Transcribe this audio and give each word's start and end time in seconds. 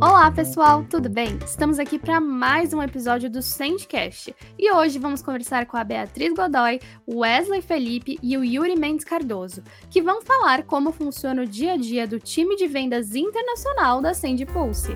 Olá, 0.00 0.28
pessoal, 0.32 0.84
tudo 0.90 1.08
bem? 1.08 1.38
Estamos 1.44 1.78
aqui 1.78 1.98
para 1.98 2.20
mais 2.20 2.74
um 2.74 2.82
episódio 2.82 3.30
do 3.30 3.40
Sandcast 3.40 4.34
e 4.58 4.72
hoje 4.72 4.98
vamos 4.98 5.22
conversar 5.22 5.66
com 5.66 5.76
a 5.76 5.84
Beatriz 5.84 6.34
Godoy, 6.34 6.80
Wesley 7.08 7.62
Felipe 7.62 8.18
e 8.20 8.36
o 8.36 8.42
Yuri 8.42 8.74
Mendes 8.74 9.04
Cardoso, 9.04 9.62
que 9.88 10.02
vão 10.02 10.20
falar 10.22 10.64
como 10.64 10.90
funciona 10.90 11.42
o 11.42 11.46
dia 11.46 11.74
a 11.74 11.76
dia 11.76 12.04
do 12.04 12.18
time 12.18 12.56
de 12.56 12.66
vendas 12.66 13.14
internacional 13.14 14.00
da 14.00 14.12
Sand 14.14 14.44
Pulse. 14.52 14.94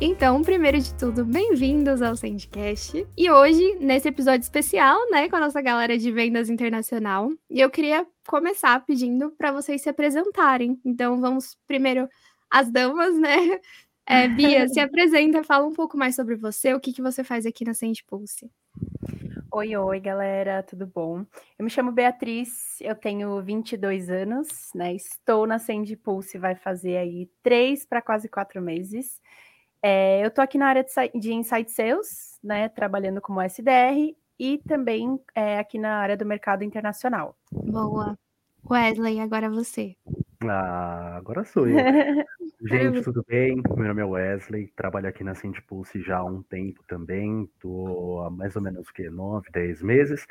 Então, 0.00 0.42
primeiro 0.42 0.78
de 0.80 0.92
tudo, 0.94 1.24
bem-vindos 1.24 2.02
ao 2.02 2.16
Sandcast. 2.16 3.06
E 3.16 3.30
hoje, 3.30 3.76
nesse 3.80 4.08
episódio 4.08 4.42
especial, 4.42 4.98
né, 5.10 5.28
com 5.28 5.36
a 5.36 5.40
nossa 5.40 5.62
galera 5.62 5.96
de 5.96 6.10
vendas 6.10 6.50
internacional, 6.50 7.30
e 7.48 7.60
eu 7.60 7.70
queria 7.70 8.06
começar 8.26 8.84
pedindo 8.84 9.30
para 9.30 9.52
vocês 9.52 9.82
se 9.82 9.88
apresentarem. 9.88 10.78
Então, 10.84 11.20
vamos 11.20 11.56
primeiro 11.66 12.08
as 12.50 12.70
damas, 12.70 13.18
né? 13.18 13.36
É, 14.06 14.28
Bia, 14.28 14.68
se 14.68 14.78
apresenta, 14.78 15.42
fala 15.42 15.66
um 15.66 15.72
pouco 15.72 15.96
mais 15.96 16.14
sobre 16.14 16.36
você, 16.36 16.74
o 16.74 16.78
que, 16.78 16.92
que 16.92 17.00
você 17.00 17.24
faz 17.24 17.46
aqui 17.46 17.64
na 17.64 17.72
Sand 17.72 17.94
Pulse. 18.06 18.50
Oi, 19.50 19.74
oi, 19.74 20.00
galera, 20.00 20.62
tudo 20.62 20.86
bom? 20.86 21.24
Eu 21.58 21.64
me 21.64 21.70
chamo 21.70 21.90
Beatriz, 21.90 22.78
eu 22.82 22.94
tenho 22.94 23.40
22 23.40 24.10
anos, 24.10 24.48
né? 24.74 24.92
Estou 24.92 25.46
na 25.46 25.58
Sand 25.58 25.86
Pulse, 26.02 26.36
vai 26.36 26.54
fazer 26.54 26.98
aí 26.98 27.30
três 27.42 27.86
para 27.86 28.02
quase 28.02 28.28
quatro 28.28 28.60
meses. 28.60 29.18
É, 29.86 30.24
eu 30.24 30.28
estou 30.28 30.42
aqui 30.42 30.56
na 30.56 30.68
área 30.68 30.82
de, 30.82 31.20
de 31.20 31.34
Insight 31.34 31.70
Sales, 31.70 32.38
né, 32.42 32.70
trabalhando 32.70 33.20
como 33.20 33.42
SDR 33.42 34.16
e 34.38 34.56
também 34.66 35.20
é, 35.34 35.58
aqui 35.58 35.78
na 35.78 35.98
área 35.98 36.16
do 36.16 36.24
mercado 36.24 36.64
internacional. 36.64 37.36
Boa. 37.52 38.18
Wesley, 38.70 39.20
agora 39.20 39.50
você. 39.50 39.94
Ah, 40.42 41.16
agora 41.18 41.44
sou 41.44 41.68
eu. 41.68 41.76
Gente, 42.64 43.02
tudo 43.02 43.22
bem? 43.28 43.62
Meu 43.76 43.88
nome 43.88 44.00
é 44.00 44.04
Wesley, 44.06 44.72
trabalho 44.74 45.06
aqui 45.06 45.22
na 45.22 45.34
Pulse 45.68 46.00
já 46.00 46.16
há 46.16 46.24
um 46.24 46.42
tempo 46.42 46.82
também, 46.88 47.42
estou 47.42 48.22
há 48.22 48.30
mais 48.30 48.56
ou 48.56 48.62
menos 48.62 48.90
que 48.90 49.10
9, 49.10 49.50
10 49.52 49.82
meses. 49.82 50.26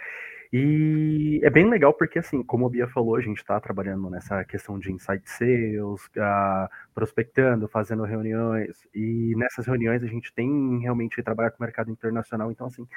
E 0.56 1.40
é 1.42 1.50
bem 1.50 1.68
legal 1.68 1.92
porque, 1.96 2.20
assim, 2.20 2.44
como 2.44 2.68
a 2.68 2.70
Bia 2.70 2.88
falou, 2.88 3.16
a 3.16 3.22
gente 3.22 3.40
está 3.40 3.60
trabalhando 3.60 4.08
nessa 4.08 4.46
questão 4.46 4.78
de 4.78 4.92
insight 4.92 5.28
sales, 5.28 6.06
uh, 6.16 6.70
prospectando, 6.94 7.68
fazendo 7.68 8.04
reuniões, 8.04 8.88
e 8.94 9.34
nessas 9.36 9.66
reuniões 9.66 10.04
a 10.04 10.08
gente 10.08 10.32
tem 10.32 10.78
realmente 10.80 11.16
que 11.16 11.24
trabalhar 11.24 11.50
com 11.50 11.58
o 11.58 11.66
mercado 11.66 11.90
internacional. 11.90 12.52
Então, 12.52 12.68
assim, 12.68 12.88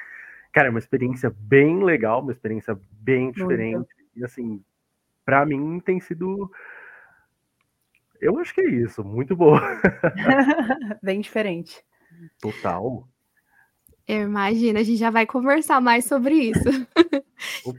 cara, 0.53 0.67
é 0.67 0.69
uma 0.69 0.77
experiência 0.77 1.33
bem 1.35 1.83
legal, 1.83 2.21
uma 2.21 2.31
experiência 2.31 2.79
bem 2.91 3.31
diferente. 3.31 3.77
Muito. 3.77 3.89
E, 4.15 4.23
assim, 4.23 4.63
para 5.25 5.43
mim 5.43 5.79
tem 5.79 5.99
sido. 5.99 6.51
Eu 8.21 8.37
acho 8.37 8.53
que 8.53 8.61
é 8.61 8.69
isso, 8.69 9.03
muito 9.03 9.35
boa. 9.35 9.59
bem 11.01 11.21
diferente. 11.21 11.83
Total. 12.39 13.07
Eu 14.07 14.21
imagino, 14.21 14.77
a 14.77 14.83
gente 14.83 14.97
já 14.99 15.09
vai 15.09 15.25
conversar 15.25 15.81
mais 15.81 16.05
sobre 16.05 16.35
isso. 16.35 16.63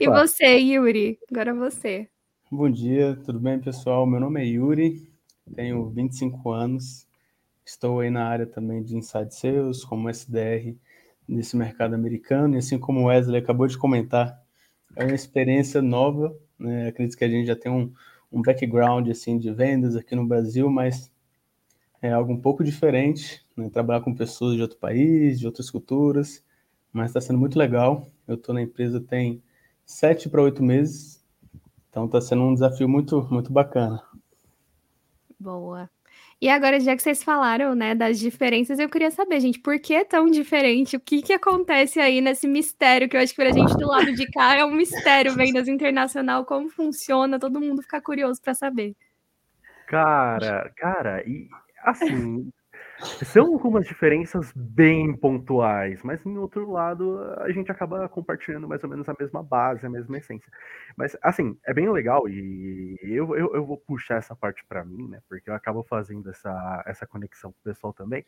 e 0.01 0.07
você, 0.07 0.59
Yuri? 0.59 1.19
Agora 1.31 1.55
você. 1.55 2.09
Bom 2.51 2.69
dia, 2.71 3.17
tudo 3.25 3.39
bem, 3.39 3.59
pessoal? 3.59 4.07
Meu 4.07 4.21
nome 4.21 4.41
é 4.43 4.45
Yuri, 4.45 5.11
tenho 5.55 5.89
25 5.89 6.51
anos, 6.51 7.07
estou 7.65 8.01
aí 8.01 8.11
na 8.11 8.27
área 8.27 8.47
também 8.47 8.83
de 8.83 8.97
Inside 8.97 9.35
Sales, 9.35 9.85
como 9.85 10.11
SDR 10.11 10.77
nesse 11.27 11.57
mercado 11.57 11.95
americano, 11.95 12.55
e 12.55 12.59
assim 12.59 12.79
como 12.79 13.01
o 13.01 13.05
Wesley 13.05 13.41
acabou 13.41 13.67
de 13.67 13.79
comentar, 13.79 14.43
é 14.97 15.05
uma 15.05 15.15
experiência 15.15 15.81
nova, 15.81 16.37
né? 16.59 16.89
Acredito 16.89 17.17
que 17.17 17.25
a 17.25 17.29
gente 17.29 17.47
já 17.47 17.57
tem 17.57 17.71
um, 17.71 17.93
um 18.33 18.43
background 18.43 19.09
assim 19.09 19.39
de 19.39 19.51
vendas 19.53 19.97
aqui 19.97 20.15
no 20.15 20.27
Brasil, 20.27 20.71
mas 20.71 21.11
é 22.03 22.13
algo 22.13 22.33
um 22.33 22.41
pouco 22.41 22.63
diferente, 22.63 23.45
né? 23.57 23.71
trabalhar 23.71 24.03
com 24.03 24.15
pessoas 24.15 24.55
de 24.57 24.63
outro 24.63 24.79
país, 24.79 25.39
de 25.39 25.47
outras 25.47 25.71
culturas, 25.71 26.45
mas 26.93 27.11
está 27.11 27.21
sendo 27.21 27.39
muito 27.39 27.59
legal. 27.59 28.07
Eu 28.27 28.35
estou 28.35 28.55
na 28.55 28.63
empresa 28.63 29.01
tem 29.01 29.43
sete 29.89 30.29
para 30.29 30.43
oito 30.43 30.63
meses, 30.63 31.25
então 31.89 32.05
está 32.05 32.21
sendo 32.21 32.43
um 32.43 32.53
desafio 32.53 32.89
muito, 32.89 33.27
muito 33.31 33.51
bacana. 33.51 34.03
Boa. 35.41 35.91
E 36.41 36.49
agora, 36.49 36.79
já 36.79 36.95
que 36.95 37.03
vocês 37.03 37.23
falaram, 37.23 37.75
né, 37.75 37.95
das 37.97 38.19
diferenças, 38.19 38.79
eu 38.79 38.89
queria 38.89 39.11
saber, 39.11 39.41
gente, 39.41 39.59
por 39.59 39.81
que 39.81 39.95
é 39.95 40.05
tão 40.05 40.27
diferente? 40.27 40.97
O 40.97 41.01
que 41.01 41.21
que 41.23 41.33
acontece 41.33 41.99
aí 41.99 42.21
nesse 42.21 42.47
mistério 42.47 43.09
que 43.09 43.17
eu 43.17 43.21
acho 43.21 43.35
que 43.35 43.43
pra 43.43 43.51
gente 43.51 43.77
do 43.77 43.89
lado 43.89 44.13
de 44.13 44.31
cá 44.31 44.55
é 44.57 44.65
um 44.65 44.73
mistério 44.73 45.35
vendas 45.35 45.67
internacional, 45.67 46.45
como 46.45 46.69
funciona, 46.69 47.41
todo 47.41 47.61
mundo 47.61 47.83
fica 47.83 48.01
curioso 48.01 48.41
para 48.41 48.55
saber. 48.55 48.95
Cara, 49.89 50.71
cara, 50.77 51.27
e 51.27 51.49
assim, 51.83 52.53
são 53.25 53.53
algumas 53.53 53.87
diferenças 53.87 54.53
bem 54.55 55.17
pontuais, 55.17 56.03
mas 56.03 56.25
em 56.27 56.37
outro 56.37 56.71
lado 56.71 57.21
a 57.39 57.51
gente 57.53 57.71
acaba 57.71 58.09
compartilhando 58.09 58.67
mais 58.69 58.83
ou 58.83 58.91
menos 58.91 59.09
a 59.09 59.15
mesma 59.19 59.43
base, 59.43 59.87
a 59.87 59.91
mesma 59.91 60.19
essência. 60.19 60.51
Mas 60.97 61.17
assim, 61.23 61.57
é 61.65 61.73
bem 61.73 61.91
legal 61.91 62.29
e 62.29 62.99
eu, 63.03 63.37
eu, 63.37 63.55
eu 63.55 63.65
vou 63.65 63.79
puxar 63.79 64.17
essa 64.17 64.35
parte 64.35 64.65
para 64.69 64.85
mim, 64.85 65.09
né? 65.09 65.21
Porque 65.29 65.49
eu 65.49 65.55
acabo 65.55 65.83
fazendo 65.85 66.29
essa, 66.29 66.83
essa 66.87 67.07
conexão 67.07 67.53
com 67.53 67.59
o 67.61 67.65
pessoal 67.65 67.93
também. 67.93 68.25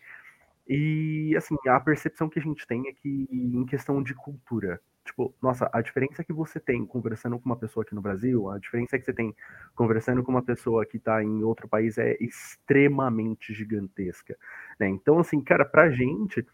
E 0.73 1.35
assim, 1.37 1.57
a 1.67 1.81
percepção 1.81 2.29
que 2.29 2.39
a 2.39 2.43
gente 2.43 2.65
tem 2.67 2.87
é 2.89 2.93
que 2.93 3.29
em 3.31 3.67
questão 3.67 4.01
de 4.03 4.15
cultura, 4.15 4.81
Tipo, 5.05 5.35
nossa, 5.43 5.69
a 5.73 5.81
diferença 5.81 6.23
que 6.23 6.33
você 6.33 6.61
tem 6.61 6.87
conversando 6.87 7.37
com 7.39 7.47
uma 7.47 7.57
pessoa 7.57 7.83
aqui 7.83 7.95
no 7.95 8.01
Brasil, 8.01 8.49
a 8.49 8.59
diferença 8.59 8.97
que 8.99 9.05
você 9.05 9.13
tem 9.13 9.35
conversando 9.75 10.23
com 10.23 10.31
uma 10.31 10.43
pessoa 10.43 10.87
que 10.87 10.99
está 10.99 11.23
em 11.25 11.43
outro 11.43 11.67
país 11.67 11.99
é 11.99 12.17
extremamente 12.21 13.53
gigantesca. 13.53 14.37
Né? 14.79 14.89
Então, 14.89 15.19
assim, 15.19 15.41
cara, 15.41 15.65
pra 15.65 15.91
gente 15.91 16.47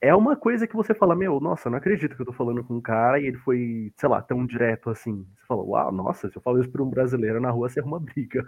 é 0.00 0.14
uma 0.14 0.34
coisa 0.34 0.66
que 0.66 0.74
você 0.74 0.94
fala, 0.94 1.14
meu, 1.14 1.38
nossa, 1.40 1.68
não 1.68 1.76
acredito 1.76 2.16
que 2.16 2.22
eu 2.22 2.26
tô 2.26 2.32
falando 2.32 2.64
com 2.64 2.76
um 2.76 2.80
cara 2.80 3.20
e 3.20 3.26
ele 3.26 3.36
foi, 3.36 3.92
sei 3.96 4.08
lá, 4.08 4.22
tão 4.22 4.46
direto 4.46 4.88
assim. 4.88 5.26
Você 5.36 5.46
fala, 5.46 5.62
uau, 5.62 5.92
nossa, 5.92 6.30
se 6.30 6.36
eu 6.36 6.40
falo 6.42 6.60
isso 6.60 6.70
pra 6.70 6.82
um 6.82 6.88
brasileiro 6.88 7.40
na 7.40 7.50
rua, 7.50 7.68
você 7.68 7.80
arruma 7.80 8.00
briga. 8.00 8.42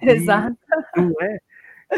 Exato. 0.00 0.56
E, 0.96 1.00
não 1.00 1.20
é? 1.20 1.38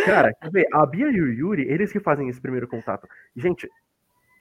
Cara, 0.04 0.32
quer 0.34 0.50
ver, 0.50 0.66
a 0.72 0.84
Bia 0.86 1.10
e 1.10 1.20
o 1.20 1.32
Yuri, 1.32 1.62
eles 1.62 1.92
que 1.92 2.00
fazem 2.00 2.28
esse 2.28 2.40
primeiro 2.40 2.68
contato. 2.68 3.08
Gente, 3.36 3.68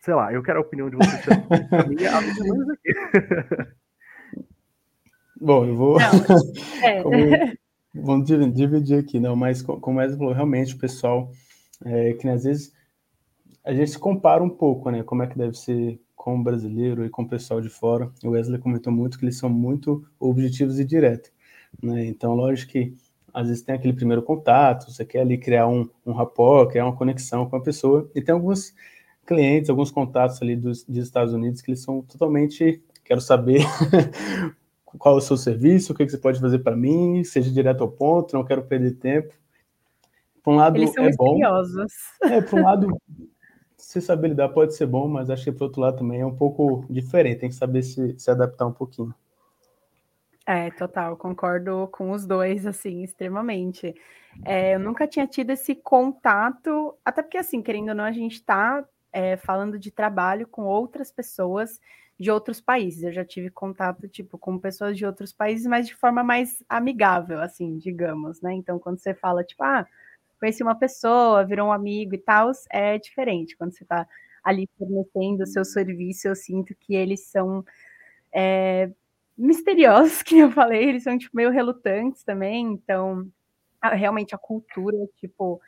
sei 0.02 0.14
lá, 0.14 0.32
eu 0.34 0.44
quero 0.44 0.60
a 0.60 0.62
opinião 0.62 0.90
de 0.90 0.98
vocês. 0.98 1.26
a 1.72 1.88
minha, 1.88 2.18
a 2.18 2.22
minha 2.22 2.74
aqui. 2.74 2.94
Bom, 5.40 5.66
eu 5.66 5.76
vou. 5.76 5.98
É. 6.84 7.02
como... 7.04 7.16
Vamos 7.94 8.28
dividir 8.28 9.00
aqui, 9.00 9.20
não, 9.20 9.36
mas 9.36 9.62
como 9.62 10.02
o 10.02 10.18
falou, 10.18 10.34
realmente 10.34 10.76
o 10.76 10.78
pessoal, 10.78 11.32
é, 11.84 12.14
que 12.14 12.28
às 12.28 12.44
vezes 12.44 12.72
a 13.66 13.74
gente 13.74 13.92
se 13.92 14.00
compara 14.00 14.44
um 14.44 14.50
pouco, 14.50 14.92
né? 14.92 15.02
Como 15.04 15.24
é 15.24 15.28
que 15.28 15.38
deve 15.38 15.58
ser 15.58 16.00
com 16.28 16.38
o 16.38 16.44
brasileiro 16.44 17.06
e 17.06 17.10
com 17.10 17.22
o 17.22 17.28
pessoal 17.28 17.62
de 17.62 17.70
fora. 17.70 18.12
O 18.22 18.32
Wesley 18.32 18.60
comentou 18.60 18.92
muito 18.92 19.18
que 19.18 19.24
eles 19.24 19.38
são 19.38 19.50
muito 19.50 20.06
objetivos 20.20 20.78
e 20.78 20.84
diretos. 20.84 21.32
Né? 21.82 22.06
Então, 22.06 22.36
lógico 22.36 22.74
que 22.74 22.94
às 23.34 23.48
vezes 23.48 23.64
tem 23.64 23.76
aquele 23.76 23.94
primeiro 23.94 24.22
contato, 24.24 24.92
você 24.92 25.06
quer 25.06 25.22
ali 25.22 25.38
criar 25.38 25.68
um, 25.68 25.90
um 26.06 26.14
rapport, 26.14 26.70
criar 26.70 26.86
uma 26.86 26.96
conexão 26.96 27.50
com 27.50 27.56
a 27.56 27.62
pessoa, 27.62 28.10
e 28.16 28.22
tem 28.22 28.34
alguns 28.34 28.74
clientes, 29.26 29.70
alguns 29.70 29.92
contatos 29.92 30.42
ali 30.42 30.56
dos, 30.56 30.84
dos 30.84 30.98
Estados 30.98 31.34
Unidos 31.34 31.62
que 31.62 31.70
eles 31.70 31.82
são 31.82 32.02
totalmente, 32.02 32.82
quero 33.04 33.22
saber 33.22 33.62
qual 34.98 35.16
é 35.16 35.18
o 35.18 35.22
seu 35.22 35.38
serviço, 35.38 35.92
o 35.92 35.96
que, 35.96 36.06
que 36.06 36.12
você 36.12 36.18
pode 36.18 36.40
fazer 36.40 36.60
para 36.60 36.76
mim, 36.76 37.24
seja 37.24 37.52
direto 37.52 37.82
ao 37.82 37.92
ponto, 37.92 38.34
não 38.36 38.46
quero 38.46 38.64
perder 38.64 38.96
tempo. 38.96 39.34
Por 40.42 40.54
um 40.54 40.58
lado 40.58 40.78
eles 40.78 40.94
são 40.94 41.04
é 41.04 41.12
bom. 41.14 41.38
É, 42.24 42.42
por 42.42 42.60
um 42.60 42.64
lado, 42.64 42.88
se 43.78 44.02
saber 44.02 44.30
lidar 44.30 44.50
pode 44.50 44.76
ser 44.76 44.86
bom, 44.86 45.08
mas 45.08 45.30
acho 45.30 45.44
que 45.44 45.52
por 45.52 45.66
outro 45.66 45.82
lado 45.82 45.98
também 45.98 46.22
é 46.22 46.26
um 46.26 46.36
pouco 46.36 46.86
diferente, 46.90 47.42
tem 47.42 47.50
que 47.50 47.56
saber 47.56 47.84
se, 47.84 48.18
se 48.18 48.32
adaptar 48.32 48.66
um 48.66 48.72
pouquinho. 48.72 49.14
É, 50.50 50.72
total, 50.72 51.18
concordo 51.18 51.90
com 51.92 52.12
os 52.12 52.26
dois, 52.26 52.66
assim, 52.66 53.04
extremamente. 53.04 53.94
É, 54.46 54.76
eu 54.76 54.80
nunca 54.80 55.06
tinha 55.06 55.28
tido 55.28 55.50
esse 55.50 55.76
contato, 55.76 56.98
até 57.04 57.22
porque, 57.22 57.38
assim, 57.38 57.62
querendo 57.62 57.90
ou 57.90 57.96
não, 57.96 58.06
a 58.06 58.14
gente 58.14 58.36
está 58.36 58.86
é, 59.12 59.36
falando 59.36 59.78
de 59.78 59.92
trabalho 59.92 60.48
com 60.48 60.64
outras 60.64 61.12
pessoas 61.12 61.80
de 62.18 62.32
outros 62.32 62.62
países. 62.62 63.04
Eu 63.04 63.12
já 63.12 63.26
tive 63.26 63.50
contato, 63.50 64.08
tipo, 64.08 64.38
com 64.38 64.58
pessoas 64.58 64.98
de 64.98 65.06
outros 65.06 65.34
países, 65.34 65.68
mas 65.68 65.86
de 65.88 65.96
forma 65.96 66.24
mais 66.24 66.64
amigável, 66.70 67.42
assim, 67.42 67.78
digamos, 67.78 68.42
né? 68.42 68.54
Então, 68.54 68.80
quando 68.80 69.00
você 69.00 69.14
fala, 69.14 69.44
tipo, 69.44 69.64
ah, 69.64 69.86
conheci 70.40 70.64
uma 70.64 70.76
pessoa, 70.76 71.46
virou 71.46 71.68
um 71.68 71.72
amigo 71.74 72.16
e 72.16 72.18
tal, 72.20 72.52
é 72.72 72.98
diferente. 72.98 73.58
Quando 73.58 73.74
você 73.76 73.84
está 73.84 74.08
ali 74.44 74.70
fornecendo 74.78 75.44
o 75.44 75.48
seu 75.48 75.66
serviço, 75.66 76.28
eu 76.30 76.36
sinto 76.36 76.74
que 76.80 76.96
eles 76.96 77.26
são 77.28 77.66
é, 78.34 78.92
misteriosos, 79.38 80.22
que 80.24 80.40
eu 80.40 80.52
falei, 80.52 80.90
eles 80.90 81.04
são, 81.04 81.18
tipo, 81.18 81.36
meio 81.36 81.52
relutantes 81.52 82.24
também, 82.24 82.66
então, 82.66 83.28
realmente 83.82 84.34
a 84.36 84.38
cultura, 84.38 84.98
tipo, 85.18 85.62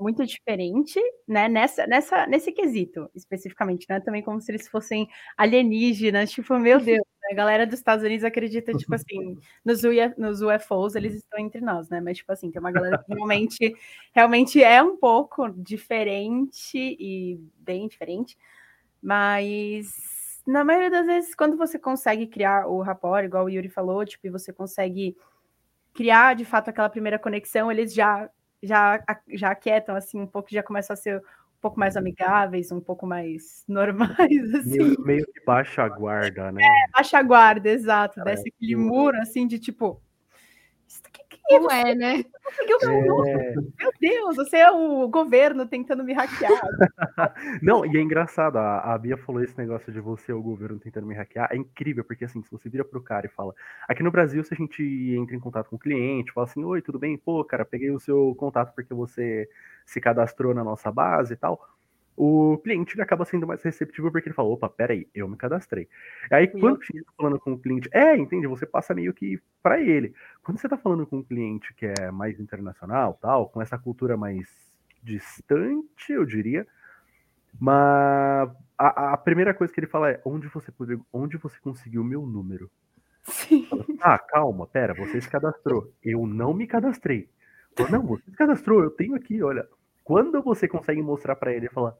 muito 0.00 0.26
diferente, 0.26 1.00
né? 1.26 1.48
Nessa, 1.48 1.86
nessa, 1.86 2.26
nesse 2.26 2.52
quesito, 2.52 3.08
especificamente, 3.14 3.86
né? 3.88 4.00
Também 4.00 4.22
como 4.22 4.40
se 4.40 4.50
eles 4.50 4.68
fossem 4.68 5.08
alienígenas, 5.36 6.30
tipo, 6.32 6.58
meu 6.58 6.78
Deus, 6.82 7.06
né? 7.22 7.28
a 7.30 7.34
galera 7.34 7.66
dos 7.66 7.78
Estados 7.78 8.04
Unidos 8.04 8.24
acredita, 8.24 8.72
tipo 8.72 8.94
assim, 8.94 9.38
nos, 9.64 9.84
UF, 9.84 10.14
nos 10.18 10.42
UFOs 10.42 10.94
eles 10.96 11.14
estão 11.14 11.38
entre 11.38 11.60
nós, 11.60 11.88
né? 11.88 12.00
Mas, 12.00 12.18
tipo 12.18 12.32
assim, 12.32 12.50
tem 12.50 12.60
uma 12.60 12.72
galera 12.72 12.98
que 12.98 13.14
realmente, 13.14 13.76
realmente 14.12 14.62
é 14.62 14.82
um 14.82 14.96
pouco 14.96 15.48
diferente 15.50 16.76
e 16.76 17.38
bem 17.56 17.86
diferente, 17.86 18.36
mas 19.00 20.21
na 20.46 20.64
maioria 20.64 20.90
das 20.90 21.06
vezes, 21.06 21.34
quando 21.34 21.56
você 21.56 21.78
consegue 21.78 22.26
criar 22.26 22.66
o 22.66 22.80
rapport, 22.80 23.24
igual 23.24 23.44
o 23.44 23.48
Yuri 23.48 23.68
falou, 23.68 24.04
tipo, 24.04 24.26
e 24.26 24.30
você 24.30 24.52
consegue 24.52 25.16
criar 25.94 26.34
de 26.34 26.44
fato 26.44 26.70
aquela 26.70 26.88
primeira 26.88 27.18
conexão, 27.18 27.70
eles 27.70 27.92
já 27.94 28.28
já 28.62 29.02
já 29.28 29.50
aquietam 29.50 29.94
assim 29.94 30.20
um 30.20 30.26
pouco, 30.26 30.48
já 30.50 30.62
começam 30.62 30.94
a 30.94 30.96
ser 30.96 31.18
um 31.18 31.60
pouco 31.60 31.78
mais 31.78 31.96
amigáveis, 31.96 32.72
um 32.72 32.80
pouco 32.80 33.06
mais 33.06 33.64
normais 33.68 34.54
assim. 34.54 34.78
Meio, 34.78 35.00
meio 35.02 35.26
que 35.26 35.44
baixa 35.44 35.82
a 35.82 35.88
guarda, 35.88 36.50
né? 36.50 36.62
É, 36.62 36.90
baixa 36.90 37.18
a 37.18 37.22
guarda, 37.22 37.68
exato, 37.68 38.20
é, 38.20 38.24
desce 38.24 38.48
aquele 38.48 38.76
muro 38.76 39.16
assim 39.18 39.46
de 39.46 39.58
tipo 39.58 40.00
é, 41.56 41.60
Não 41.60 41.70
é, 41.70 41.94
né? 41.94 42.24
É... 42.84 43.54
Meu 43.54 43.92
Deus, 44.00 44.36
você 44.36 44.58
é 44.58 44.70
o 44.70 45.08
governo 45.08 45.66
tentando 45.66 46.04
me 46.04 46.12
hackear. 46.12 46.50
Não, 47.62 47.86
e 47.86 47.96
é 47.96 48.00
engraçado, 48.00 48.56
a, 48.56 48.94
a 48.94 48.98
Bia 48.98 49.16
falou 49.16 49.42
esse 49.42 49.56
negócio 49.56 49.92
de 49.92 50.00
você 50.00 50.32
é 50.32 50.34
o 50.34 50.42
governo 50.42 50.78
tentando 50.78 51.06
me 51.06 51.14
hackear. 51.14 51.48
É 51.52 51.56
incrível, 51.56 52.04
porque 52.04 52.24
assim, 52.24 52.42
se 52.42 52.50
você 52.50 52.68
vira 52.68 52.84
pro 52.84 53.00
cara 53.00 53.26
e 53.26 53.30
fala. 53.30 53.54
Aqui 53.88 54.02
no 54.02 54.10
Brasil, 54.10 54.42
se 54.44 54.54
a 54.54 54.56
gente 54.56 54.82
entra 55.16 55.34
em 55.36 55.40
contato 55.40 55.70
com 55.70 55.76
o 55.76 55.78
cliente, 55.78 56.32
fala 56.32 56.46
assim: 56.46 56.64
Oi, 56.64 56.82
tudo 56.82 56.98
bem? 56.98 57.16
Pô, 57.16 57.44
cara, 57.44 57.64
peguei 57.64 57.90
o 57.90 58.00
seu 58.00 58.34
contato 58.36 58.74
porque 58.74 58.92
você 58.92 59.48
se 59.86 60.00
cadastrou 60.00 60.54
na 60.54 60.64
nossa 60.64 60.90
base 60.90 61.34
e 61.34 61.36
tal 61.36 61.60
o 62.16 62.58
cliente 62.58 63.00
acaba 63.00 63.24
sendo 63.24 63.46
mais 63.46 63.62
receptivo 63.62 64.10
porque 64.10 64.28
ele 64.28 64.34
fala, 64.34 64.48
opa, 64.48 64.68
peraí, 64.68 65.08
eu 65.14 65.28
me 65.28 65.36
cadastrei. 65.36 65.88
Aí 66.30 66.46
quando 66.46 66.84
você 66.84 66.98
está 66.98 67.12
falando 67.16 67.40
com 67.40 67.52
o 67.52 67.58
cliente, 67.58 67.88
é, 67.92 68.16
entende, 68.16 68.46
você 68.46 68.66
passa 68.66 68.94
meio 68.94 69.14
que 69.14 69.40
para 69.62 69.80
ele. 69.80 70.14
Quando 70.42 70.58
você 70.58 70.66
está 70.66 70.76
falando 70.76 71.06
com 71.06 71.18
um 71.18 71.22
cliente 71.22 71.72
que 71.74 71.86
é 71.86 72.10
mais 72.10 72.38
internacional, 72.38 73.18
tal, 73.20 73.48
com 73.48 73.62
essa 73.62 73.78
cultura 73.78 74.16
mais 74.16 74.48
distante, 75.02 76.12
eu 76.12 76.24
diria, 76.24 76.66
mas 77.58 78.50
a, 78.78 79.12
a 79.12 79.16
primeira 79.16 79.54
coisa 79.54 79.72
que 79.72 79.80
ele 79.80 79.86
fala 79.86 80.10
é, 80.10 80.20
onde 80.24 80.48
você, 80.48 80.72
onde 81.12 81.36
você 81.36 81.58
conseguiu 81.60 82.02
o 82.02 82.04
meu 82.04 82.26
número? 82.26 82.70
Sim. 83.24 83.68
Ah, 84.00 84.18
calma, 84.18 84.66
pera, 84.66 84.94
você 84.94 85.20
se 85.20 85.30
cadastrou. 85.30 85.92
Eu 86.02 86.26
não 86.26 86.52
me 86.52 86.66
cadastrei. 86.66 87.28
Não, 87.90 88.02
você 88.02 88.24
se 88.24 88.36
cadastrou, 88.36 88.82
eu 88.82 88.90
tenho 88.90 89.14
aqui, 89.14 89.42
olha, 89.42 89.66
quando 90.04 90.42
você 90.42 90.68
consegue 90.68 91.02
mostrar 91.02 91.36
para 91.36 91.52
ele 91.52 91.66
e 91.66 91.70
falar, 91.70 91.94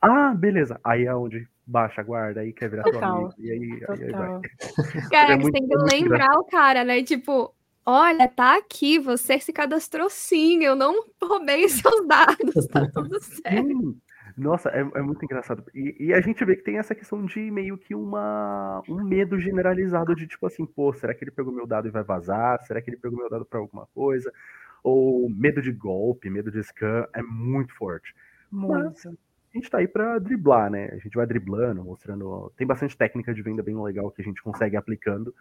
ah, 0.00 0.34
beleza, 0.34 0.80
aí 0.82 1.04
é 1.04 1.14
onde 1.14 1.46
baixa 1.66 2.00
a 2.00 2.04
guarda, 2.04 2.40
aí 2.40 2.52
quer 2.52 2.70
virar 2.70 2.82
Total. 2.82 3.00
tua 3.00 3.10
amiga, 3.10 3.34
e 3.38 3.50
aí, 3.50 3.84
aí, 3.88 4.04
aí 4.04 4.12
vai. 4.12 4.40
Cara, 5.10 5.34
é 5.34 5.38
você 5.38 5.52
tem 5.52 5.68
que 5.68 5.76
lembrar 5.76 6.38
o 6.38 6.44
cara, 6.44 6.84
né? 6.84 7.02
Tipo, 7.02 7.54
olha, 7.84 8.26
tá 8.28 8.56
aqui, 8.56 8.98
você 8.98 9.38
se 9.38 9.52
cadastrou 9.52 10.08
sim, 10.10 10.64
eu 10.64 10.74
não 10.74 11.04
roubei 11.22 11.68
seus 11.68 12.06
dados, 12.06 12.66
tá 12.68 12.88
tudo 12.92 13.20
certo. 13.20 13.66
Sim. 13.66 14.00
Nossa, 14.36 14.70
é, 14.70 14.80
é, 14.80 15.02
muito 15.02 15.22
engraçado. 15.24 15.64
E, 15.74 15.96
e, 16.00 16.14
a 16.14 16.20
gente 16.20 16.44
vê 16.44 16.56
que 16.56 16.62
tem 16.62 16.78
essa 16.78 16.94
questão 16.94 17.24
de 17.26 17.50
meio 17.50 17.76
que 17.76 17.94
uma, 17.94 18.82
um 18.88 19.04
medo 19.04 19.38
generalizado 19.38 20.14
de 20.14 20.26
tipo 20.26 20.46
assim, 20.46 20.64
pô, 20.64 20.92
será 20.94 21.14
que 21.14 21.24
ele 21.24 21.30
pegou 21.30 21.52
meu 21.52 21.66
dado 21.66 21.88
e 21.88 21.90
vai 21.90 22.02
vazar? 22.02 22.62
Será 22.64 22.80
que 22.80 22.88
ele 22.88 22.96
pegou 22.96 23.18
meu 23.18 23.28
dado 23.28 23.44
para 23.44 23.58
alguma 23.58 23.86
coisa? 23.94 24.32
Ou 24.82 25.28
medo 25.30 25.60
de 25.60 25.72
golpe, 25.72 26.30
medo 26.30 26.50
de 26.50 26.62
scam 26.62 27.06
é 27.14 27.22
muito 27.22 27.74
forte. 27.74 28.14
Muito. 28.50 28.74
Mas 28.74 29.06
a 29.06 29.58
gente 29.58 29.70
tá 29.70 29.78
aí 29.78 29.88
para 29.88 30.18
driblar, 30.18 30.70
né? 30.70 30.90
A 30.92 30.96
gente 30.98 31.14
vai 31.14 31.26
driblando, 31.26 31.84
mostrando. 31.84 32.52
Tem 32.56 32.66
bastante 32.66 32.96
técnica 32.96 33.34
de 33.34 33.42
venda 33.42 33.62
bem 33.62 33.80
legal 33.82 34.10
que 34.10 34.22
a 34.22 34.24
gente 34.24 34.42
consegue 34.42 34.76
aplicando. 34.76 35.34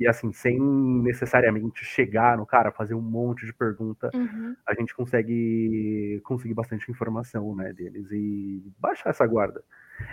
E 0.00 0.08
assim, 0.08 0.32
sem 0.32 0.58
necessariamente 0.58 1.84
chegar 1.84 2.38
no 2.38 2.46
cara, 2.46 2.72
fazer 2.72 2.94
um 2.94 3.02
monte 3.02 3.44
de 3.44 3.52
pergunta, 3.52 4.10
uhum. 4.14 4.56
a 4.66 4.74
gente 4.74 4.94
consegue 4.94 6.18
conseguir 6.24 6.54
bastante 6.54 6.90
informação, 6.90 7.54
né, 7.54 7.70
deles 7.74 8.10
e 8.10 8.62
baixar 8.78 9.10
essa 9.10 9.26
guarda. 9.26 9.62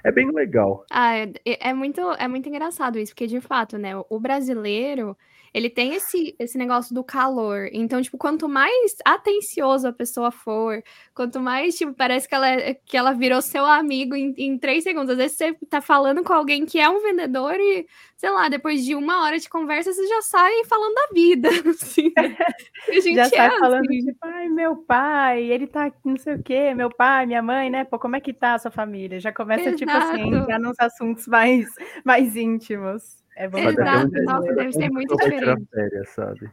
É 0.04 0.12
bem 0.12 0.30
legal. 0.30 0.86
Ah, 0.92 1.16
é, 1.16 1.32
é 1.46 1.74
muito, 1.74 2.02
é 2.02 2.28
muito 2.28 2.50
engraçado 2.50 3.00
isso, 3.00 3.14
porque 3.14 3.28
de 3.28 3.40
fato, 3.40 3.78
né, 3.78 3.94
o 4.10 4.20
brasileiro, 4.20 5.18
ele 5.54 5.70
tem 5.70 5.94
esse, 5.94 6.36
esse 6.40 6.58
negócio 6.58 6.94
do 6.94 7.04
calor. 7.04 7.70
Então, 7.72 8.02
tipo, 8.02 8.18
quanto 8.18 8.48
mais 8.48 8.96
atencioso 9.06 9.88
a 9.88 9.94
pessoa 9.94 10.32
for, 10.32 10.84
quanto 11.14 11.40
mais, 11.40 11.78
tipo, 11.78 11.94
parece 11.94 12.28
que 12.28 12.36
ela, 12.36 12.48
que 12.86 12.98
ela 12.98 13.14
virou 13.14 13.42
seu 13.42 13.66
amigo 13.66 14.16
em, 14.16 14.34
em 14.38 14.58
três 14.58 14.84
segundos. 14.84 15.12
Às 15.12 15.18
vezes 15.18 15.38
você 15.38 15.54
tá 15.70 15.82
falando 15.82 16.24
com 16.24 16.34
alguém 16.34 16.66
que 16.66 16.80
é 16.80 16.90
um 16.90 17.02
vendedor 17.02 17.56
e, 17.60 17.88
sei 18.16 18.30
lá, 18.30 18.50
depois 18.50 18.84
de 18.84 18.96
uma 18.96 19.24
hora 19.24 19.38
de 19.38 19.50
conversa, 19.50 19.94
você 19.94 20.08
já 20.08 20.22
sai 20.22 20.64
falando 20.66 20.94
da 20.94 21.08
vida. 21.14 21.50
Assim. 21.70 22.12
a 22.90 22.92
gente 22.94 23.16
já 23.16 23.24
é 23.24 23.30
sai 23.30 23.48
assim. 23.48 23.60
falando, 23.60 23.88
tipo, 23.88 24.18
ai, 24.22 24.50
meu 24.50 24.76
pai, 24.78 25.44
ele 25.44 25.68
tá 25.68 25.92
não 26.04 26.18
sei 26.18 26.36
o 26.36 26.44
quê, 26.44 26.74
meu 26.74 26.90
pai, 26.90 27.26
minha 27.26 27.42
mãe, 27.42 27.70
né? 27.70 27.84
Pô, 27.84 28.00
como 28.00 28.16
é 28.16 28.20
que 28.20 28.34
tá 28.34 28.56
a 28.56 28.60
sua 28.60 28.72
família? 28.72 29.20
Já 29.20 29.32
começa, 29.32 29.70
Exato. 29.70 29.78
tipo 29.78 29.92
assim, 29.92 30.34
entrar 30.34 30.60
nos 30.60 30.80
assuntos 30.80 31.28
mais, 31.28 31.68
mais 32.04 32.36
íntimos. 32.36 33.27
É 33.40 33.48
bom 33.48 33.60
Exato, 33.60 34.12
nossa, 34.24 34.54
deve 34.54 34.72
ser 34.74 34.90
muito 34.90 35.16
diferente. 35.16 35.68
Férias, 35.72 36.10
sabe? 36.10 36.50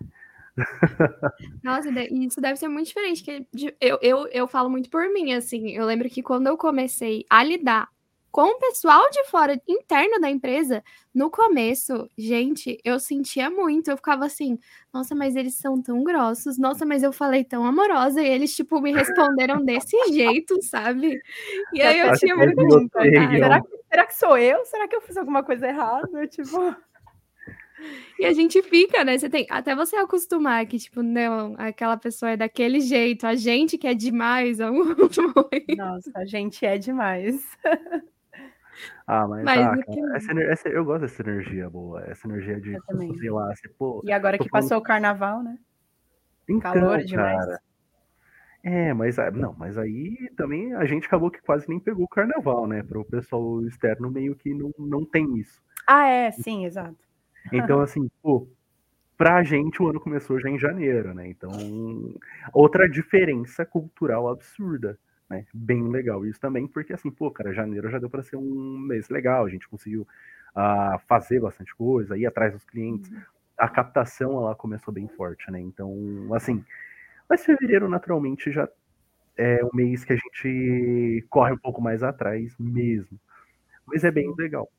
Nossa, 1.64 1.88
isso 2.10 2.40
deve 2.40 2.56
ser 2.56 2.68
muito 2.68 2.88
diferente. 2.88 3.24
Que 3.24 3.46
eu, 3.80 3.98
eu, 4.02 4.28
eu 4.28 4.46
falo 4.46 4.68
muito 4.68 4.90
por 4.90 5.08
mim, 5.08 5.32
assim. 5.32 5.70
Eu 5.70 5.86
lembro 5.86 6.10
que 6.10 6.22
quando 6.22 6.46
eu 6.46 6.58
comecei 6.58 7.24
a 7.28 7.42
lidar 7.42 7.88
com 8.30 8.50
o 8.50 8.58
pessoal 8.58 9.08
de 9.10 9.24
fora, 9.30 9.60
interno 9.66 10.20
da 10.20 10.28
empresa, 10.28 10.82
no 11.14 11.30
começo, 11.30 12.08
gente, 12.18 12.78
eu 12.84 13.00
sentia 13.00 13.48
muito. 13.48 13.90
Eu 13.90 13.96
ficava 13.96 14.26
assim, 14.26 14.58
nossa, 14.92 15.14
mas 15.14 15.36
eles 15.36 15.54
são 15.54 15.80
tão 15.80 16.04
grossos. 16.04 16.58
Nossa, 16.58 16.84
mas 16.84 17.02
eu 17.02 17.12
falei 17.12 17.44
tão 17.44 17.64
amorosa. 17.64 18.20
E 18.20 18.28
eles, 18.28 18.54
tipo, 18.54 18.80
me 18.80 18.92
responderam 18.92 19.64
desse 19.64 19.96
jeito, 20.12 20.60
sabe? 20.62 21.18
E 21.72 21.80
aí 21.80 21.98
eu 21.98 22.12
tinha 22.18 22.36
muito. 22.36 22.60
Será 23.00 23.62
que, 23.62 23.73
será 23.94 24.06
que 24.06 24.14
sou 24.14 24.36
eu? 24.36 24.64
Será 24.64 24.88
que 24.88 24.96
eu 24.96 25.00
fiz 25.00 25.16
alguma 25.16 25.44
coisa 25.44 25.68
errada? 25.68 26.26
Tipo. 26.26 26.74
E 28.18 28.24
a 28.24 28.32
gente 28.32 28.62
fica, 28.62 29.04
né? 29.04 29.18
Você 29.18 29.28
tem 29.28 29.46
até 29.50 29.74
você 29.74 29.96
acostumar 29.96 30.64
que, 30.66 30.78
tipo, 30.78 31.02
não, 31.02 31.54
aquela 31.58 31.96
pessoa 31.96 32.32
é 32.32 32.36
daquele 32.36 32.80
jeito, 32.80 33.26
a 33.26 33.34
gente 33.34 33.76
que 33.76 33.86
é 33.86 33.94
demais. 33.94 34.58
Nossa, 35.76 36.10
a 36.16 36.24
gente 36.24 36.64
é 36.66 36.76
demais. 36.78 37.44
Ah, 39.06 39.28
mas, 39.28 39.44
mas 39.44 39.60
ah, 39.60 39.76
cara, 39.76 40.16
essa, 40.16 40.32
essa, 40.32 40.68
eu 40.68 40.84
gosto 40.84 41.02
dessa 41.02 41.22
energia 41.22 41.70
boa, 41.70 42.02
essa 42.06 42.26
energia 42.26 42.60
de, 42.60 42.76
sei 43.18 43.30
lá, 43.30 43.52
assim, 43.52 43.68
pô... 43.78 44.02
E 44.04 44.10
agora 44.10 44.36
que 44.36 44.48
passou 44.48 44.78
o 44.78 44.82
carnaval, 44.82 45.42
né? 45.42 45.56
Então, 46.48 46.72
Calor 46.72 47.04
demais. 47.04 47.38
Cara, 47.38 47.60
é, 48.64 48.92
mas 48.92 49.18
ah, 49.18 49.30
não, 49.30 49.54
mas 49.56 49.78
aí 49.78 50.30
também 50.36 50.74
a 50.74 50.84
gente 50.84 51.06
acabou 51.06 51.30
que 51.30 51.40
quase 51.42 51.68
nem 51.68 51.78
pegou 51.78 52.04
o 52.04 52.08
carnaval, 52.08 52.66
né? 52.66 52.82
Para 52.82 52.98
o 52.98 53.04
pessoal 53.04 53.64
externo 53.66 54.10
meio 54.10 54.34
que 54.34 54.52
não, 54.52 54.72
não 54.78 55.04
tem 55.04 55.38
isso. 55.38 55.62
Ah, 55.86 56.06
é, 56.06 56.30
sim, 56.32 56.64
exato. 56.64 56.96
Então, 57.52 57.80
assim, 57.82 58.10
pô, 58.22 58.48
pra 59.16 59.44
gente 59.44 59.82
o 59.82 59.88
ano 59.88 60.00
começou 60.00 60.40
já 60.40 60.48
em 60.48 60.58
janeiro, 60.58 61.14
né? 61.14 61.28
Então, 61.28 61.50
outra 62.52 62.88
diferença 62.88 63.64
cultural 63.64 64.28
absurda 64.28 64.98
né? 65.28 65.44
Bem 65.52 65.88
legal 65.88 66.24
isso 66.26 66.40
também, 66.40 66.66
porque 66.66 66.92
assim, 66.92 67.10
pô, 67.10 67.30
cara, 67.30 67.52
janeiro 67.52 67.90
já 67.90 67.98
deu 67.98 68.10
para 68.10 68.22
ser 68.22 68.36
um 68.36 68.78
mês 68.78 69.08
legal, 69.08 69.44
a 69.44 69.48
gente 69.48 69.68
conseguiu 69.68 70.02
uh, 70.02 70.98
fazer 71.06 71.40
bastante 71.40 71.74
coisa, 71.74 72.16
ir 72.16 72.26
atrás 72.26 72.52
dos 72.52 72.64
clientes. 72.64 73.10
Uhum. 73.10 73.20
A 73.56 73.68
captação 73.68 74.32
ela 74.32 74.54
começou 74.54 74.92
bem 74.92 75.08
forte, 75.08 75.50
né? 75.50 75.60
Então, 75.60 75.92
assim, 76.34 76.64
mas 77.28 77.44
fevereiro 77.44 77.88
naturalmente 77.88 78.50
já 78.52 78.68
é 79.36 79.64
um 79.64 79.70
mês 79.74 80.04
que 80.04 80.12
a 80.12 80.16
gente 80.16 81.26
corre 81.28 81.52
um 81.52 81.58
pouco 81.58 81.82
mais 81.82 82.02
atrás 82.02 82.54
mesmo. 82.58 83.18
Mas 83.86 84.04
é 84.04 84.10
bem 84.10 84.32
legal. 84.36 84.70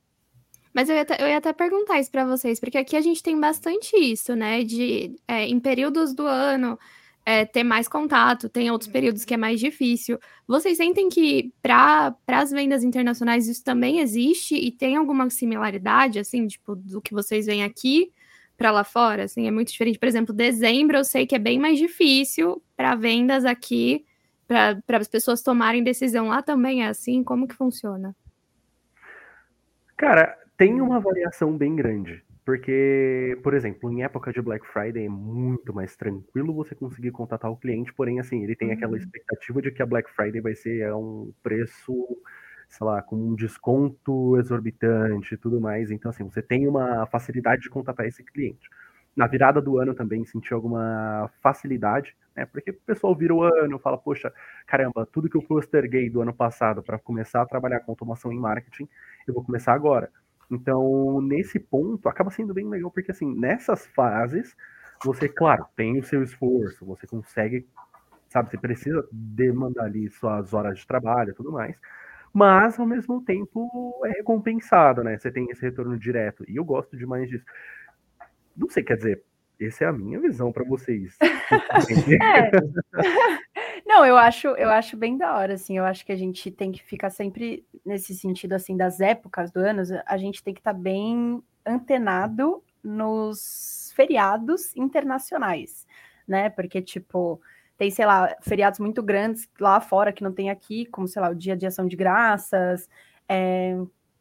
Mas 0.73 0.89
eu 0.89 0.95
ia, 0.95 1.01
até, 1.03 1.21
eu 1.21 1.27
ia 1.27 1.37
até 1.37 1.53
perguntar 1.53 1.99
isso 1.99 2.11
para 2.11 2.25
vocês, 2.25 2.59
porque 2.59 2.77
aqui 2.77 2.95
a 2.97 3.01
gente 3.01 3.23
tem 3.23 3.39
bastante 3.39 3.95
isso, 3.95 4.35
né? 4.35 4.63
De 4.63 5.15
é, 5.27 5.45
em 5.45 5.59
períodos 5.59 6.13
do 6.13 6.25
ano 6.25 6.77
é, 7.25 7.45
ter 7.45 7.63
mais 7.63 7.87
contato, 7.87 8.49
tem 8.49 8.69
outros 8.69 8.91
períodos 8.91 9.23
que 9.23 9.33
é 9.33 9.37
mais 9.37 9.59
difícil. 9.59 10.19
Vocês 10.47 10.77
sentem 10.77 11.09
que 11.09 11.53
para 11.61 12.15
as 12.27 12.51
vendas 12.51 12.83
internacionais 12.83 13.47
isso 13.47 13.63
também 13.63 13.99
existe 13.99 14.55
e 14.55 14.71
tem 14.71 14.95
alguma 14.95 15.29
similaridade, 15.29 16.19
assim, 16.19 16.45
tipo, 16.45 16.75
do 16.75 17.01
que 17.01 17.13
vocês 17.13 17.45
veem 17.45 17.63
aqui 17.63 18.11
para 18.57 18.71
lá 18.71 18.83
fora? 18.83 19.24
Assim, 19.24 19.47
é 19.47 19.51
muito 19.51 19.71
diferente. 19.71 20.00
Por 20.00 20.07
exemplo, 20.07 20.33
dezembro 20.33 20.97
eu 20.97 21.03
sei 21.03 21.25
que 21.25 21.35
é 21.35 21.39
bem 21.39 21.59
mais 21.59 21.77
difícil 21.77 22.62
para 22.75 22.95
vendas 22.95 23.45
aqui, 23.45 24.05
para 24.47 24.97
as 24.97 25.07
pessoas 25.07 25.41
tomarem 25.41 25.83
decisão 25.83 26.27
lá 26.27 26.41
também 26.41 26.83
é 26.83 26.88
assim? 26.88 27.24
Como 27.24 27.47
que 27.47 27.55
funciona? 27.55 28.15
Cara, 29.97 30.38
tem 30.57 30.81
uma 30.81 31.00
variação 31.00 31.57
bem 31.57 31.75
grande 31.75 32.24
Porque, 32.45 33.38
por 33.41 33.53
exemplo, 33.53 33.91
em 33.91 34.03
época 34.03 34.31
de 34.31 34.41
Black 34.41 34.67
Friday 34.67 35.05
é 35.05 35.09
muito 35.09 35.74
mais 35.74 35.95
tranquilo 35.95 36.53
você 36.53 36.75
conseguir 36.75 37.12
contatar 37.12 37.50
o 37.50 37.57
cliente, 37.57 37.93
porém, 37.93 38.19
assim, 38.19 38.43
ele 38.43 38.55
tem 38.55 38.71
aquela 38.71 38.91
uhum. 38.91 38.97
expectativa 38.97 39.62
de 39.62 39.71
que 39.71 39.81
a 39.81 39.85
Black 39.85 40.09
Friday 40.12 40.41
vai 40.41 40.53
ser 40.53 40.83
a 40.83 40.95
um 40.95 41.33
preço, 41.41 41.93
sei 42.69 42.86
lá, 42.86 43.01
com 43.01 43.15
um 43.15 43.36
desconto 43.36 44.38
exorbitante 44.38 45.36
e 45.36 45.38
tudo 45.38 45.60
mais. 45.62 45.91
Então, 45.91 46.10
assim, 46.10 46.24
você 46.24 46.41
tem 46.41 46.67
uma 46.67 47.05
facilidade 47.07 47.63
de 47.63 47.69
contatar 47.69 48.05
esse 48.05 48.24
cliente. 48.24 48.69
Na 49.15 49.27
virada 49.27 49.62
do 49.62 49.79
ano 49.79 49.93
também 49.93 50.25
senti 50.25 50.53
alguma 50.53 51.29
facilidade, 51.41 52.15
né? 52.36 52.45
Porque 52.45 52.72
o 52.72 52.74
pessoal 52.86 53.15
vira 53.15 53.34
o 53.34 53.43
ano, 53.43 53.79
fala, 53.79 53.98
poxa, 53.98 54.31
caramba, 54.67 55.07
tudo 55.12 55.29
que 55.29 55.38
eu 55.38 55.41
posterguei 55.41 56.10
do 56.10 56.22
ano 56.22 56.34
passado 56.34 56.84
para 56.84 57.00
começar 57.00 57.41
a 57.41 57.45
trabalhar 57.45 57.79
com 57.79 57.91
automação 57.91 58.31
em 58.31 58.39
marketing, 58.39 58.88
eu 59.25 59.34
vou 59.34 59.43
começar 59.43 59.74
agora. 59.74 60.12
Então, 60.51 61.22
nesse 61.22 61.60
ponto, 61.60 62.07
acaba 62.10 62.29
sendo 62.29 62.53
bem 62.53 62.67
legal, 62.67 62.91
porque 62.91 63.12
assim, 63.12 63.34
nessas 63.36 63.88
fases, 63.88 64.55
você, 65.03 65.27
claro, 65.27 65.65
tem 65.75 65.98
o 65.98 66.03
seu 66.03 66.22
esforço, 66.24 66.86
você 66.86 67.07
consegue, 67.07 67.67
sabe, 68.29 68.51
você 68.51 68.57
precisa 68.57 69.07
demandar 69.12 69.86
ali 69.86 70.10
suas 70.10 70.53
horas 70.53 70.79
de 70.79 70.88
trabalho 70.88 71.31
e 71.31 71.34
tudo 71.34 71.51
mais, 71.51 71.75
mas 72.35 72.77
ao 72.77 72.85
mesmo 72.85 73.23
tempo 73.23 74.01
é 74.03 74.09
recompensado, 74.09 75.01
né? 75.01 75.17
Você 75.17 75.31
tem 75.31 75.49
esse 75.49 75.61
retorno 75.61 75.97
direto, 75.97 76.43
e 76.49 76.57
eu 76.57 76.65
gosto 76.65 76.97
demais 76.97 77.29
disso. 77.29 77.45
Não 78.57 78.69
sei, 78.69 78.83
quer 78.83 78.97
dizer, 78.97 79.23
essa 79.57 79.85
é 79.85 79.87
a 79.87 79.93
minha 79.93 80.19
visão 80.19 80.51
para 80.51 80.65
vocês. 80.65 81.17
é. 82.21 82.51
Não, 83.87 84.05
eu 84.05 84.17
acho, 84.17 84.49
eu 84.49 84.69
acho 84.69 84.97
bem 84.97 85.17
da 85.17 85.37
hora, 85.37 85.53
assim. 85.53 85.77
Eu 85.77 85.85
acho 85.85 86.05
que 86.05 86.11
a 86.11 86.15
gente 86.17 86.51
tem 86.51 86.73
que 86.73 86.83
ficar 86.83 87.09
sempre 87.09 87.65
nesse 87.85 88.13
sentido, 88.13 88.51
assim, 88.51 88.75
das 88.75 88.99
épocas 88.99 89.49
do 89.49 89.61
ano. 89.61 89.81
A 90.05 90.17
gente 90.17 90.43
tem 90.43 90.53
que 90.53 90.59
estar 90.59 90.73
tá 90.73 90.77
bem 90.77 91.41
antenado 91.65 92.61
nos 92.83 93.93
feriados 93.95 94.75
internacionais, 94.75 95.87
né? 96.27 96.49
Porque, 96.49 96.81
tipo, 96.81 97.39
tem, 97.77 97.91
sei 97.91 98.05
lá, 98.05 98.36
feriados 98.41 98.79
muito 98.79 99.03
grandes 99.03 99.50
lá 99.60 99.79
fora 99.79 100.13
que 100.13 100.24
não 100.24 100.32
tem 100.32 100.50
aqui, 100.50 100.86
como, 100.86 101.08
sei 101.08 101.22
lá, 101.22 101.29
o 101.29 101.36
Dia 101.36 101.55
de 101.55 101.65
Ação 101.65 101.88
de 101.88 101.96
Graças. 101.96 102.89
É... 103.27 103.75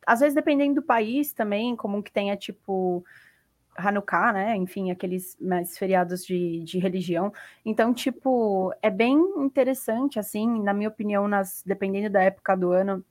Às 0.07 0.21
vezes, 0.21 0.35
dependendo 0.35 0.77
do 0.77 0.83
país 0.83 1.33
também, 1.33 1.75
como 1.77 2.03
que 2.03 2.13
tenha, 2.13 2.37
tipo, 2.37 3.05
Hanukkah, 3.77 4.33
né? 4.33 4.57
Enfim, 4.57 4.91
aqueles 4.91 5.37
mais 5.41 5.79
feriados 5.79 6.25
de, 6.25 6.61
de 6.61 6.79
religião. 6.79 7.33
Então, 7.65 7.95
tipo, 7.95 8.73
é 8.83 8.91
bem 8.91 9.17
interessante, 9.39 10.19
assim, 10.19 10.63
na 10.63 10.75
minha 10.75 10.89
opinião, 10.89 11.27
nas, 11.29 11.63
dependendo 11.65 12.11
da 12.11 12.23
época 12.23 12.57
do 12.57 12.71
ano, 12.73 13.05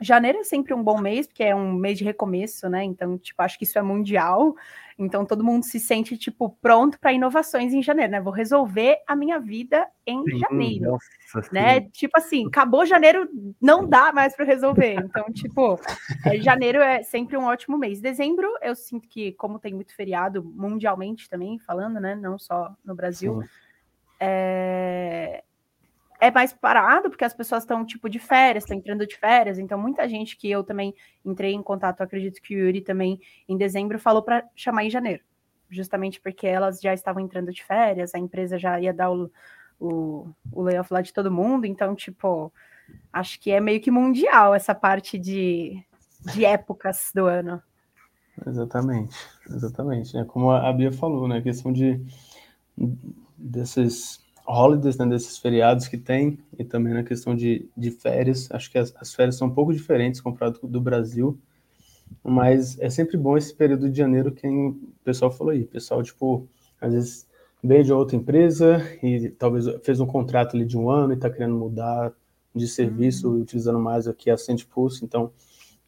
Janeiro 0.00 0.38
é 0.38 0.44
sempre 0.44 0.74
um 0.74 0.82
bom 0.82 1.00
mês, 1.00 1.26
porque 1.26 1.42
é 1.42 1.54
um 1.54 1.72
mês 1.72 1.98
de 1.98 2.04
recomeço, 2.04 2.68
né? 2.68 2.84
Então, 2.84 3.16
tipo, 3.18 3.42
acho 3.42 3.58
que 3.58 3.64
isso 3.64 3.78
é 3.78 3.82
mundial. 3.82 4.54
Então, 4.98 5.26
todo 5.26 5.44
mundo 5.44 5.64
se 5.64 5.78
sente, 5.78 6.16
tipo, 6.16 6.50
pronto 6.60 6.98
para 6.98 7.12
inovações 7.12 7.74
em 7.74 7.82
janeiro, 7.82 8.12
né? 8.12 8.20
Vou 8.20 8.32
resolver 8.32 8.98
a 9.06 9.14
minha 9.14 9.38
vida 9.38 9.86
em 10.06 10.22
sim, 10.24 10.38
janeiro, 10.38 10.92
nossa, 11.32 11.52
né? 11.52 11.80
Sim. 11.80 11.88
Tipo 11.92 12.18
assim, 12.18 12.46
acabou 12.46 12.86
janeiro, 12.86 13.28
não 13.60 13.86
dá 13.86 14.12
mais 14.12 14.34
para 14.34 14.44
resolver. 14.46 14.94
Então, 14.94 15.26
tipo, 15.32 15.78
é, 16.24 16.40
janeiro 16.40 16.80
é 16.80 17.02
sempre 17.02 17.36
um 17.36 17.44
ótimo 17.44 17.76
mês. 17.76 18.00
Dezembro, 18.00 18.48
eu 18.62 18.74
sinto 18.74 19.06
que, 19.06 19.32
como 19.32 19.58
tem 19.58 19.74
muito 19.74 19.94
feriado 19.94 20.42
mundialmente 20.42 21.28
também, 21.28 21.58
falando, 21.58 22.00
né? 22.00 22.14
Não 22.14 22.38
só 22.38 22.74
no 22.84 22.94
Brasil, 22.94 23.42
é, 24.18 25.44
é 26.20 26.30
mais 26.30 26.52
parado, 26.52 27.10
porque 27.10 27.24
as 27.24 27.34
pessoas 27.34 27.62
estão, 27.62 27.84
tipo, 27.84 28.08
de 28.08 28.18
férias, 28.18 28.64
estão 28.64 28.76
entrando 28.76 29.06
de 29.06 29.16
férias, 29.16 29.58
então 29.58 29.78
muita 29.78 30.08
gente 30.08 30.36
que 30.36 30.50
eu 30.50 30.64
também 30.64 30.94
entrei 31.24 31.52
em 31.52 31.62
contato, 31.62 32.00
acredito 32.00 32.40
que 32.40 32.54
o 32.54 32.58
Yuri 32.58 32.80
também, 32.80 33.20
em 33.48 33.56
dezembro, 33.56 33.98
falou 33.98 34.22
para 34.22 34.44
chamar 34.54 34.84
em 34.84 34.90
janeiro, 34.90 35.22
justamente 35.70 36.20
porque 36.20 36.46
elas 36.46 36.80
já 36.80 36.94
estavam 36.94 37.22
entrando 37.22 37.52
de 37.52 37.64
férias, 37.64 38.14
a 38.14 38.18
empresa 38.18 38.58
já 38.58 38.80
ia 38.80 38.92
dar 38.92 39.10
o, 39.10 39.30
o, 39.78 40.30
o 40.52 40.62
layoff 40.62 40.92
lá 40.92 41.02
de 41.02 41.12
todo 41.12 41.30
mundo, 41.30 41.66
então, 41.66 41.94
tipo, 41.94 42.52
acho 43.12 43.40
que 43.40 43.50
é 43.50 43.60
meio 43.60 43.80
que 43.80 43.90
mundial 43.90 44.54
essa 44.54 44.74
parte 44.74 45.18
de, 45.18 45.82
de 46.34 46.44
épocas 46.44 47.10
do 47.14 47.26
ano. 47.26 47.62
Exatamente, 48.46 49.16
exatamente, 49.48 50.14
né? 50.14 50.24
Como 50.26 50.50
a 50.50 50.70
Bia 50.72 50.92
falou, 50.92 51.26
né, 51.26 51.38
a 51.38 51.42
questão 51.42 51.72
de 51.72 51.98
desses 53.38 54.25
holidays, 54.46 54.96
né, 54.96 55.06
desses 55.06 55.38
feriados 55.38 55.88
que 55.88 55.96
tem, 55.96 56.38
e 56.58 56.64
também 56.64 56.94
na 56.94 57.02
questão 57.02 57.34
de, 57.34 57.68
de 57.76 57.90
férias. 57.90 58.48
Acho 58.50 58.70
que 58.70 58.78
as, 58.78 58.94
as 58.96 59.14
férias 59.14 59.36
são 59.36 59.48
um 59.48 59.54
pouco 59.54 59.72
diferentes 59.72 60.20
comparado 60.20 60.60
do 60.62 60.80
Brasil, 60.80 61.38
mas 62.22 62.78
é 62.78 62.88
sempre 62.88 63.16
bom 63.16 63.36
esse 63.36 63.54
período 63.54 63.90
de 63.90 63.98
janeiro 63.98 64.32
que 64.32 64.46
o 64.46 64.76
pessoal 65.04 65.30
falou 65.30 65.52
aí. 65.52 65.62
O 65.62 65.68
pessoal, 65.68 66.02
tipo, 66.02 66.48
às 66.80 66.92
vezes 66.92 67.26
veio 67.62 67.84
de 67.84 67.92
outra 67.92 68.16
empresa 68.16 68.78
e 69.02 69.30
talvez 69.30 69.66
fez 69.82 70.00
um 70.00 70.06
contrato 70.06 70.56
ali 70.56 70.64
de 70.64 70.78
um 70.78 70.88
ano 70.88 71.12
e 71.12 71.16
está 71.16 71.28
querendo 71.28 71.56
mudar 71.56 72.12
de 72.54 72.66
serviço, 72.66 73.28
uhum. 73.28 73.40
utilizando 73.42 73.78
mais 73.78 74.08
aqui 74.08 74.30
a 74.30 74.36
Pulse, 74.70 75.04
então 75.04 75.30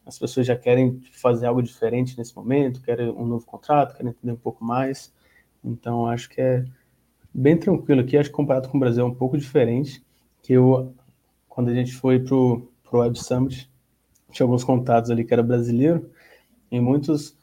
as 0.04 0.18
pessoas 0.18 0.46
já 0.46 0.56
querem 0.56 1.00
fazer 1.12 1.46
algo 1.46 1.62
diferente 1.62 2.16
nesse 2.16 2.34
momento, 2.34 2.80
querem 2.80 3.10
um 3.10 3.26
novo 3.26 3.44
contrato, 3.44 3.94
querem 3.94 4.10
entender 4.10 4.32
um 4.32 4.36
pouco 4.36 4.64
mais. 4.64 5.12
Então, 5.62 6.06
acho 6.06 6.30
que 6.30 6.40
é, 6.40 6.64
bem 7.38 7.56
tranquilo 7.56 8.00
aqui, 8.00 8.16
acho 8.16 8.30
que 8.30 8.34
comparado 8.36 8.68
com 8.68 8.76
o 8.76 8.80
Brasil 8.80 9.04
é 9.04 9.06
um 9.06 9.14
pouco 9.14 9.38
diferente, 9.38 10.04
que 10.42 10.54
eu, 10.54 10.92
quando 11.48 11.68
a 11.68 11.74
gente 11.74 11.94
foi 11.94 12.18
pro, 12.18 12.68
pro 12.82 12.98
Web 12.98 13.18
Summit, 13.18 13.70
tinha 14.32 14.44
alguns 14.44 14.64
contatos 14.64 15.10
ali 15.10 15.24
que 15.24 15.32
era 15.32 15.42
brasileiro, 15.42 16.10
e 16.70 16.80
muitos, 16.80 17.36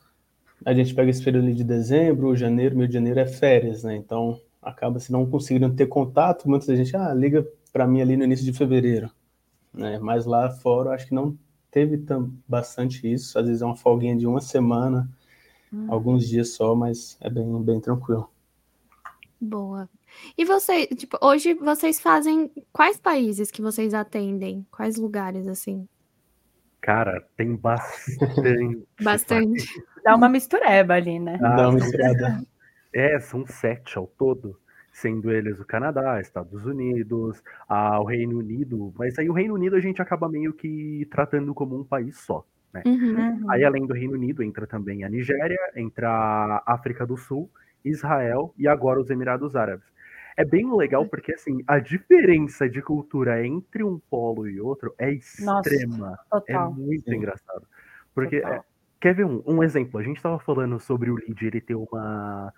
a 0.65 0.73
gente 0.73 0.93
pega 0.93 1.09
esse 1.09 1.23
período 1.23 1.51
de 1.53 1.63
dezembro, 1.63 2.35
janeiro, 2.35 2.75
meio 2.75 2.89
de 2.89 2.93
janeiro 2.93 3.19
é 3.19 3.25
férias, 3.25 3.83
né, 3.83 3.95
então 3.95 4.39
acaba 4.61 4.99
se 4.99 5.11
não 5.11 5.25
conseguindo 5.25 5.73
ter 5.73 5.87
contato, 5.87 6.49
muita 6.49 6.75
gente, 6.75 6.95
ah, 6.97 7.13
liga 7.13 7.47
para 7.71 7.87
mim 7.87 8.01
ali 8.01 8.17
no 8.17 8.25
início 8.25 8.45
de 8.45 8.51
fevereiro, 8.51 9.09
né, 9.73 9.97
mas 9.99 10.25
lá 10.25 10.49
fora 10.49 10.91
acho 10.91 11.07
que 11.07 11.15
não 11.15 11.37
teve 11.71 11.97
tão, 11.99 12.33
bastante 12.45 13.11
isso, 13.11 13.39
às 13.39 13.47
vezes 13.47 13.61
é 13.61 13.65
uma 13.65 13.77
folguinha 13.77 14.15
de 14.15 14.27
uma 14.27 14.41
semana, 14.41 15.09
hum. 15.71 15.85
alguns 15.87 16.27
dias 16.27 16.49
só, 16.49 16.75
mas 16.75 17.17
é 17.21 17.29
bem, 17.29 17.61
bem 17.63 17.79
tranquilo. 17.79 18.29
Boa. 19.45 19.87
E 20.37 20.43
você, 20.43 20.87
tipo, 20.87 21.17
hoje 21.21 21.53
vocês 21.53 21.99
fazem 21.99 22.51
quais 22.71 22.97
países 22.97 23.51
que 23.51 23.61
vocês 23.61 23.93
atendem? 23.93 24.65
Quais 24.71 24.97
lugares 24.97 25.47
assim? 25.47 25.87
Cara, 26.81 27.23
tem 27.37 27.55
bastante. 27.55 28.87
bastante. 29.01 29.83
Dá 30.03 30.15
uma 30.15 30.29
mistureba 30.29 30.95
ali, 30.95 31.19
né? 31.19 31.39
Ah, 31.41 31.55
Dá 31.55 31.69
uma 31.69 31.79
misturada. 31.79 32.41
É, 32.93 33.19
são 33.19 33.45
sete 33.45 33.97
ao 33.97 34.07
todo, 34.07 34.57
sendo 34.91 35.31
eles 35.31 35.59
o 35.59 35.65
Canadá, 35.65 36.19
Estados 36.21 36.65
Unidos, 36.65 37.43
a, 37.67 37.99
o 37.99 38.05
Reino 38.05 38.37
Unido, 38.37 38.93
mas 38.97 39.19
aí 39.19 39.29
o 39.29 39.33
Reino 39.33 39.53
Unido 39.53 39.75
a 39.75 39.79
gente 39.79 40.01
acaba 40.01 40.29
meio 40.29 40.53
que 40.53 41.07
tratando 41.11 41.53
como 41.53 41.77
um 41.77 41.83
país 41.83 42.17
só. 42.19 42.45
Né? 42.73 42.83
Uhum. 42.85 43.15
uhum. 43.15 43.51
Aí, 43.51 43.63
além 43.63 43.85
do 43.85 43.93
Reino 43.93 44.13
Unido, 44.13 44.41
entra 44.43 44.65
também 44.65 45.03
a 45.03 45.09
Nigéria, 45.09 45.59
entra 45.75 46.09
a 46.09 46.73
África 46.73 47.05
do 47.05 47.17
Sul 47.17 47.49
Israel 47.85 48.53
e 48.57 48.67
agora 48.67 48.99
os 48.99 49.09
Emirados 49.09 49.55
Árabes. 49.55 49.85
É 50.37 50.43
bem 50.43 50.69
legal 50.75 51.03
hum. 51.03 51.07
porque 51.07 51.33
assim, 51.33 51.63
a 51.65 51.79
diferença 51.79 52.67
de 52.67 52.81
cultura 52.81 53.45
entre 53.45 53.83
um 53.83 53.99
polo 54.09 54.47
e 54.49 54.59
outro 54.59 54.93
é 54.97 55.11
extrema. 55.11 56.19
Nossa, 56.31 56.43
é 56.47 56.57
muito 56.57 57.09
Sim. 57.09 57.15
engraçado. 57.15 57.65
Porque 58.13 58.37
é, 58.37 58.61
quer 58.99 59.13
ver 59.13 59.25
um, 59.25 59.41
um 59.45 59.63
exemplo? 59.63 59.99
A 59.99 60.03
gente 60.03 60.17
estava 60.17 60.39
falando 60.39 60.79
sobre 60.79 61.09
o 61.09 61.15
lead 61.15 61.45
ele 61.45 61.61
ter 61.61 61.75
uma, 61.75 62.53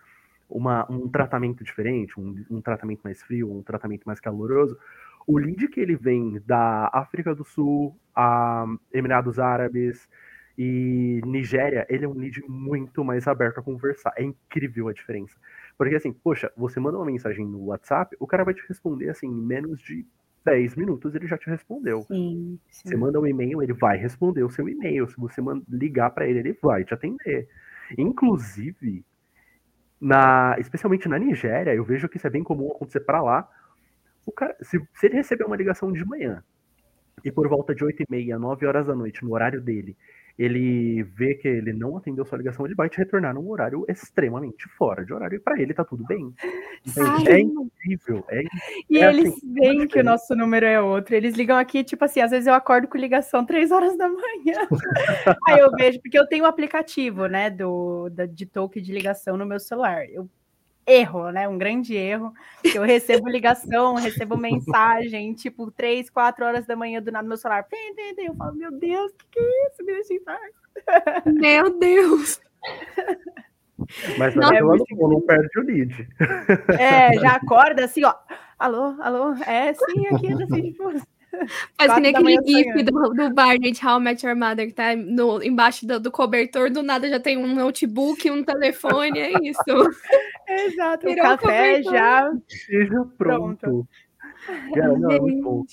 uma, 0.50 0.92
um 0.92 1.08
tratamento 1.08 1.64
diferente, 1.64 2.20
um, 2.20 2.44
um 2.50 2.62
tratamento 2.62 3.02
mais 3.04 3.22
frio, 3.22 3.52
um 3.52 3.62
tratamento 3.62 4.06
mais 4.06 4.20
caloroso. 4.20 4.78
O 5.26 5.38
lead 5.38 5.68
que 5.68 5.80
ele 5.80 5.96
vem 5.96 6.42
da 6.46 6.90
África 6.94 7.36
do 7.36 7.44
Sul, 7.44 7.96
a 8.16 8.66
Emirados 8.94 9.40
Árabes, 9.40 10.08
e 10.58 11.22
Nigéria, 11.26 11.86
ele 11.88 12.06
é 12.06 12.08
um 12.08 12.14
lead 12.14 12.44
muito 12.48 13.04
mais 13.04 13.28
aberto 13.28 13.60
a 13.60 13.64
conversar. 13.64 14.12
É 14.18 14.24
incrível 14.24 14.88
a 14.88 14.94
diferença. 14.94 15.38
Porque 15.78 15.96
assim, 15.96 16.12
poxa, 16.12 16.52
você 16.58 16.80
manda 16.80 16.98
uma 16.98 17.06
mensagem 17.06 17.46
no 17.46 17.66
WhatsApp, 17.66 18.16
o 18.20 18.26
cara 18.26 18.44
vai 18.44 18.56
te 18.56 18.64
responder 18.68 19.10
assim, 19.10 19.28
em 19.28 19.42
menos 19.46 19.80
de 19.82 20.06
10 20.44 20.76
minutos 20.76 21.14
ele 21.14 21.28
já 21.28 21.38
te 21.38 21.50
respondeu. 21.50 22.02
Sim, 22.04 22.58
sim. 22.70 22.90
Você 22.90 22.96
manda 22.96 23.20
um 23.20 23.28
e-mail, 23.28 23.62
ele 23.62 23.74
vai 23.74 23.98
responder 23.98 24.44
o 24.44 24.50
seu 24.50 24.68
e-mail. 24.68 25.08
Se 25.08 25.18
você 25.18 25.42
ligar 25.70 26.10
para 26.12 26.26
ele, 26.26 26.40
ele 26.40 26.58
vai 26.62 26.84
te 26.84 26.94
atender. 26.94 27.48
Inclusive, 27.98 29.06
na, 30.00 30.56
especialmente 30.58 31.08
na 31.08 31.20
Nigéria, 31.20 31.76
eu 31.76 31.84
vejo 31.84 32.08
que 32.08 32.18
isso 32.18 32.28
é 32.28 32.30
bem 32.30 32.44
comum 32.44 32.72
acontecer 32.72 33.02
para 33.02 33.22
lá. 33.22 33.48
O 34.26 34.32
cara, 34.32 34.56
se, 34.62 34.82
se 34.94 35.06
ele 35.06 35.16
receber 35.16 35.44
uma 35.44 35.56
ligação 35.56 35.92
de 35.92 36.04
manhã 36.06 36.44
e 37.24 37.32
por 37.32 37.48
volta 37.48 37.76
de 37.76 37.84
8 37.84 38.04
e 38.04 38.06
meia, 38.10 38.40
9 38.40 38.66
horas 38.66 38.88
da 38.88 38.96
noite, 38.96 39.24
no 39.24 39.34
horário 39.34 39.62
dele, 39.62 39.98
ele 40.38 41.02
vê 41.04 41.34
que 41.34 41.48
ele 41.48 41.74
não 41.74 41.98
atendeu 41.98 42.24
sua 42.24 42.38
ligação, 42.38 42.66
ele 42.66 42.76
vai 42.76 42.88
te 42.88 42.98
retornar 42.98 43.34
num 43.34 43.50
horário 43.50 43.86
extremamente 43.90 44.68
fora 44.78 45.04
de 45.04 45.12
horário 45.12 45.38
e 45.38 45.40
para 45.40 45.60
ele 45.60 45.74
tá 45.74 45.84
tudo 45.84 46.06
bem. 46.06 46.32
Então, 46.86 47.18
é 47.28 47.40
incrível. 47.40 48.24
É, 48.30 48.44
e 48.90 49.00
é 49.00 49.10
eles 49.10 49.34
assim, 49.34 49.54
veem 49.54 49.88
que 49.88 50.00
o 50.00 50.04
nosso 50.04 50.36
número 50.36 50.66
é 50.66 50.80
outro. 50.80 51.16
Eles 51.16 51.36
ligam 51.36 51.58
aqui, 51.58 51.84
tipo 51.84 52.06
assim, 52.06 52.22
às 52.22 52.32
vezes 52.32 52.46
eu 52.46 52.54
acordo 52.54 52.88
com 52.88 52.98
ligação 52.98 53.46
três 53.46 53.72
horas 53.72 53.98
da 53.98 54.08
manhã. 54.08 54.68
Aí 55.48 55.60
eu 55.60 55.72
vejo, 55.72 56.00
porque 56.02 56.20
eu 56.20 56.28
tenho 56.28 56.44
um 56.44 56.48
aplicativo, 56.48 57.26
né, 57.26 57.50
do, 57.50 58.10
da, 58.10 58.26
de 58.26 58.46
toque 58.46 58.80
de 58.80 58.94
ligação 58.94 59.38
no 59.38 59.46
meu 59.46 59.60
celular. 59.60 60.08
Eu 60.10 60.30
erro, 60.88 61.30
né? 61.32 61.48
Um 61.48 61.58
grande 61.58 61.96
erro. 61.96 62.34
Eu 62.64 62.84
recebo 62.84 63.28
ligação, 63.28 63.96
recebo 64.00 64.38
mensagem, 64.38 65.34
tipo, 65.34 65.70
três, 65.70 66.10
quatro 66.10 66.46
horas 66.46 66.66
da 66.66 66.76
manhã 66.76 67.02
do 67.02 67.12
nada 67.12 67.24
no 67.24 67.30
meu 67.30 67.38
celular. 67.38 67.68
Eu 68.18 68.34
falo, 68.36 68.56
meu 68.56 68.72
Deus, 68.72 69.12
o 69.12 69.16
que, 69.16 69.26
que 69.32 69.40
é 69.40 69.68
isso? 69.68 69.84
Me 69.84 69.94
deixa 69.94 70.14
em 70.14 70.24
paz. 70.24 70.54
Meu 71.26 71.78
Deus! 71.78 72.40
Mas 74.18 74.36
não, 74.36 74.52
é 74.52 74.62
muito... 74.62 74.86
não, 74.96 75.10
não 75.10 75.22
perde 75.22 75.60
o 75.60 75.62
lead. 75.62 76.08
É, 76.80 77.14
já 77.20 77.34
acorda 77.34 77.86
assim, 77.86 78.04
ó. 78.04 78.14
Alô, 78.58 78.96
alô, 79.02 79.34
é 79.46 79.74
sim, 79.74 80.08
aqui 80.08 80.32
é 80.32 80.36
da 80.36 80.48
Cid 80.48 80.76
Faz 81.78 81.94
que 81.94 82.00
nem 82.00 82.16
aquele 82.16 82.38
gif 82.46 82.84
do, 82.84 83.14
do 83.14 83.34
Barney 83.34 83.74
How 83.84 84.00
I 84.00 84.04
Met 84.04 84.26
Your 84.26 84.36
Mother, 84.36 84.68
que 84.68 84.74
tá 84.74 84.96
no, 84.96 85.42
embaixo 85.44 85.86
do, 85.86 86.00
do, 86.00 86.12
cobertor, 86.12 86.72
do 86.72 86.84
nada 86.84 87.10
já 87.10 87.20
tem 87.20 87.38
um 87.38 87.54
notebook, 87.54 88.30
um 88.30 88.44
telefone, 88.44 89.20
é 89.20 89.32
isso. 89.44 89.64
Exato, 90.48 91.08
Virou 91.08 91.26
o 91.26 91.38
café 91.38 91.84
já. 91.84 92.32
Seja 92.48 93.06
pronto. 93.18 93.58
pronto. 93.60 93.88
Cara, 94.74 94.98
não, 94.98 95.12
é 95.12 95.20
muito 95.20 95.44
bom. 95.44 95.64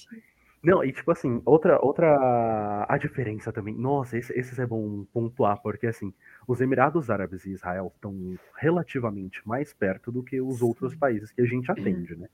Não, 0.64 0.82
e 0.82 0.90
tipo 0.92 1.10
assim, 1.10 1.42
outra, 1.44 1.78
outra 1.84 2.86
a 2.88 2.96
diferença 2.96 3.52
também. 3.52 3.74
Nossa, 3.74 4.16
esse, 4.16 4.32
esse 4.32 4.58
é 4.58 4.66
bom 4.66 5.04
pontuar, 5.12 5.60
porque 5.60 5.86
assim, 5.86 6.12
os 6.48 6.60
Emirados 6.60 7.10
Árabes 7.10 7.44
e 7.44 7.50
Israel 7.50 7.92
estão 7.94 8.14
relativamente 8.56 9.46
mais 9.46 9.74
perto 9.74 10.10
do 10.10 10.22
que 10.22 10.40
os 10.40 10.62
outros 10.62 10.94
países 10.94 11.30
que 11.30 11.42
a 11.42 11.44
gente 11.44 11.70
atende, 11.70 12.16
né? 12.16 12.28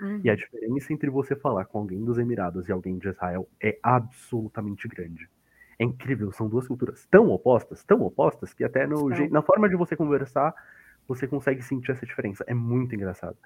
Uhum. 0.00 0.20
E 0.22 0.30
a 0.30 0.34
diferença 0.34 0.92
entre 0.92 1.10
você 1.10 1.34
falar 1.34 1.64
com 1.64 1.78
alguém 1.78 2.04
dos 2.04 2.18
Emirados 2.18 2.68
e 2.68 2.72
alguém 2.72 2.98
de 2.98 3.08
Israel 3.08 3.48
é 3.60 3.78
absolutamente 3.82 4.86
grande. 4.88 5.28
É 5.78 5.84
incrível, 5.84 6.32
são 6.32 6.48
duas 6.48 6.66
culturas 6.66 7.06
tão 7.10 7.28
opostas, 7.30 7.84
tão 7.84 8.00
opostas, 8.02 8.54
que 8.54 8.64
até 8.64 8.86
no, 8.86 9.08
na 9.30 9.42
forma 9.42 9.68
de 9.68 9.76
você 9.76 9.94
conversar, 9.94 10.54
você 11.06 11.26
consegue 11.26 11.62
sentir 11.62 11.92
essa 11.92 12.06
diferença. 12.06 12.44
É 12.46 12.54
muito 12.54 12.94
engraçado. 12.94 13.36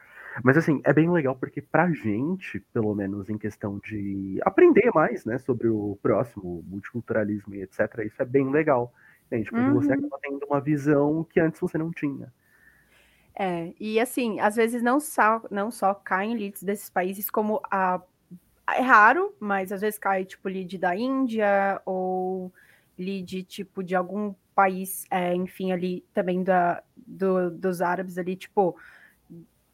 Mas 0.42 0.56
assim, 0.56 0.80
é 0.84 0.92
bem 0.92 1.10
legal 1.10 1.34
porque 1.36 1.60
pra 1.60 1.90
gente, 1.90 2.60
pelo 2.72 2.94
menos 2.94 3.28
em 3.28 3.36
questão 3.36 3.80
de 3.84 4.38
aprender 4.42 4.90
mais, 4.94 5.24
né, 5.24 5.38
sobre 5.38 5.68
o 5.68 5.98
próximo, 6.00 6.64
multiculturalismo 6.68 7.54
e 7.54 7.62
etc, 7.62 8.04
isso 8.06 8.22
é 8.22 8.24
bem 8.24 8.48
legal. 8.50 8.92
Gente, 9.30 9.50
porque 9.50 9.64
uhum. 9.64 9.74
você 9.74 9.92
acaba 9.92 10.18
tendo 10.22 10.44
uma 10.46 10.60
visão 10.60 11.24
que 11.24 11.40
antes 11.40 11.60
você 11.60 11.76
não 11.76 11.90
tinha. 11.90 12.32
É, 13.34 13.72
e 13.78 13.98
assim, 14.00 14.40
às 14.40 14.56
vezes 14.56 14.82
não 14.82 15.00
só, 15.00 15.42
não 15.50 15.70
só 15.70 15.94
caem 15.94 16.36
leads 16.36 16.62
desses 16.62 16.90
países, 16.90 17.30
como 17.30 17.60
a. 17.70 18.00
É 18.68 18.82
raro, 18.82 19.34
mas 19.40 19.72
às 19.72 19.80
vezes 19.80 19.98
cai 19.98 20.24
tipo 20.24 20.48
lead 20.48 20.78
da 20.78 20.94
Índia 20.94 21.82
ou 21.84 22.52
lead 22.96 23.42
tipo 23.42 23.82
de 23.82 23.96
algum 23.96 24.32
país, 24.54 25.06
é, 25.10 25.34
enfim, 25.34 25.72
ali 25.72 26.04
também 26.14 26.44
da, 26.44 26.82
do, 26.96 27.50
dos 27.50 27.80
árabes 27.80 28.16
ali, 28.18 28.36
tipo, 28.36 28.76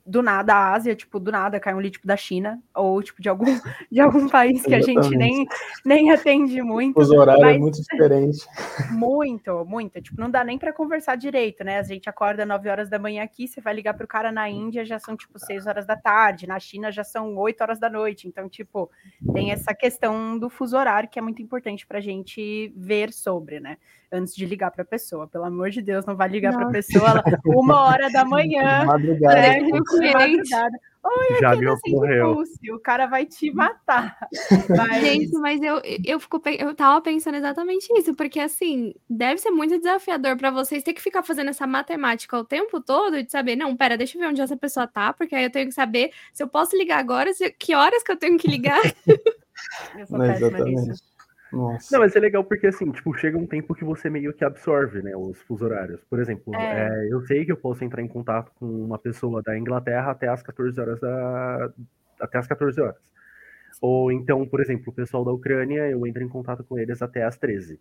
do 0.06 0.22
nada 0.22 0.54
a 0.54 0.75
Ásia, 0.75 0.94
tipo, 0.94 1.18
do 1.18 1.32
nada 1.32 1.58
cai 1.58 1.75
um 1.75 1.82
tipo 1.82 2.06
da 2.06 2.16
China, 2.16 2.62
ou 2.75 3.02
tipo 3.02 3.20
de 3.20 3.28
algum, 3.28 3.44
de 3.90 4.00
algum 4.00 4.28
país 4.28 4.62
que 4.62 4.75
a 4.75 4.80
gente 4.80 5.10
nem, 5.16 5.46
nem 5.84 6.12
atende 6.12 6.62
muito. 6.62 7.00
Os 7.00 7.10
horários 7.10 7.44
é 7.48 7.58
muito 7.58 7.82
diferentes. 7.82 8.46
Muito, 8.92 9.64
muito. 9.64 10.00
Tipo, 10.00 10.20
não 10.20 10.30
dá 10.30 10.44
nem 10.44 10.58
para 10.58 10.72
conversar 10.72 11.16
direito, 11.16 11.64
né? 11.64 11.78
A 11.78 11.82
gente 11.82 12.08
acorda 12.08 12.46
9 12.46 12.68
horas 12.68 12.88
da 12.88 12.98
manhã 12.98 13.22
aqui, 13.22 13.48
você 13.48 13.60
vai 13.60 13.75
ligar 13.75 13.94
pro 13.94 14.06
cara 14.06 14.30
na 14.30 14.48
Índia, 14.48 14.84
já 14.84 14.98
são 14.98 15.16
tipo 15.16 15.38
6 15.38 15.66
horas 15.66 15.86
da 15.86 15.96
tarde, 15.96 16.46
na 16.46 16.58
China 16.58 16.90
já 16.92 17.02
são 17.02 17.36
8 17.36 17.60
horas 17.60 17.78
da 17.78 17.90
noite. 17.90 18.28
Então, 18.28 18.48
tipo, 18.48 18.90
tem 19.32 19.50
essa 19.50 19.75
questão 19.75 20.38
do 20.38 20.48
fuso 20.48 20.76
horário 20.76 21.08
que 21.08 21.18
é 21.18 21.22
muito 21.22 21.42
importante 21.42 21.86
pra 21.86 22.00
gente 22.00 22.72
ver 22.76 23.12
sobre, 23.12 23.60
né? 23.60 23.76
antes 24.10 24.34
de 24.34 24.46
ligar 24.46 24.70
para 24.70 24.82
a 24.82 24.86
pessoa. 24.86 25.26
Pelo 25.26 25.44
amor 25.44 25.70
de 25.70 25.82
Deus, 25.82 26.04
não 26.04 26.16
vai 26.16 26.28
ligar 26.28 26.52
para 26.52 26.68
a 26.68 26.70
pessoa 26.70 27.22
uma 27.44 27.82
hora 27.84 28.10
da 28.10 28.25
manhã. 28.25 28.84
Madrugada. 28.86 29.34
Né, 29.34 29.58
madrugada. 30.00 30.78
Oi, 31.06 31.40
Já 31.40 31.54
viu 31.54 31.76
correu. 31.80 32.42
O 32.72 32.78
cara 32.80 33.06
vai 33.06 33.24
te 33.24 33.52
matar. 33.52 34.18
Mas... 34.76 35.04
Gente, 35.04 35.32
mas 35.38 35.62
eu, 35.62 35.80
eu, 36.04 36.18
fico, 36.18 36.42
eu 36.58 36.74
tava 36.74 37.00
pensando 37.00 37.36
exatamente 37.36 37.86
isso, 37.96 38.14
porque 38.14 38.40
assim, 38.40 38.92
deve 39.08 39.40
ser 39.40 39.50
muito 39.50 39.78
desafiador 39.78 40.36
para 40.36 40.50
vocês 40.50 40.82
ter 40.82 40.92
que 40.92 41.00
ficar 41.00 41.22
fazendo 41.22 41.50
essa 41.50 41.66
matemática 41.66 42.36
o 42.36 42.44
tempo 42.44 42.80
todo 42.80 43.23
de 43.23 43.30
saber, 43.30 43.54
não, 43.54 43.76
pera, 43.76 43.97
deixa 43.97 44.16
eu 44.16 44.23
ver 44.23 44.28
onde 44.28 44.40
essa 44.40 44.56
pessoa 44.56 44.86
tá, 44.86 45.12
porque 45.12 45.34
aí 45.34 45.44
eu 45.44 45.50
tenho 45.50 45.68
que 45.68 45.75
saber 45.75 46.10
se 46.32 46.42
eu 46.42 46.49
posso 46.49 46.76
ligar 46.76 46.99
agora, 46.99 47.32
se, 47.32 47.50
que 47.52 47.75
horas 47.75 48.02
que 48.02 48.10
eu 48.10 48.16
tenho 48.16 48.36
que 48.36 48.49
ligar. 48.49 48.80
eu 49.97 50.06
sou 50.06 50.18
não, 50.18 50.26
péssima 50.26 50.58
nisso. 50.60 51.15
Nossa. 51.56 51.88
Não, 51.92 52.00
mas 52.00 52.14
é 52.14 52.21
legal 52.21 52.45
porque, 52.45 52.66
assim, 52.66 52.90
tipo, 52.92 53.14
chega 53.14 53.38
um 53.38 53.47
tempo 53.47 53.75
que 53.75 53.84
você 53.84 54.10
meio 54.10 54.32
que 54.32 54.45
absorve, 54.45 55.02
né, 55.02 55.16
os 55.16 55.40
fuso 55.42 55.64
horários. 55.64 56.04
Por 56.04 56.21
exemplo, 56.21 56.54
é. 56.54 56.88
É, 56.88 57.12
eu 57.12 57.23
sei 57.23 57.45
que 57.45 57.52
eu 57.52 57.56
posso 57.56 57.82
entrar 57.84 58.02
em 58.02 58.08
contato 58.08 58.52
com 58.58 58.66
uma 58.66 58.99
pessoa 58.99 59.42
da 59.42 59.58
Inglaterra 59.58 60.10
até 60.10 60.28
as 60.28 60.42
14 60.42 60.78
horas 60.80 61.00
da... 61.00 61.73
até 62.21 62.38
as 62.38 62.47
14 62.47 62.80
horas. 62.80 62.97
Ou 63.80 64.12
então, 64.12 64.47
por 64.47 64.60
exemplo, 64.60 64.90
o 64.90 64.95
pessoal 64.95 65.25
da 65.25 65.32
Ucrânia, 65.32 65.88
eu 65.90 66.06
entro 66.06 66.23
em 66.23 66.28
contato 66.28 66.62
com 66.64 66.78
eles 66.78 67.00
até 67.02 67.25
as 67.25 67.36
13. 67.36 67.80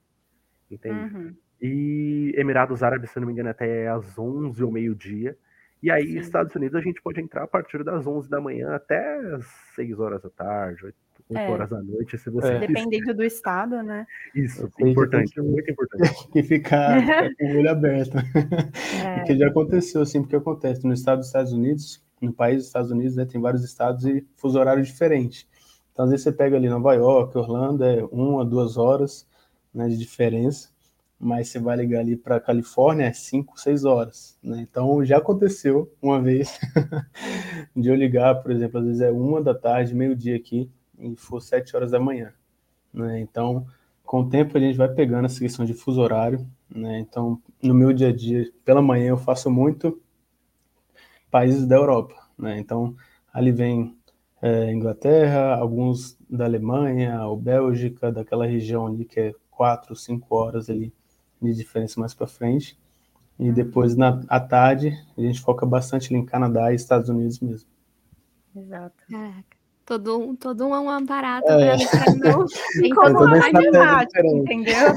Entende? 0.70 1.16
Uhum. 1.16 1.36
E 1.62 2.34
Emirados 2.38 2.84
Árabes, 2.84 3.12
se 3.12 3.18
eu 3.18 3.22
não 3.22 3.28
me 3.28 3.34
engano, 3.34 3.50
até 3.50 3.88
às 3.88 4.18
11 4.18 4.64
ou 4.64 4.72
meio-dia. 4.72 5.38
E 5.82 5.92
aí, 5.92 6.14
Sim. 6.14 6.20
Estados 6.20 6.56
Unidos, 6.56 6.76
a 6.76 6.82
gente 6.82 7.02
pode 7.02 7.22
entrar 7.22 7.44
a 7.44 7.48
partir 7.48 7.84
das 7.84 8.08
11 8.08 8.30
da 8.30 8.42
manhã 8.42 8.74
até 8.74 9.18
as 9.36 9.46
6 9.76 10.00
horas 10.00 10.22
da 10.22 10.30
tarde, 10.30 10.86
8 10.86 11.05
8 11.30 11.40
é. 11.40 11.50
horas 11.50 11.70
da 11.70 11.82
noite, 11.82 12.18
se 12.18 12.30
você. 12.30 12.48
É. 12.48 12.60
Dependendo 12.60 13.14
do 13.14 13.24
estado, 13.24 13.82
né? 13.82 14.06
Isso, 14.36 14.70
é 14.80 14.90
importante, 14.90 15.34
que, 15.34 15.42
muito 15.42 15.72
importante. 15.72 16.32
Tem 16.32 16.44
que 16.44 16.44
ficar, 16.44 17.02
ficar 17.02 17.30
com 17.38 17.46
o 17.46 17.58
olho 17.58 17.72
aberto. 17.72 18.18
É. 18.18 19.16
Porque 19.16 19.36
já 19.36 19.48
aconteceu, 19.48 20.02
assim, 20.02 20.22
porque 20.22 20.36
acontece 20.36 20.86
no 20.86 20.94
estado 20.94 21.20
dos 21.20 21.28
Estados 21.28 21.52
Unidos, 21.52 22.04
no 22.22 22.32
país 22.32 22.58
dos 22.58 22.68
Estados 22.68 22.92
Unidos, 22.92 23.16
né, 23.16 23.26
tem 23.26 23.42
vários 23.42 23.64
estados 23.64 24.06
e 24.06 24.26
fuso 24.36 24.60
horário 24.60 24.84
diferente. 24.84 25.48
Então, 25.92 26.06
às 26.06 26.12
vezes 26.12 26.24
você 26.24 26.32
pega 26.32 26.58
ali 26.58 26.70
Nova 26.70 26.94
York, 26.94 27.36
Orlando, 27.38 27.84
é 27.84 28.04
uma, 28.12 28.46
duas 28.46 28.78
horas 28.78 29.28
né, 29.74 29.88
de 29.88 29.98
diferença, 29.98 30.70
mas 31.20 31.48
você 31.48 31.58
vai 31.58 31.78
ligar 31.78 32.02
ali 32.02 32.16
para 32.16 32.40
Califórnia, 32.40 33.06
é 33.06 33.14
cinco, 33.14 33.60
seis 33.60 33.84
horas. 33.86 34.38
Né? 34.44 34.68
Então, 34.70 35.04
já 35.04 35.18
aconteceu 35.18 35.92
uma 36.02 36.22
vez 36.22 36.60
de 37.76 37.90
eu 37.90 37.96
ligar, 37.96 38.36
por 38.36 38.52
exemplo, 38.52 38.80
às 38.80 38.86
vezes 38.86 39.02
é 39.02 39.10
uma 39.10 39.42
da 39.42 39.56
tarde, 39.56 39.96
meio-dia 39.96 40.36
aqui, 40.36 40.70
e 41.00 41.16
for 41.16 41.42
sete 41.42 41.76
horas 41.76 41.92
da 41.92 42.00
manhã. 42.00 42.34
Né? 42.94 43.20
Então, 43.20 43.66
com 44.04 44.22
o 44.22 44.30
tempo 44.30 44.58
a 44.58 44.62
gente 44.62 44.78
vai 44.78 44.88
pegando 44.88 45.26
essa 45.26 45.40
questão 45.40 45.66
de 45.66 45.74
fuso 45.74 46.02
horário. 46.02 46.48
Né? 46.70 47.00
Então, 47.00 47.42
no 47.62 47.74
meu 47.74 47.92
dia 47.92 48.10
a 48.10 48.16
dia, 48.16 48.52
pela 48.64 48.82
manhã, 48.82 49.10
eu 49.10 49.18
faço 49.18 49.50
muito 49.50 50.02
países 51.30 51.66
da 51.66 51.76
Europa. 51.76 52.16
Né? 52.38 52.60
Então, 52.60 52.96
ali 53.34 53.52
vem 53.52 53.98
é, 54.42 54.72
Inglaterra, 54.72 55.56
alguns 55.56 56.18
da 56.30 56.46
Alemanha, 56.46 57.26
ou 57.26 57.36
Bélgica, 57.36 58.12
daquela 58.12 58.46
região 58.46 58.88
ali 58.88 59.06
que 59.06 59.20
é 59.20 59.34
quatro, 59.52 59.96
cinco 59.96 60.36
horas 60.36 60.70
ali 60.70 60.94
de 61.42 61.54
diferença 61.54 62.00
mais 62.00 62.14
para 62.14 62.28
frente. 62.28 62.78
E 63.38 63.52
depois, 63.52 63.98
na 63.98 64.22
à 64.30 64.40
tarde, 64.40 64.98
a 65.18 65.22
gente 65.22 65.42
foca 65.42 65.66
bastante 65.66 66.14
ali 66.14 66.22
em 66.22 66.26
Canadá 66.26 66.72
e 66.72 66.76
Estados 66.76 67.10
Unidos 67.10 67.40
mesmo. 67.42 67.68
Exato. 68.56 69.04
Caraca 69.10 69.55
todo 69.86 70.20
um, 70.20 70.36
todo 70.36 70.68
um 70.68 70.90
aparato 70.90 71.52
é. 71.52 71.78
para 71.78 72.16
não 72.16 72.46
incomodar 72.84 73.54
matemática, 73.54 74.28
entendeu? 74.28 74.94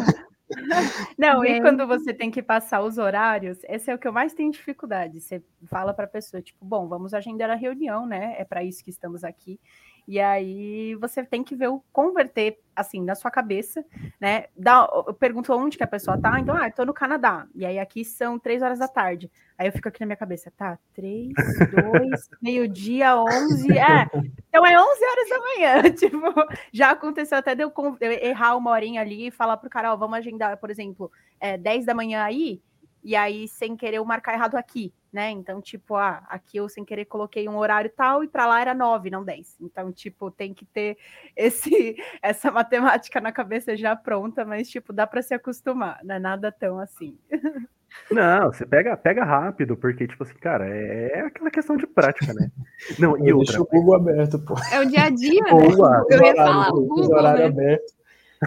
Não, 1.19 1.45
é. 1.45 1.59
e 1.59 1.61
quando 1.61 1.87
você 1.87 2.15
tem 2.15 2.31
que 2.31 2.43
passar 2.43 2.81
os 2.81 2.97
horários, 2.97 3.59
esse 3.65 3.91
é 3.91 3.95
o 3.95 3.99
que 3.99 4.09
eu 4.09 4.13
mais 4.13 4.33
tenho 4.33 4.51
dificuldade. 4.51 5.21
Você 5.21 5.43
fala 5.67 5.93
para 5.93 6.07
a 6.07 6.09
pessoa, 6.09 6.43
tipo, 6.43 6.65
bom, 6.65 6.89
vamos 6.89 7.13
agendar 7.13 7.51
a 7.51 7.55
reunião, 7.55 8.07
né? 8.07 8.35
É 8.39 8.45
para 8.45 8.65
isso 8.65 8.83
que 8.83 8.91
estamos 8.91 9.25
aqui. 9.25 9.61
E 10.09 10.19
aí 10.19 10.95
você 10.95 11.23
tem 11.23 11.45
que 11.45 11.55
ver 11.55 11.69
o 11.69 11.85
converter 11.93 12.59
assim 12.75 13.03
na 13.03 13.15
sua 13.15 13.31
cabeça, 13.31 13.85
né? 14.19 14.47
Dá, 14.57 14.89
eu 15.07 15.13
pergunto 15.13 15.53
onde 15.53 15.77
que 15.77 15.85
a 15.85 15.87
pessoa 15.87 16.17
tá, 16.17 16.41
então, 16.41 16.57
ah, 16.57 16.67
eu 16.67 16.73
tô 16.73 16.87
no 16.87 16.95
Canadá. 16.95 17.47
E 17.55 17.67
aí 17.67 17.79
aqui 17.79 18.07
são 18.07 18.39
três 18.39 18.63
horas 18.63 18.79
da 18.79 18.89
tarde. 18.89 19.31
Aí 19.59 19.69
eu 19.69 19.73
fico 19.73 19.87
aqui 19.87 20.01
na 20.01 20.07
minha 20.07 20.17
cabeça, 20.17 20.51
tá, 20.57 20.79
três, 20.95 21.29
dois, 21.35 22.31
meio-dia, 22.41 23.19
onze, 23.19 23.71
é, 23.77 24.07
então 24.49 24.65
é 24.65 24.81
onze 24.81 25.05
horas 25.05 25.29
da 25.29 25.39
manhã. 25.41 25.83
Tipo, 25.93 26.33
já 26.73 26.93
aconteceu 26.93 27.37
até 27.37 27.55
de 27.55 27.63
eu, 27.63 27.73
errar 28.01 28.57
uma 28.57 28.71
horinha 28.71 29.03
ali 29.03 29.27
e 29.27 29.31
falar 29.31 29.59
pro 29.59 29.69
cara, 29.69 29.93
ó, 29.93 29.97
vamos 29.97 30.17
agendar, 30.17 30.57
por 30.57 30.71
exemplo, 30.71 31.13
é, 31.39 31.59
10 31.59 31.85
da 31.85 31.93
manhã 31.93 32.23
aí, 32.23 32.63
e 33.03 33.15
aí 33.17 33.49
sem 33.49 33.77
querer 33.77 33.99
eu 33.99 34.05
marcar 34.05 34.35
errado 34.35 34.57
aqui, 34.57 34.93
né? 35.13 35.31
Então, 35.31 35.61
tipo, 35.61 35.95
ah, 35.97 36.23
aqui 36.29 36.59
eu 36.59 36.69
sem 36.69 36.85
querer 36.85 37.05
coloquei 37.05 37.49
um 37.49 37.57
horário 37.57 37.91
tal 37.95 38.23
e 38.23 38.29
para 38.29 38.47
lá 38.47 38.61
era 38.61 38.75
9, 38.75 39.11
não 39.11 39.25
10. 39.25 39.57
Então, 39.61 39.93
tipo, 39.93 40.31
tem 40.31 40.53
que 40.53 40.65
ter 40.65 40.97
esse 41.37 41.97
essa 42.23 42.51
matemática 42.51 43.21
na 43.21 43.33
cabeça 43.33 43.77
já 43.77 43.95
pronta, 43.97 44.45
mas 44.45 44.69
tipo, 44.69 44.93
dá 44.93 45.07
para 45.07 45.23
se 45.23 45.35
acostumar, 45.35 46.01
não 46.05 46.15
é 46.15 46.19
nada 46.19 46.53
tão 46.53 46.79
assim. 46.79 47.19
Não, 48.11 48.53
você 48.53 48.65
pega, 48.67 48.97
pega 48.97 49.25
rápido, 49.25 49.77
porque, 49.77 50.07
tipo 50.07 50.23
assim, 50.23 50.35
cara, 50.35 50.69
é, 50.69 51.11
é 51.15 51.21
aquela 51.21 51.51
questão 51.51 51.77
de 51.77 51.87
prática, 51.87 52.33
né? 52.33 52.51
Não, 52.99 53.17
e 53.19 53.33
outra. 53.33 53.57
Deixa 53.57 53.63
o 53.63 53.67
Google 53.67 53.97
aberto, 53.97 54.39
pô. 54.39 54.55
É 54.73 54.81
o 54.81 54.87
dia 54.87 55.05
a 55.05 55.11
dia, 55.11 55.41
né? 55.43 55.51
Boa, 55.51 56.07
eu 56.11 56.23
ia 56.23 56.35
falar 56.35 56.69
o 56.71 56.87
Google, 56.87 57.17
horário 57.17 57.41
né? 57.41 57.47
aberto. 57.47 57.98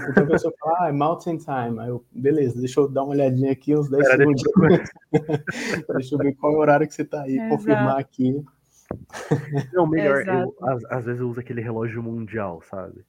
Então 0.09 0.23
a 0.23 0.27
pessoa 0.27 0.53
fala, 0.59 0.77
ah, 0.81 0.89
é 0.89 0.91
mountain 0.91 1.37
time. 1.37 1.79
Aí 1.79 1.89
eu, 1.89 2.03
beleza, 2.11 2.59
deixa 2.59 2.79
eu 2.79 2.87
dar 2.87 3.03
uma 3.03 3.11
olhadinha 3.11 3.51
aqui, 3.51 3.75
uns 3.75 3.89
10 3.89 4.07
segundos. 4.07 4.43
deixa 5.95 6.15
eu 6.15 6.19
ver 6.19 6.35
qual 6.35 6.53
é 6.53 6.55
o 6.55 6.59
horário 6.59 6.87
que 6.87 6.93
você 6.93 7.05
tá 7.05 7.23
aí, 7.23 7.35
Exato. 7.35 7.49
confirmar 7.49 7.99
aqui. 7.99 8.43
Não, 9.73 9.87
melhor, 9.87 10.25
eu, 10.27 10.55
às, 10.61 10.83
às, 10.85 11.05
vezes 11.05 11.21
eu 11.21 11.29
uso 11.29 11.39
aquele 11.39 11.61
relógio 11.61 12.03
mundial, 12.03 12.61
sabe? 12.69 13.05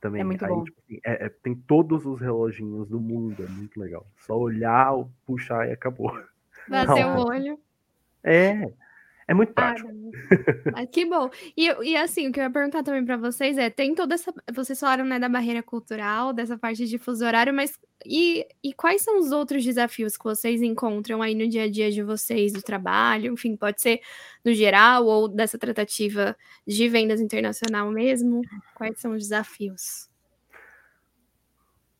Também. 0.00 0.20
É 0.20 0.24
muito 0.24 0.44
aí, 0.44 0.50
bom. 0.50 0.64
Tipo, 0.64 0.80
assim, 0.84 1.00
é, 1.04 1.26
é, 1.26 1.28
tem 1.28 1.54
todos 1.54 2.04
os 2.04 2.20
reloginhos 2.20 2.88
do 2.88 3.00
mundo, 3.00 3.42
é 3.42 3.48
muito 3.48 3.80
legal. 3.80 4.06
Só 4.18 4.36
olhar, 4.36 4.92
puxar 5.24 5.68
e 5.68 5.72
acabou. 5.72 6.12
Bater 6.68 7.06
o 7.06 7.26
olho. 7.26 7.58
É, 8.22 8.72
é 9.26 9.34
muito 9.34 9.50
ah, 9.50 9.54
prático. 9.54 9.88
Ah, 10.74 10.86
que 10.86 11.06
bom. 11.06 11.30
E, 11.56 11.66
e 11.82 11.96
assim, 11.96 12.28
o 12.28 12.32
que 12.32 12.40
eu 12.40 12.44
ia 12.44 12.50
perguntar 12.50 12.82
também 12.82 13.04
para 13.04 13.16
vocês 13.16 13.56
é: 13.56 13.70
tem 13.70 13.94
toda 13.94 14.14
essa. 14.14 14.32
Vocês 14.52 14.78
falaram 14.78 15.04
né, 15.04 15.18
da 15.18 15.28
barreira 15.28 15.62
cultural, 15.62 16.32
dessa 16.32 16.58
parte 16.58 16.86
de 16.86 16.98
fuso 16.98 17.24
horário, 17.24 17.52
mas 17.52 17.78
e, 18.04 18.46
e 18.62 18.72
quais 18.74 19.02
são 19.02 19.18
os 19.18 19.32
outros 19.32 19.64
desafios 19.64 20.16
que 20.16 20.24
vocês 20.24 20.60
encontram 20.60 21.22
aí 21.22 21.34
no 21.34 21.48
dia 21.48 21.64
a 21.64 21.70
dia 21.70 21.90
de 21.90 22.02
vocês, 22.02 22.52
do 22.52 22.62
trabalho? 22.62 23.32
Enfim, 23.32 23.56
pode 23.56 23.80
ser 23.80 24.00
no 24.44 24.52
geral 24.52 25.06
ou 25.06 25.28
dessa 25.28 25.58
tratativa 25.58 26.36
de 26.66 26.88
vendas 26.88 27.20
internacional 27.20 27.90
mesmo? 27.90 28.42
Quais 28.74 29.00
são 29.00 29.12
os 29.12 29.22
desafios? 29.22 30.08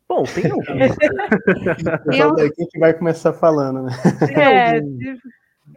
Bom, 0.06 0.24
tem 0.24 0.44
alguns. 0.52 2.38
é 2.38 2.50
quem 2.50 2.66
que 2.68 2.78
vai 2.78 2.92
começar 2.92 3.32
falando, 3.32 3.82
né? 3.82 3.92
É, 4.36 4.80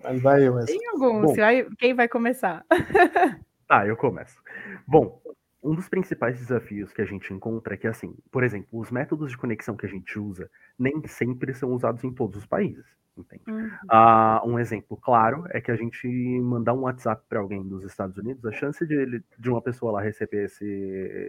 mas 0.03 0.21
vai 0.21 0.47
eu. 0.47 0.53
Mas... 0.55 0.65
Tem 0.65 0.79
alguns. 0.89 1.35
Vai... 1.35 1.67
Quem 1.77 1.93
vai 1.93 2.07
começar? 2.07 2.65
Tá, 3.67 3.85
eu 3.85 3.97
começo. 3.97 4.41
Bom, 4.87 5.21
um 5.61 5.75
dos 5.75 5.89
principais 5.89 6.39
desafios 6.39 6.93
que 6.93 7.01
a 7.01 7.05
gente 7.05 7.33
encontra 7.33 7.73
é 7.73 7.77
que, 7.77 7.85
assim, 7.85 8.15
por 8.31 8.41
exemplo, 8.41 8.79
os 8.79 8.89
métodos 8.89 9.29
de 9.29 9.37
conexão 9.37 9.75
que 9.75 9.85
a 9.85 9.89
gente 9.89 10.17
usa 10.17 10.49
nem 10.79 11.05
sempre 11.05 11.53
são 11.53 11.73
usados 11.73 12.01
em 12.05 12.13
todos 12.13 12.37
os 12.37 12.45
países. 12.45 12.85
Entende? 13.17 13.43
Uhum. 13.47 13.67
Uh, 13.91 14.47
um 14.47 14.59
exemplo 14.59 14.95
claro 14.95 15.45
é 15.49 15.59
que 15.59 15.71
a 15.71 15.75
gente 15.75 16.07
mandar 16.39 16.73
um 16.73 16.81
WhatsApp 16.81 17.23
para 17.27 17.39
alguém 17.39 17.67
dos 17.67 17.83
Estados 17.83 18.15
Unidos, 18.17 18.45
a 18.45 18.51
chance 18.51 18.85
de, 18.85 19.23
de 19.37 19.49
uma 19.49 19.61
pessoa 19.61 19.91
lá 19.93 20.01
receber 20.01 20.45
esse, 20.45 20.65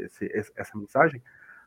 esse, 0.04 0.52
essa 0.54 0.78
mensagem 0.78 1.22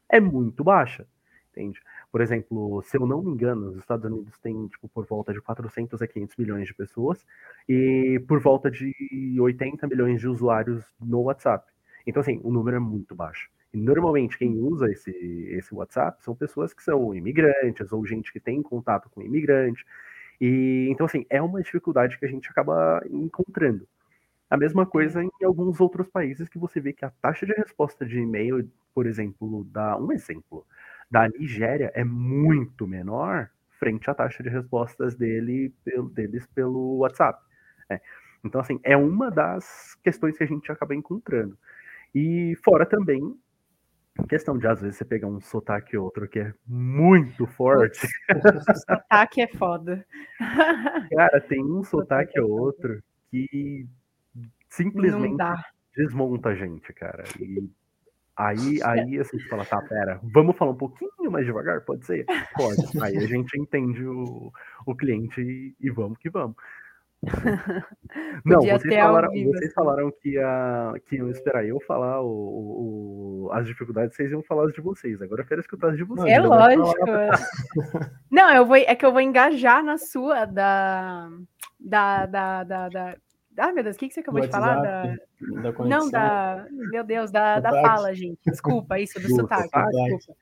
é 0.08 0.20
muito 0.20 0.64
baixa, 0.64 1.08
entende? 1.52 1.82
Por 2.12 2.22
exemplo, 2.22 2.82
se 2.84 2.98
eu 2.98 3.06
não 3.08 3.22
me 3.22 3.32
engano, 3.32 3.70
os 3.70 3.78
Estados 3.78 4.06
Unidos 4.06 4.38
têm 4.40 4.68
tipo, 4.68 4.90
por 4.90 5.06
volta 5.06 5.32
de 5.34 5.42
400 5.42 6.02
a 6.02 6.08
500 6.08 6.36
milhões 6.38 6.68
de 6.68 6.74
pessoas 6.74 7.26
e 7.70 8.22
por 8.28 8.40
volta 8.42 8.70
de 8.70 8.94
80 9.40 9.88
milhões 9.88 10.20
de 10.20 10.28
usuários 10.28 10.84
no 11.00 11.22
WhatsApp. 11.22 11.66
Então, 12.06 12.22
assim, 12.22 12.40
o 12.44 12.52
número 12.52 12.78
é 12.78 12.80
muito 12.80 13.16
baixo. 13.16 13.50
E 13.74 13.78
normalmente 13.78 14.38
quem 14.38 14.60
usa 14.60 14.92
esse, 14.92 15.12
esse 15.12 15.74
WhatsApp 15.74 16.22
são 16.24 16.36
pessoas 16.36 16.74
que 16.74 16.84
são 16.84 17.16
imigrantes 17.16 17.92
ou 17.94 18.06
gente 18.06 18.34
que 18.34 18.40
tem 18.40 18.62
contato 18.62 19.10
com 19.10 19.22
imigrante. 19.22 19.86
E 20.40 20.88
então, 20.90 21.06
assim, 21.06 21.26
é 21.30 21.42
uma 21.42 21.62
dificuldade 21.62 22.18
que 22.18 22.26
a 22.26 22.28
gente 22.30 22.50
acaba 22.50 23.02
encontrando. 23.10 23.88
A 24.50 24.58
mesma 24.58 24.86
coisa 24.86 25.24
em 25.24 25.30
alguns 25.46 25.80
outros 25.80 26.10
países 26.10 26.50
que 26.50 26.60
você 26.60 26.82
vê 26.82 26.92
que 26.94 27.06
a 27.06 27.10
taxa 27.22 27.46
de 27.46 27.54
resposta 27.54 28.06
de 28.06 28.20
e-mail, 28.20 28.70
por 28.94 29.08
exemplo, 29.08 29.66
dá 29.72 29.98
um 29.98 30.12
exemplo 30.12 30.66
da 31.12 31.28
Nigéria 31.28 31.92
é 31.94 32.04
muito 32.04 32.88
menor 32.88 33.50
frente 33.78 34.10
à 34.10 34.14
taxa 34.14 34.42
de 34.42 34.50
respostas 34.50 35.16
dele, 35.16 35.74
pelo, 35.84 36.10
deles 36.10 36.48
pelo 36.48 37.00
WhatsApp. 37.00 37.44
Né? 37.90 38.00
Então, 38.44 38.62
assim, 38.62 38.80
é 38.84 38.96
uma 38.96 39.30
das 39.30 39.96
questões 40.04 40.38
que 40.38 40.44
a 40.44 40.48
gente 40.48 40.72
acaba 40.72 40.96
encontrando. 40.96 41.58
E 42.14 42.56
fora 42.64 42.86
também 42.86 43.38
questão 44.28 44.58
de, 44.58 44.68
às 44.68 44.82
vezes, 44.82 44.98
você 44.98 45.06
pegar 45.06 45.28
um 45.28 45.40
sotaque 45.40 45.98
outro 45.98 46.28
que 46.28 46.40
é 46.40 46.54
muito 46.68 47.48
forte. 47.48 48.08
O 48.30 48.76
sotaque 48.88 49.42
é 49.42 49.48
foda. 49.48 50.06
Cara, 51.16 51.42
tem 51.42 51.64
um 51.64 51.84
sotaque 51.84 52.40
ou 52.40 52.50
outro 52.50 53.02
que 53.30 53.88
simplesmente 54.70 55.38
desmonta 55.96 56.50
a 56.50 56.56
gente, 56.56 56.94
cara. 56.94 57.24
E 57.40 57.70
Aí, 58.38 58.80
aí 58.84 59.20
assim, 59.20 59.38
você 59.40 59.48
fala, 59.50 59.66
tá, 59.66 59.82
pera, 59.82 60.20
vamos 60.24 60.58
falar 60.58 60.72
um 60.72 60.78
pouquinho 60.78 61.30
mais 61.30 61.46
devagar, 61.46 61.82
pode 61.82 62.06
ser? 62.06 62.26
Pode. 62.56 62.82
Aí 63.02 63.18
a 63.18 63.28
gente 63.28 63.60
entende 63.60 64.04
o, 64.06 64.52
o 64.86 64.96
cliente 64.96 65.42
e, 65.42 65.76
e 65.80 65.90
vamos 65.90 66.18
que 66.18 66.30
vamos. 66.30 66.56
Não, 68.44 68.62
vocês 68.62 68.96
falaram, 68.96 69.30
vocês 69.30 69.56
assim. 69.56 69.74
falaram 69.74 70.12
que, 70.12 70.30
ia, 70.32 70.94
que 71.06 71.18
iam 71.18 71.30
esperar 71.30 71.64
eu 71.66 71.80
falar 71.82 72.22
o, 72.22 73.46
o, 73.46 73.50
as 73.52 73.68
dificuldades, 73.68 74.16
vocês 74.16 74.32
iam 74.32 74.42
falar 74.42 74.66
as 74.66 74.74
de 74.74 74.82
vocês. 74.82 75.22
Agora 75.22 75.42
eu 75.42 75.46
quero 75.46 75.62
escutar 75.62 75.90
as 75.90 75.98
de 75.98 76.04
vocês. 76.04 76.32
É 76.32 76.40
lógico. 76.40 77.06
Não, 78.32 78.52
eu 78.56 78.66
vou, 78.66 78.76
é 78.76 78.96
que 78.96 79.06
eu 79.06 79.12
vou 79.12 79.22
engajar 79.22 79.84
na 79.84 80.00
sua 80.00 80.46
da, 80.46 81.30
da, 81.80 82.26
da, 82.26 82.64
da, 82.64 83.16
ah, 83.58 83.72
meu 83.74 83.84
Deus, 83.84 83.96
o 83.96 84.00
que, 84.00 84.08
que 84.08 84.14
você 84.14 84.20
acabou 84.22 84.42
de 84.42 84.48
falar? 84.48 84.82
Da... 84.82 85.04
da 85.04 85.86
não, 85.86 86.10
da. 86.10 86.66
Meu 86.70 87.04
Deus, 87.04 87.32
da, 87.32 87.60
da 87.60 87.72
fala, 87.82 88.14
gente. 88.14 88.40
Desculpa, 88.46 89.00
isso 89.00 89.20
do 89.20 89.30
sotaque. 89.30 89.70
Desculpa. 89.70 90.38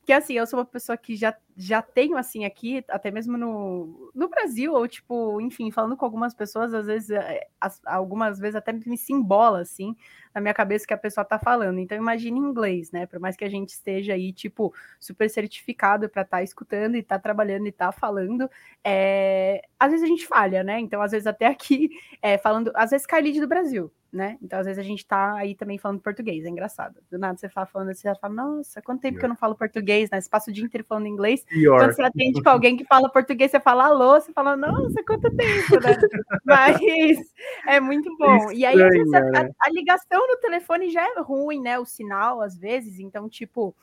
Porque 0.00 0.12
assim, 0.12 0.34
eu 0.34 0.46
sou 0.46 0.58
uma 0.58 0.66
pessoa 0.66 0.96
que 0.96 1.14
já, 1.14 1.34
já 1.60 1.82
tenho 1.82 2.16
assim 2.16 2.46
aqui, 2.46 2.82
até 2.88 3.10
mesmo 3.10 3.36
no, 3.36 4.10
no 4.14 4.28
Brasil, 4.30 4.72
ou 4.72 4.88
tipo, 4.88 5.38
enfim, 5.42 5.70
falando 5.70 5.94
com 5.94 6.06
algumas 6.06 6.32
pessoas, 6.32 6.72
às 6.72 6.86
vezes, 6.86 7.10
é, 7.10 7.46
as, 7.60 7.82
algumas 7.84 8.38
vezes 8.38 8.56
até 8.56 8.72
me 8.72 8.96
simbola 8.96 9.60
assim, 9.60 9.94
na 10.34 10.40
minha 10.40 10.54
cabeça 10.54 10.86
que 10.86 10.94
a 10.94 10.98
pessoa 10.98 11.22
tá 11.22 11.38
falando. 11.38 11.78
Então 11.78 11.98
imagine 11.98 12.40
em 12.40 12.42
inglês, 12.42 12.90
né? 12.92 13.04
Por 13.04 13.20
mais 13.20 13.36
que 13.36 13.44
a 13.44 13.48
gente 13.50 13.68
esteja 13.68 14.14
aí, 14.14 14.32
tipo, 14.32 14.72
super 14.98 15.28
certificado 15.28 16.08
para 16.08 16.22
estar 16.22 16.38
tá 16.38 16.42
escutando 16.42 16.96
e 16.96 17.02
tá 17.02 17.18
trabalhando 17.18 17.66
e 17.66 17.72
tá 17.72 17.92
falando, 17.92 18.48
é... 18.82 19.62
às 19.78 19.90
vezes 19.90 20.04
a 20.04 20.08
gente 20.08 20.26
falha, 20.26 20.64
né? 20.64 20.80
Então, 20.80 21.02
às 21.02 21.12
vezes 21.12 21.26
até 21.26 21.46
aqui, 21.46 21.90
é, 22.22 22.38
falando, 22.38 22.72
às 22.74 22.90
vezes 22.90 23.06
cai 23.06 23.20
lead 23.20 23.38
do 23.38 23.46
Brasil 23.46 23.92
né? 24.12 24.36
Então, 24.42 24.58
às 24.58 24.66
vezes, 24.66 24.78
a 24.78 24.86
gente 24.86 25.06
tá 25.06 25.34
aí 25.34 25.54
também 25.54 25.78
falando 25.78 26.00
português, 26.00 26.44
é 26.44 26.48
engraçado. 26.48 27.00
Do 27.10 27.18
nada 27.18 27.38
você 27.38 27.48
fala 27.48 27.66
falando 27.66 27.90
assim, 27.90 28.08
você 28.08 28.14
fala, 28.16 28.34
nossa, 28.34 28.82
quanto 28.82 29.00
tempo 29.00 29.18
que 29.18 29.24
eu 29.24 29.28
não 29.28 29.36
falo 29.36 29.54
português, 29.54 30.10
né? 30.10 30.20
Você 30.20 30.28
passa 30.28 30.50
o 30.50 30.52
dia 30.54 30.64
inteiro 30.64 30.84
falando 30.86 31.06
inglês. 31.06 31.44
Pior. 31.50 31.80
Quando 31.80 31.92
você 31.94 32.02
atende 32.02 32.40
com 32.40 32.48
alguém 32.48 32.76
que 32.76 32.84
fala 32.84 33.10
português, 33.10 33.50
você 33.50 33.58
fala 33.58 33.86
alô, 33.86 34.20
você 34.20 34.32
fala, 34.32 34.56
nossa, 34.56 35.02
quanto 35.02 35.28
tempo, 35.34 35.80
né? 35.80 35.96
Mas 36.46 37.18
é 37.66 37.80
muito 37.80 38.08
bom. 38.16 38.52
e 38.52 38.64
aí, 38.64 38.76
vezes, 38.76 39.12
a, 39.12 39.20
né? 39.20 39.50
a, 39.60 39.70
ligação 39.70 40.28
no 40.28 40.36
telefone 40.36 40.90
já 40.90 41.02
é 41.02 41.20
ruim, 41.20 41.60
né? 41.60 41.76
O 41.76 41.84
sinal, 41.84 42.40
às 42.40 42.56
vezes, 42.56 43.00
então, 43.00 43.28
tipo. 43.28 43.74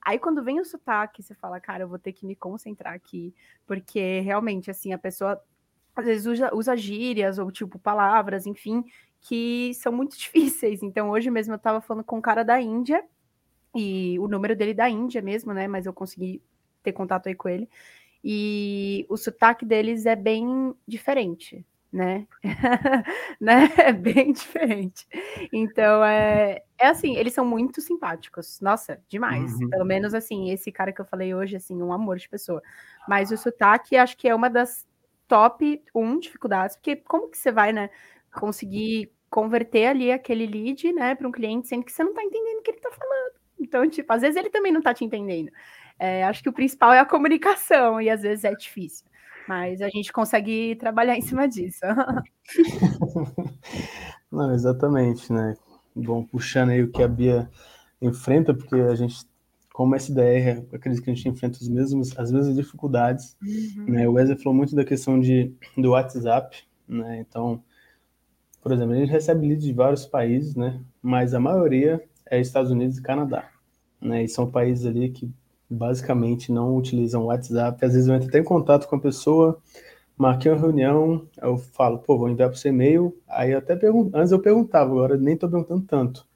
Aí 0.00 0.16
quando 0.16 0.44
vem 0.44 0.60
o 0.60 0.64
sotaque, 0.64 1.20
você 1.20 1.34
fala, 1.34 1.58
cara, 1.58 1.82
eu 1.82 1.88
vou 1.88 1.98
ter 1.98 2.12
que 2.12 2.24
me 2.24 2.36
concentrar 2.36 2.94
aqui, 2.94 3.34
porque 3.66 4.20
realmente, 4.20 4.70
assim, 4.70 4.92
a 4.92 4.98
pessoa 4.98 5.42
às 5.96 6.04
vezes 6.04 6.24
usa, 6.24 6.54
usa 6.54 6.76
gírias 6.76 7.36
ou 7.36 7.50
tipo 7.50 7.80
palavras, 7.80 8.46
enfim, 8.46 8.84
que 9.20 9.72
são 9.74 9.90
muito 9.92 10.16
difíceis. 10.16 10.84
Então, 10.84 11.10
hoje 11.10 11.32
mesmo 11.32 11.54
eu 11.54 11.56
estava 11.58 11.80
falando 11.80 12.04
com 12.04 12.18
um 12.18 12.22
cara 12.22 12.44
da 12.44 12.60
Índia, 12.60 13.04
e 13.74 14.18
o 14.20 14.28
número 14.28 14.54
dele 14.54 14.70
é 14.70 14.74
da 14.74 14.88
Índia 14.88 15.20
mesmo, 15.20 15.52
né? 15.52 15.66
Mas 15.66 15.84
eu 15.84 15.92
consegui 15.92 16.40
ter 16.82 16.92
contato 16.92 17.28
aí 17.28 17.34
com 17.34 17.48
ele. 17.48 17.68
E 18.22 19.06
o 19.08 19.16
sotaque 19.16 19.64
deles 19.64 20.06
é 20.06 20.16
bem 20.16 20.74
diferente, 20.86 21.64
né? 21.92 22.26
né? 23.40 23.70
É 23.78 23.92
bem 23.92 24.32
diferente. 24.32 25.06
Então, 25.52 26.04
é, 26.04 26.62
é 26.78 26.86
assim, 26.88 27.16
eles 27.16 27.32
são 27.32 27.44
muito 27.44 27.80
simpáticos. 27.80 28.60
Nossa, 28.60 29.00
demais. 29.08 29.52
Uhum. 29.54 29.70
Pelo 29.70 29.84
menos, 29.84 30.14
assim, 30.14 30.50
esse 30.50 30.72
cara 30.72 30.92
que 30.92 31.00
eu 31.00 31.06
falei 31.06 31.34
hoje, 31.34 31.56
assim, 31.56 31.80
um 31.80 31.92
amor 31.92 32.16
de 32.16 32.28
pessoa. 32.28 32.62
Mas 33.08 33.30
o 33.30 33.36
sotaque, 33.36 33.96
acho 33.96 34.16
que 34.16 34.28
é 34.28 34.34
uma 34.34 34.50
das 34.50 34.86
top 35.28 35.82
1 35.94 36.18
dificuldades, 36.18 36.76
porque 36.76 36.96
como 36.96 37.28
que 37.30 37.38
você 37.38 37.52
vai, 37.52 37.72
né? 37.72 37.90
conseguir 38.32 39.12
converter 39.30 39.86
ali 39.86 40.10
aquele 40.10 40.46
lead, 40.46 40.92
né, 40.92 41.14
para 41.14 41.28
um 41.28 41.32
cliente, 41.32 41.68
sendo 41.68 41.84
que 41.84 41.92
você 41.92 42.02
não 42.02 42.10
está 42.10 42.22
entendendo 42.24 42.58
o 42.58 42.62
que 42.62 42.70
ele 42.70 42.78
está 42.78 42.90
falando. 42.90 43.32
Então, 43.60 43.88
tipo, 43.88 44.10
às 44.12 44.22
vezes 44.22 44.36
ele 44.36 44.50
também 44.50 44.72
não 44.72 44.78
está 44.78 44.94
te 44.94 45.04
entendendo. 45.04 45.50
É, 45.98 46.24
acho 46.24 46.42
que 46.42 46.48
o 46.48 46.52
principal 46.52 46.92
é 46.92 47.00
a 47.00 47.06
comunicação, 47.06 48.00
e 48.00 48.08
às 48.08 48.22
vezes 48.22 48.44
é 48.44 48.54
difícil. 48.54 49.06
Mas 49.48 49.80
a 49.80 49.88
gente 49.88 50.12
consegue 50.12 50.76
trabalhar 50.76 51.16
em 51.16 51.22
cima 51.22 51.48
disso. 51.48 51.80
não, 54.30 54.54
exatamente, 54.54 55.32
né? 55.32 55.54
Bom, 55.96 56.22
puxando 56.22 56.70
aí 56.70 56.82
o 56.82 56.90
que 56.90 57.02
a 57.02 57.08
Bia 57.08 57.50
enfrenta, 58.00 58.54
porque 58.54 58.76
a 58.76 58.94
gente 58.94 59.26
como 59.78 59.94
SDR, 59.94 60.66
acredito 60.72 61.04
que 61.04 61.08
a 61.08 61.14
gente 61.14 61.28
enfrenta 61.28 61.56
os 61.56 61.68
mesmos, 61.68 62.18
as 62.18 62.32
mesmas 62.32 62.56
dificuldades. 62.56 63.36
Uhum. 63.40 63.84
Né? 63.84 64.08
O 64.08 64.14
Wesley 64.14 64.36
falou 64.36 64.52
muito 64.52 64.74
da 64.74 64.84
questão 64.84 65.20
de, 65.20 65.54
do 65.76 65.90
WhatsApp, 65.90 66.64
né? 66.88 67.20
Então, 67.20 67.62
por 68.60 68.72
exemplo, 68.72 68.94
a 68.94 68.96
gente 68.96 69.12
recebe 69.12 69.46
leads 69.46 69.64
de 69.64 69.72
vários 69.72 70.04
países, 70.04 70.56
né? 70.56 70.80
Mas 71.00 71.32
a 71.32 71.38
maioria 71.38 72.02
é 72.28 72.40
Estados 72.40 72.72
Unidos 72.72 72.98
e 72.98 73.02
Canadá, 73.02 73.48
né? 74.00 74.24
E 74.24 74.28
são 74.28 74.50
países 74.50 74.84
ali 74.84 75.10
que 75.10 75.30
basicamente 75.70 76.52
não 76.52 76.76
utilizam 76.76 77.22
o 77.22 77.26
WhatsApp. 77.26 77.84
Às 77.84 77.92
vezes 77.92 78.08
eu 78.08 78.14
entro 78.14 78.28
até 78.28 78.38
em 78.38 78.44
contato 78.44 78.88
com 78.88 78.96
a 78.96 79.00
pessoa, 79.00 79.58
marquei 80.16 80.50
uma 80.50 80.60
reunião, 80.60 81.26
eu 81.40 81.58
falo, 81.58 81.98
pô, 81.98 82.18
vou 82.18 82.28
enviar 82.28 82.48
para 82.48 82.58
você 82.58 82.68
e-mail. 82.70 83.16
Aí 83.28 83.52
eu 83.52 83.58
até 83.58 83.76
pergunto, 83.76 84.16
antes 84.16 84.32
eu 84.32 84.40
perguntava, 84.40 84.90
agora 84.90 85.16
nem 85.16 85.34
estou 85.34 85.48
perguntando 85.50 85.84
tanto 85.86 86.28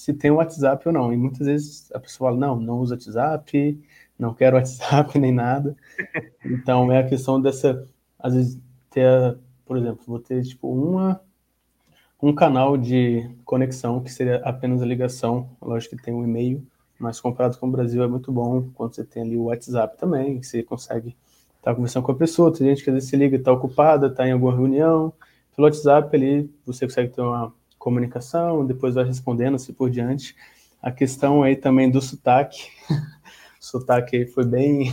se 0.00 0.14
tem 0.14 0.30
o 0.30 0.36
WhatsApp 0.36 0.88
ou 0.88 0.94
não. 0.94 1.12
E 1.12 1.16
muitas 1.16 1.46
vezes 1.46 1.92
a 1.92 2.00
pessoa 2.00 2.30
fala, 2.30 2.40
não, 2.40 2.58
não 2.58 2.78
uso 2.78 2.94
WhatsApp, 2.94 3.78
não 4.18 4.32
quero 4.34 4.56
WhatsApp 4.58 5.18
nem 5.18 5.32
nada. 5.32 5.76
Então 6.44 6.90
é 6.90 7.00
a 7.00 7.08
questão 7.08 7.40
dessa, 7.40 7.86
às 8.18 8.34
vezes, 8.34 8.58
ter, 8.90 9.38
por 9.64 9.76
exemplo, 9.76 10.02
vou 10.06 10.18
ter 10.18 10.42
tipo 10.42 10.72
uma 10.72 11.20
um 12.22 12.34
canal 12.34 12.76
de 12.76 13.30
conexão 13.46 14.02
que 14.02 14.12
seria 14.12 14.36
apenas 14.44 14.82
a 14.82 14.86
ligação, 14.86 15.56
lógico 15.60 15.96
que 15.96 16.02
tem 16.02 16.12
um 16.12 16.22
e-mail, 16.22 16.66
mas 17.00 17.18
comparado 17.18 17.56
com 17.56 17.66
o 17.66 17.70
Brasil 17.70 18.02
é 18.02 18.06
muito 18.06 18.30
bom 18.30 18.68
quando 18.74 18.94
você 18.94 19.02
tem 19.02 19.22
ali 19.22 19.36
o 19.36 19.44
WhatsApp 19.44 19.96
também, 19.96 20.38
que 20.38 20.46
você 20.46 20.62
consegue 20.62 21.16
estar 21.56 21.74
conversando 21.74 22.04
com 22.04 22.12
a 22.12 22.16
pessoa, 22.16 22.52
tem 22.52 22.68
gente 22.68 22.84
que 22.84 22.90
às 22.90 22.94
vezes 22.94 23.08
se 23.08 23.16
liga, 23.16 23.36
está 23.36 23.50
ocupada, 23.50 24.08
está 24.08 24.28
em 24.28 24.32
alguma 24.32 24.54
reunião, 24.54 25.12
pelo 25.56 25.66
WhatsApp 25.66 26.14
ali 26.14 26.50
você 26.64 26.86
consegue 26.86 27.12
ter 27.12 27.22
uma 27.22 27.52
comunicação, 27.78 28.66
depois 28.66 28.94
vai 28.94 29.04
respondendo 29.04 29.54
assim 29.54 29.72
por 29.72 29.88
diante. 29.88 30.36
A 30.82 30.90
questão 30.90 31.42
aí 31.42 31.56
também 31.56 31.90
do 31.90 32.02
sotaque, 32.02 32.68
o 32.90 32.94
sotaque 33.58 34.18
aí 34.18 34.26
foi 34.26 34.44
bem... 34.44 34.92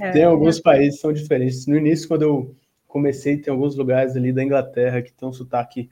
É, 0.00 0.10
tem 0.12 0.24
alguns 0.24 0.58
é. 0.58 0.62
países 0.62 0.96
que 0.96 1.02
são 1.02 1.12
diferentes. 1.12 1.66
No 1.66 1.76
início, 1.76 2.08
quando 2.08 2.22
eu 2.22 2.56
comecei, 2.88 3.36
tem 3.36 3.52
alguns 3.52 3.76
lugares 3.76 4.16
ali 4.16 4.32
da 4.32 4.42
Inglaterra 4.42 5.02
que 5.02 5.12
tem 5.12 5.28
um 5.28 5.32
sotaque 5.32 5.90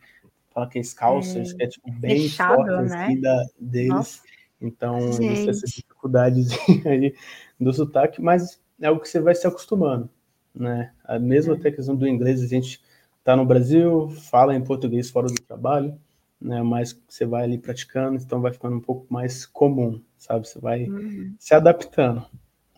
fala 0.52 0.68
que 0.68 0.78
é 0.78 0.82
Scalcers, 0.82 1.52
é, 1.52 1.56
que 1.56 1.62
é 1.64 1.66
tipo 1.66 1.92
bem 1.92 2.22
fechado, 2.22 2.56
forte 2.56 2.90
né? 2.90 3.04
assim, 3.04 3.20
da, 3.20 3.44
deles. 3.58 3.88
Nossa. 3.88 4.20
Então, 4.62 4.98
existe 4.98 5.50
essa 5.50 5.66
dificuldade 5.66 6.42
aí 6.86 7.14
do 7.58 7.72
sotaque, 7.72 8.22
mas 8.22 8.60
é 8.80 8.86
algo 8.86 9.00
que 9.00 9.08
você 9.08 9.20
vai 9.20 9.34
se 9.34 9.46
acostumando, 9.46 10.08
né? 10.54 10.92
A 11.04 11.18
mesma 11.18 11.54
é. 11.54 11.56
até 11.56 11.70
questão 11.72 11.96
do 11.96 12.06
inglês, 12.06 12.42
a 12.42 12.46
gente 12.46 12.80
tá 13.24 13.36
no 13.36 13.44
Brasil, 13.44 14.08
fala 14.30 14.54
em 14.54 14.62
português 14.62 15.10
fora 15.10 15.26
do 15.26 15.40
trabalho, 15.42 15.98
né? 16.40 16.62
Mas 16.62 16.98
você 17.08 17.26
vai 17.26 17.44
ali 17.44 17.58
praticando, 17.58 18.16
então 18.22 18.40
vai 18.40 18.52
ficando 18.52 18.76
um 18.76 18.80
pouco 18.80 19.06
mais 19.12 19.44
comum, 19.44 20.00
sabe? 20.16 20.46
Você 20.46 20.60
vai 20.60 20.84
uhum. 20.84 21.34
se 21.38 21.54
adaptando, 21.54 22.24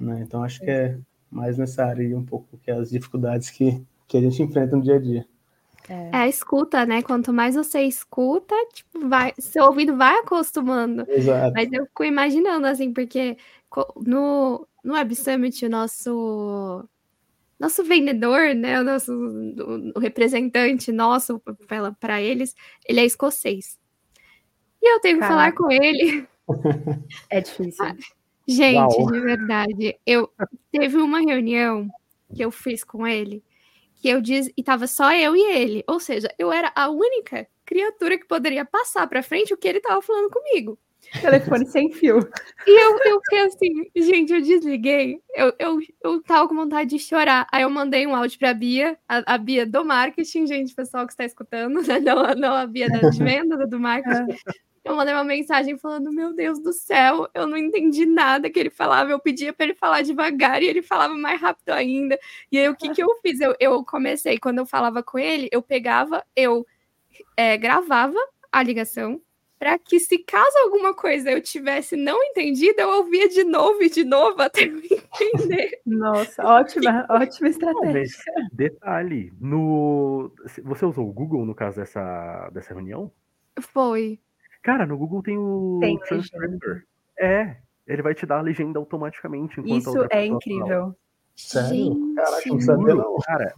né? 0.01 0.23
Então 0.23 0.43
acho 0.43 0.61
que 0.61 0.71
é 0.71 0.99
mais 1.31 1.59
nessa 1.59 1.85
área 1.85 2.17
um 2.17 2.25
pouco 2.25 2.57
que 2.59 2.71
é 2.71 2.75
as 2.75 2.91
dificuldades 2.91 3.51
que, 3.51 3.83
que 4.09 4.17
a 4.17 4.21
gente 4.21 4.43
enfrenta 4.43 4.77
no 4.77 4.83
dia 4.83 4.97
a 4.97 5.01
dia. 5.01 5.27
É. 5.89 6.11
é. 6.13 6.17
a 6.17 6.29
escuta, 6.29 6.87
né? 6.87 7.03
Quanto 7.03 7.33
mais 7.33 7.55
você 7.55 7.83
escuta, 7.83 8.55
tipo, 8.73 9.09
vai, 9.09 9.33
seu 9.39 9.65
ouvido 9.65 9.97
vai 9.97 10.17
acostumando. 10.19 11.05
Exato. 11.09 11.53
Mas 11.55 11.73
eu 11.73 11.85
fico 11.87 12.05
imaginando, 12.05 12.67
assim, 12.67 12.93
porque 12.93 13.37
no, 14.07 14.67
no 14.83 14.95
Web 14.95 15.15
Summit, 15.15 15.67
o 15.67 15.71
nosso, 15.71 16.89
nosso 17.59 17.85
vendedor, 17.85 18.55
né? 18.55 18.81
O 18.81 18.85
nosso 18.85 19.13
o 19.95 19.99
representante 19.99 20.93
nosso 20.93 21.41
para 22.01 22.21
eles, 22.21 22.55
ele 22.87 23.01
é 23.01 23.05
escocês. 23.05 23.79
E 24.83 24.95
eu 24.95 25.01
tenho 25.01 25.19
que 25.19 25.27
falar 25.27 25.53
com 25.53 25.71
ele. 25.71 26.27
É 27.31 27.41
difícil. 27.41 27.83
Gente, 28.47 28.77
Uau. 28.77 29.11
de 29.11 29.19
verdade, 29.19 29.99
eu 30.05 30.31
teve 30.71 30.99
uma 30.99 31.21
reunião 31.21 31.89
que 32.35 32.45
eu 32.45 32.51
fiz 32.51 32.85
com 32.85 33.07
ele 33.07 33.43
que 34.05 34.11
eu 34.11 34.21
diz 34.21 34.51
e 34.55 34.63
tava 34.63 34.87
só 34.87 35.15
eu 35.15 35.35
e 35.35 35.41
ele. 35.41 35.83
Ou 35.89 35.99
seja, 35.99 36.29
eu 36.39 36.53
era 36.53 36.71
a 36.77 36.91
única 36.91 37.49
criatura 37.65 38.19
que 38.19 38.27
poderia 38.27 38.63
passar 38.63 39.07
para 39.07 39.23
frente 39.23 39.55
o 39.55 39.57
que 39.57 39.67
ele 39.67 39.81
tava 39.81 40.03
falando 40.03 40.29
comigo. 40.29 40.79
Telefone 41.23 41.65
sem 41.67 41.91
fio. 41.91 42.19
E 42.67 42.71
eu, 42.71 42.99
eu 43.07 43.21
fiquei 43.23 43.39
assim, 43.47 43.91
gente, 43.97 44.31
eu 44.31 44.43
desliguei. 44.43 45.21
Eu, 45.35 45.55
eu, 45.59 45.79
eu 46.03 46.23
tava 46.23 46.47
com 46.47 46.55
vontade 46.55 46.91
de 46.91 46.99
chorar. 46.99 47.47
Aí 47.51 47.63
eu 47.63 47.71
mandei 47.71 48.07
um 48.07 48.15
áudio 48.15 48.39
pra 48.39 48.53
Bia, 48.53 48.99
a, 49.09 49.35
a 49.35 49.39
Bia 49.39 49.65
do 49.65 49.83
marketing, 49.83 50.47
gente, 50.47 50.75
pessoal 50.75 51.07
que 51.07 51.15
está 51.15 51.25
escutando, 51.25 51.81
né? 51.81 51.99
não, 52.05 52.35
não 52.35 52.55
a 52.55 52.67
Bia 52.67 52.91
das 52.91 53.17
vendas, 53.17 53.71
do 53.71 53.81
marketing. 53.81 54.37
Eu 54.85 54.95
mandei 54.95 55.15
uma 55.15 55.25
mensagem 55.25 55.79
falando: 55.79 56.13
Meu 56.13 56.35
Deus 56.35 56.61
do 56.61 56.73
céu, 56.73 57.29
eu 57.33 57.47
não 57.47 57.57
entendi 57.57 58.05
nada 58.05 58.51
que 58.51 58.61
ele 58.61 58.71
falava. 58.71 59.11
Eu 59.11 59.19
pedia 59.19 59.53
para 59.53 59.65
ele 59.65 59.75
falar 59.75 60.03
devagar 60.03 60.63
e 60.63 60.67
ele 60.67 60.83
falava 60.83 61.15
mais 61.15 61.41
rápido 61.41 61.71
ainda. 61.71 62.19
E 62.53 62.59
aí, 62.59 62.69
o 62.69 62.77
que, 62.77 62.91
que 62.91 63.03
eu 63.03 63.09
fiz? 63.23 63.41
Eu, 63.41 63.55
eu 63.59 63.83
comecei, 63.85 64.39
quando 64.39 64.59
eu 64.59 64.67
falava 64.67 65.03
com 65.03 65.19
ele, 65.19 65.49
eu 65.51 65.63
pegava, 65.63 66.23
eu 66.37 66.67
é, 67.37 67.57
gravava 67.57 68.19
a 68.53 68.63
ligação, 68.63 69.21
para 69.59 69.79
que 69.79 69.99
se 69.99 70.19
caso 70.19 70.59
alguma 70.59 70.95
coisa 70.95 71.31
eu 71.31 71.41
tivesse 71.41 71.97
não 71.97 72.23
entendido, 72.23 72.81
eu 72.81 72.89
ouvia 72.99 73.29
de 73.29 73.43
novo 73.45 73.83
e 73.83 73.89
de 73.89 74.05
novo 74.05 74.43
até 74.43 74.65
eu 74.65 74.77
entender. 74.79 75.81
Nossa, 75.87 76.45
ótima, 76.45 77.07
ótima 77.09 77.49
estratégia. 77.49 78.19
Detalhe, 78.53 79.33
no 79.41 80.31
você 80.63 80.85
usou 80.85 81.09
o 81.09 81.13
Google 81.13 81.47
no 81.47 81.55
caso 81.55 81.79
dessa, 81.79 82.51
dessa 82.53 82.75
reunião? 82.75 83.11
Foi. 83.59 84.21
Cara, 84.65 84.87
no 84.87 84.97
Google 84.97 85.23
tem 85.23 85.37
o 85.37 85.79
tem 85.79 85.99
Translator. 85.99 86.85
É, 87.21 87.57
ele 87.87 88.01
vai 88.01 88.15
te 88.15 88.25
dar 88.25 88.39
a 88.39 88.41
legenda 88.41 88.79
automaticamente. 88.79 89.61
Isso 89.63 90.07
é 90.11 90.25
incrível. 90.25 90.97
Sério? 91.37 91.69
Gente. 91.69 92.15
Caraca, 92.15 92.43
não 92.47 92.61
sabia 92.61 92.95
não. 92.95 93.17
Cara, 93.19 93.55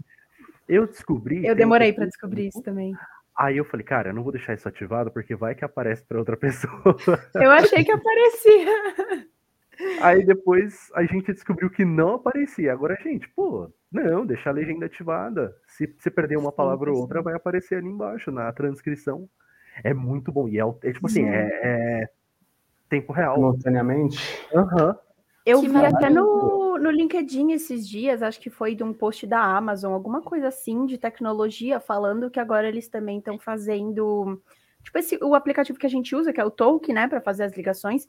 eu 0.68 0.84
descobri. 0.84 1.46
Eu 1.46 1.54
demorei 1.54 1.92
para 1.92 2.06
descobrir 2.06 2.48
isso 2.48 2.60
também. 2.60 2.92
Aí 3.38 3.56
eu 3.56 3.64
falei, 3.64 3.86
cara, 3.86 4.08
eu 4.10 4.14
não 4.14 4.24
vou 4.24 4.32
deixar 4.32 4.54
isso 4.54 4.66
ativado 4.66 5.12
porque 5.12 5.36
vai 5.36 5.54
que 5.54 5.64
aparece 5.64 6.02
para 6.04 6.18
outra 6.18 6.36
pessoa. 6.36 6.96
Eu 7.34 7.52
achei 7.52 7.84
que 7.84 7.92
aparecia. 7.92 9.16
Aí 10.00 10.24
depois 10.24 10.90
a 10.92 11.04
gente 11.04 11.32
descobriu 11.32 11.70
que 11.70 11.84
não 11.84 12.14
aparecia. 12.14 12.72
Agora, 12.72 12.98
gente, 13.00 13.28
pô, 13.28 13.70
não, 13.92 14.26
deixa 14.26 14.50
a 14.50 14.52
legenda 14.52 14.86
ativada. 14.86 15.54
Se 15.68 15.86
você 15.86 16.10
perder 16.10 16.36
uma 16.36 16.50
palavra 16.50 16.90
ou 16.90 16.98
outra, 16.98 17.22
vai 17.22 17.34
aparecer 17.34 17.76
ali 17.76 17.86
embaixo 17.86 18.32
na 18.32 18.50
transcrição. 18.52 19.28
É 19.84 19.94
muito 19.94 20.32
bom. 20.32 20.48
E 20.48 20.58
é, 20.58 20.62
é 20.62 20.92
tipo 20.92 21.06
assim, 21.06 21.24
é, 21.28 21.50
é, 21.62 22.08
tempo 22.88 23.12
real. 23.12 23.34
Simultaneamente. 23.34 24.18
Uhum. 24.52 24.94
Eu 25.44 25.60
que 25.60 25.68
vi 25.68 25.84
até 25.84 26.10
no, 26.10 26.76
no 26.76 26.90
LinkedIn 26.90 27.52
esses 27.52 27.88
dias, 27.88 28.20
acho 28.20 28.40
que 28.40 28.50
foi 28.50 28.74
de 28.74 28.82
um 28.82 28.92
post 28.92 29.26
da 29.26 29.40
Amazon, 29.40 29.92
alguma 29.92 30.20
coisa 30.20 30.48
assim 30.48 30.86
de 30.86 30.98
tecnologia, 30.98 31.78
falando 31.78 32.28
que 32.28 32.40
agora 32.40 32.66
eles 32.68 32.88
também 32.88 33.18
estão 33.18 33.38
fazendo. 33.38 34.42
Tipo, 34.82 34.98
esse, 34.98 35.18
o 35.22 35.34
aplicativo 35.36 35.78
que 35.78 35.86
a 35.86 35.90
gente 35.90 36.16
usa, 36.16 36.32
que 36.32 36.40
é 36.40 36.44
o 36.44 36.50
Talk, 36.50 36.92
né, 36.92 37.06
para 37.06 37.20
fazer 37.20 37.44
as 37.44 37.56
ligações, 37.56 38.08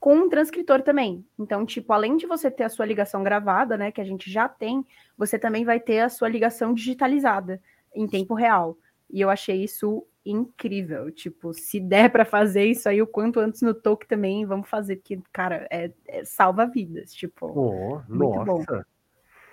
com 0.00 0.14
um 0.14 0.28
transcritor 0.28 0.80
também. 0.82 1.24
Então, 1.38 1.66
tipo, 1.66 1.92
além 1.92 2.16
de 2.16 2.26
você 2.26 2.50
ter 2.50 2.64
a 2.64 2.68
sua 2.68 2.86
ligação 2.86 3.22
gravada, 3.22 3.76
né, 3.76 3.90
que 3.90 4.00
a 4.00 4.04
gente 4.04 4.30
já 4.30 4.48
tem, 4.48 4.84
você 5.16 5.38
também 5.38 5.64
vai 5.64 5.80
ter 5.80 6.00
a 6.00 6.08
sua 6.08 6.28
ligação 6.28 6.72
digitalizada 6.72 7.60
em 7.94 8.06
tempo 8.06 8.34
real. 8.34 8.78
E 9.10 9.20
eu 9.20 9.28
achei 9.28 9.62
isso 9.62 10.06
incrível. 10.30 11.10
Tipo, 11.10 11.52
se 11.52 11.80
der 11.80 12.10
para 12.10 12.24
fazer 12.24 12.64
isso 12.64 12.88
aí 12.88 13.00
o 13.00 13.06
quanto 13.06 13.40
antes 13.40 13.62
no 13.62 13.74
Talk 13.74 14.06
também, 14.06 14.46
vamos 14.46 14.68
fazer, 14.68 14.96
porque, 14.96 15.20
cara, 15.32 15.66
é, 15.70 15.90
é 16.06 16.24
salva 16.24 16.66
vidas. 16.66 17.12
Tipo, 17.12 17.46
oh, 17.46 18.02
muito 18.08 18.44
nossa. 18.44 18.76
bom. 18.76 18.82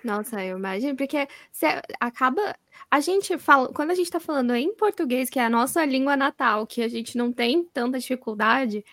Nossa, 0.04 0.44
eu 0.44 0.56
imagino, 0.56 0.96
porque 0.96 1.26
você 1.50 1.66
acaba. 1.98 2.54
A 2.88 3.00
gente 3.00 3.36
fala. 3.38 3.72
Quando 3.72 3.90
a 3.90 3.94
gente 3.94 4.10
tá 4.10 4.20
falando 4.20 4.54
em 4.54 4.72
português, 4.74 5.28
que 5.28 5.38
é 5.38 5.44
a 5.44 5.50
nossa 5.50 5.84
língua 5.84 6.16
natal, 6.16 6.66
que 6.66 6.80
a 6.82 6.88
gente 6.88 7.18
não 7.18 7.32
tem 7.32 7.64
tanta 7.64 7.98
dificuldade, 7.98 8.84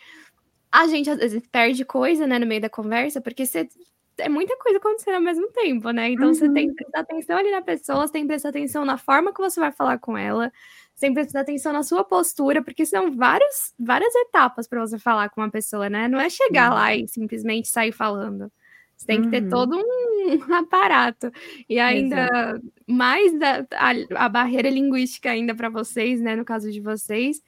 a 0.72 0.88
gente 0.88 1.10
às 1.10 1.20
vezes 1.20 1.46
perde 1.52 1.86
coisa, 1.86 2.26
né, 2.26 2.40
no 2.40 2.48
meio 2.48 2.62
da 2.62 2.70
conversa, 2.70 3.22
porque 3.22 3.46
você 3.46 3.70
é 4.18 4.30
muita 4.30 4.58
coisa 4.58 4.80
acontecendo 4.80 5.16
ao 5.16 5.22
mesmo 5.22 5.48
tempo, 5.52 5.92
né? 5.92 6.10
Então 6.10 6.28
uhum. 6.28 6.34
você 6.34 6.52
tem 6.52 6.66
que 6.66 6.72
uhum. 6.72 6.76
prestar 6.76 7.00
atenção 7.02 7.38
ali 7.38 7.52
na 7.52 7.62
pessoa, 7.62 8.08
você 8.08 8.14
tem 8.14 8.24
que 8.24 8.28
prestar 8.28 8.50
atenção 8.50 8.86
na 8.86 8.98
forma 8.98 9.34
que 9.34 9.40
você 9.40 9.60
vai 9.60 9.72
falar 9.72 10.00
com 10.00 10.18
ela, 10.18 10.52
que 11.02 11.14
prestar 11.14 11.42
atenção 11.42 11.74
na 11.74 11.84
sua 11.84 12.04
postura, 12.04 12.64
porque 12.64 12.86
são 12.86 13.16
várias, 13.16 13.74
várias 13.80 14.14
etapas 14.16 14.68
para 14.68 14.80
você 14.80 14.98
falar 14.98 15.30
com 15.30 15.42
uma 15.42 15.50
pessoa, 15.50 15.90
né? 15.90 16.08
Não 16.08 16.20
é 16.20 16.30
chegar 16.30 16.70
uhum. 16.70 16.76
lá 16.76 16.96
e 16.96 17.08
simplesmente 17.08 17.68
sair 17.68 17.92
falando. 17.92 18.52
Você 18.96 19.08
tem 19.08 19.22
que 19.22 19.30
ter 19.30 19.44
uhum. 19.44 19.50
todo 19.50 19.76
um 19.76 20.54
aparato. 20.54 21.32
E 21.68 21.80
ainda 21.80 22.26
Exato. 22.26 22.62
mais 22.88 23.38
da, 23.38 23.66
a, 23.74 24.26
a 24.26 24.30
barreira 24.30 24.70
linguística 24.70 25.30
ainda 25.30 25.54
para 25.54 25.70
vocês, 25.70 26.22
né? 26.22 26.36
No 26.36 26.46
caso 26.46 26.72
de 26.72 26.80
vocês, 26.80 27.42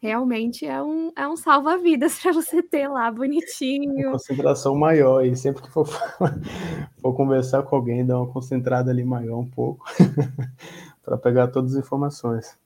realmente 0.00 0.66
é 0.66 0.82
um, 0.82 1.12
é 1.14 1.28
um 1.28 1.36
salva-vidas 1.36 2.18
para 2.22 2.32
você 2.32 2.62
ter 2.62 2.88
lá 2.88 3.10
bonitinho. 3.10 4.08
Uma 4.08 4.12
concentração 4.12 4.74
maior, 4.74 5.24
e 5.24 5.36
sempre 5.36 5.62
que 5.62 5.70
for, 5.70 5.86
for 7.00 7.14
conversar 7.14 7.62
com 7.62 7.76
alguém, 7.76 8.04
dá 8.04 8.16
uma 8.18 8.32
concentrada 8.32 8.90
ali 8.90 9.04
maior 9.04 9.38
um 9.38 9.48
pouco, 9.48 9.84
para 11.04 11.16
pegar 11.18 11.48
todas 11.48 11.76
as 11.76 11.84
informações. 11.84 12.61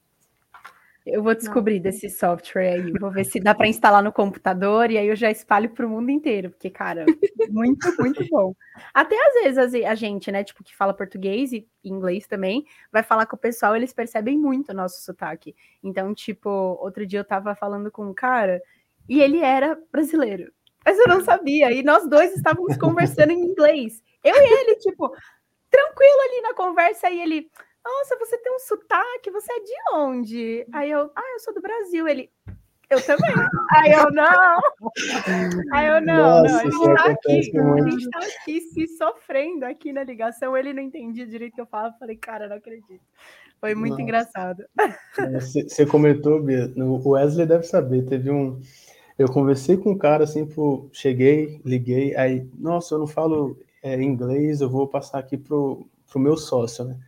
Eu 1.07 1.23
vou 1.23 1.37
descobrir 1.37 1.79
desse 1.79 2.11
software 2.11 2.73
aí, 2.73 2.93
vou 2.99 3.13
ver 3.13 3.25
se 3.25 3.39
dá 3.39 3.55
para 3.55 3.69
instalar 3.69 4.03
no 4.03 4.13
computador 4.13 4.91
e 4.91 4.99
aí 4.99 5.07
eu 5.07 5.15
já 5.15 5.31
espalho 5.31 5.71
para 5.71 5.87
o 5.87 5.89
mundo 5.89 6.11
inteiro, 6.11 6.51
porque, 6.51 6.69
cara, 6.69 7.07
muito, 7.49 7.87
muito 8.01 8.29
bom. 8.29 8.53
Até 8.93 9.15
às 9.29 9.35
vezes 9.35 9.85
a 9.85 9.95
gente, 9.95 10.33
né, 10.33 10.43
tipo, 10.43 10.65
que 10.65 10.75
fala 10.75 10.93
português 10.93 11.53
e 11.53 11.65
inglês 11.85 12.27
também, 12.27 12.67
vai 12.91 13.05
falar 13.05 13.27
com 13.27 13.37
o 13.37 13.39
pessoal, 13.39 13.77
eles 13.77 13.93
percebem 13.93 14.37
muito 14.37 14.71
o 14.71 14.75
nosso 14.75 15.01
sotaque. 15.01 15.55
Então, 15.81 16.13
tipo, 16.13 16.51
outro 16.51 17.07
dia 17.07 17.21
eu 17.21 17.25
tava 17.25 17.55
falando 17.55 17.89
com 17.89 18.05
um 18.05 18.15
cara 18.15 18.61
e 19.09 19.21
ele 19.21 19.39
era 19.39 19.79
brasileiro, 19.93 20.53
mas 20.85 20.99
eu 20.99 21.07
não 21.07 21.23
sabia, 21.23 21.71
e 21.71 21.85
nós 21.85 22.09
dois 22.09 22.35
estávamos 22.35 22.77
conversando 22.83 23.31
em 23.31 23.45
inglês. 23.45 24.03
Eu 24.25 24.35
e 24.35 24.61
ele, 24.61 24.75
tipo, 24.75 25.09
tranquilo 25.71 26.21
ali 26.25 26.41
na 26.43 26.55
conversa, 26.55 27.09
e 27.09 27.21
ele 27.21 27.49
nossa, 27.87 28.19
você 28.19 28.37
tem 28.39 28.53
um 28.53 28.59
sotaque, 28.59 29.31
você 29.31 29.53
é 29.53 29.61
de 29.61 29.75
onde? 29.95 30.67
Aí 30.73 30.91
eu, 30.91 31.09
ah, 31.15 31.33
eu 31.35 31.41
sou 31.41 31.55
do 31.55 31.61
Brasil. 31.61 32.09
Ele, 32.09 32.29
eu 32.91 33.01
também. 33.01 33.33
Aí 33.73 33.93
eu, 33.93 34.11
não. 34.11 34.61
Aí 35.73 35.87
eu, 35.87 36.01
não, 36.01 36.43
Nossa, 36.43 36.55
não. 36.55 36.61
Ele 36.63 36.93
está 36.93 37.11
aqui, 37.11 37.33
a 37.33 37.91
gente 37.91 38.05
está 38.05 38.19
aqui 38.19 38.61
se 38.61 38.89
sofrendo 38.89 39.65
aqui 39.65 39.93
na 39.93 40.03
ligação. 40.03 40.57
Ele 40.57 40.73
não 40.73 40.83
entendia 40.83 41.27
direito 41.27 41.53
o 41.53 41.55
que 41.55 41.61
eu 41.61 41.67
falava. 41.67 41.95
Falei, 41.99 42.17
cara, 42.17 42.49
não 42.49 42.57
acredito. 42.57 43.05
Foi 43.61 43.75
muito 43.75 43.93
Nossa. 43.93 44.03
engraçado. 44.03 44.65
Você 45.53 45.87
comentou, 45.87 46.43
Bia, 46.43 46.71
o 46.77 47.11
Wesley 47.11 47.47
deve 47.47 47.65
saber, 47.65 48.05
teve 48.05 48.31
um... 48.31 48.61
Eu 49.19 49.33
conversei 49.33 49.79
com 49.79 49.93
um 49.93 49.99
cara 49.99 50.25
assim, 50.25 50.45
pô, 50.45 50.91
cheguei, 50.93 51.59
liguei, 51.65 52.15
aí, 52.17 52.47
nossa, 52.59 52.95
eu 52.95 52.99
não 52.99 53.07
falo 53.07 53.59
é, 53.83 53.95
inglês, 53.95 54.61
eu 54.61 54.69
vou 54.69 54.87
passar 54.87 55.19
aqui 55.19 55.39
pro, 55.39 55.89
pro 56.07 56.21
meu 56.21 56.37
sócio, 56.37 56.85
né? 56.85 56.99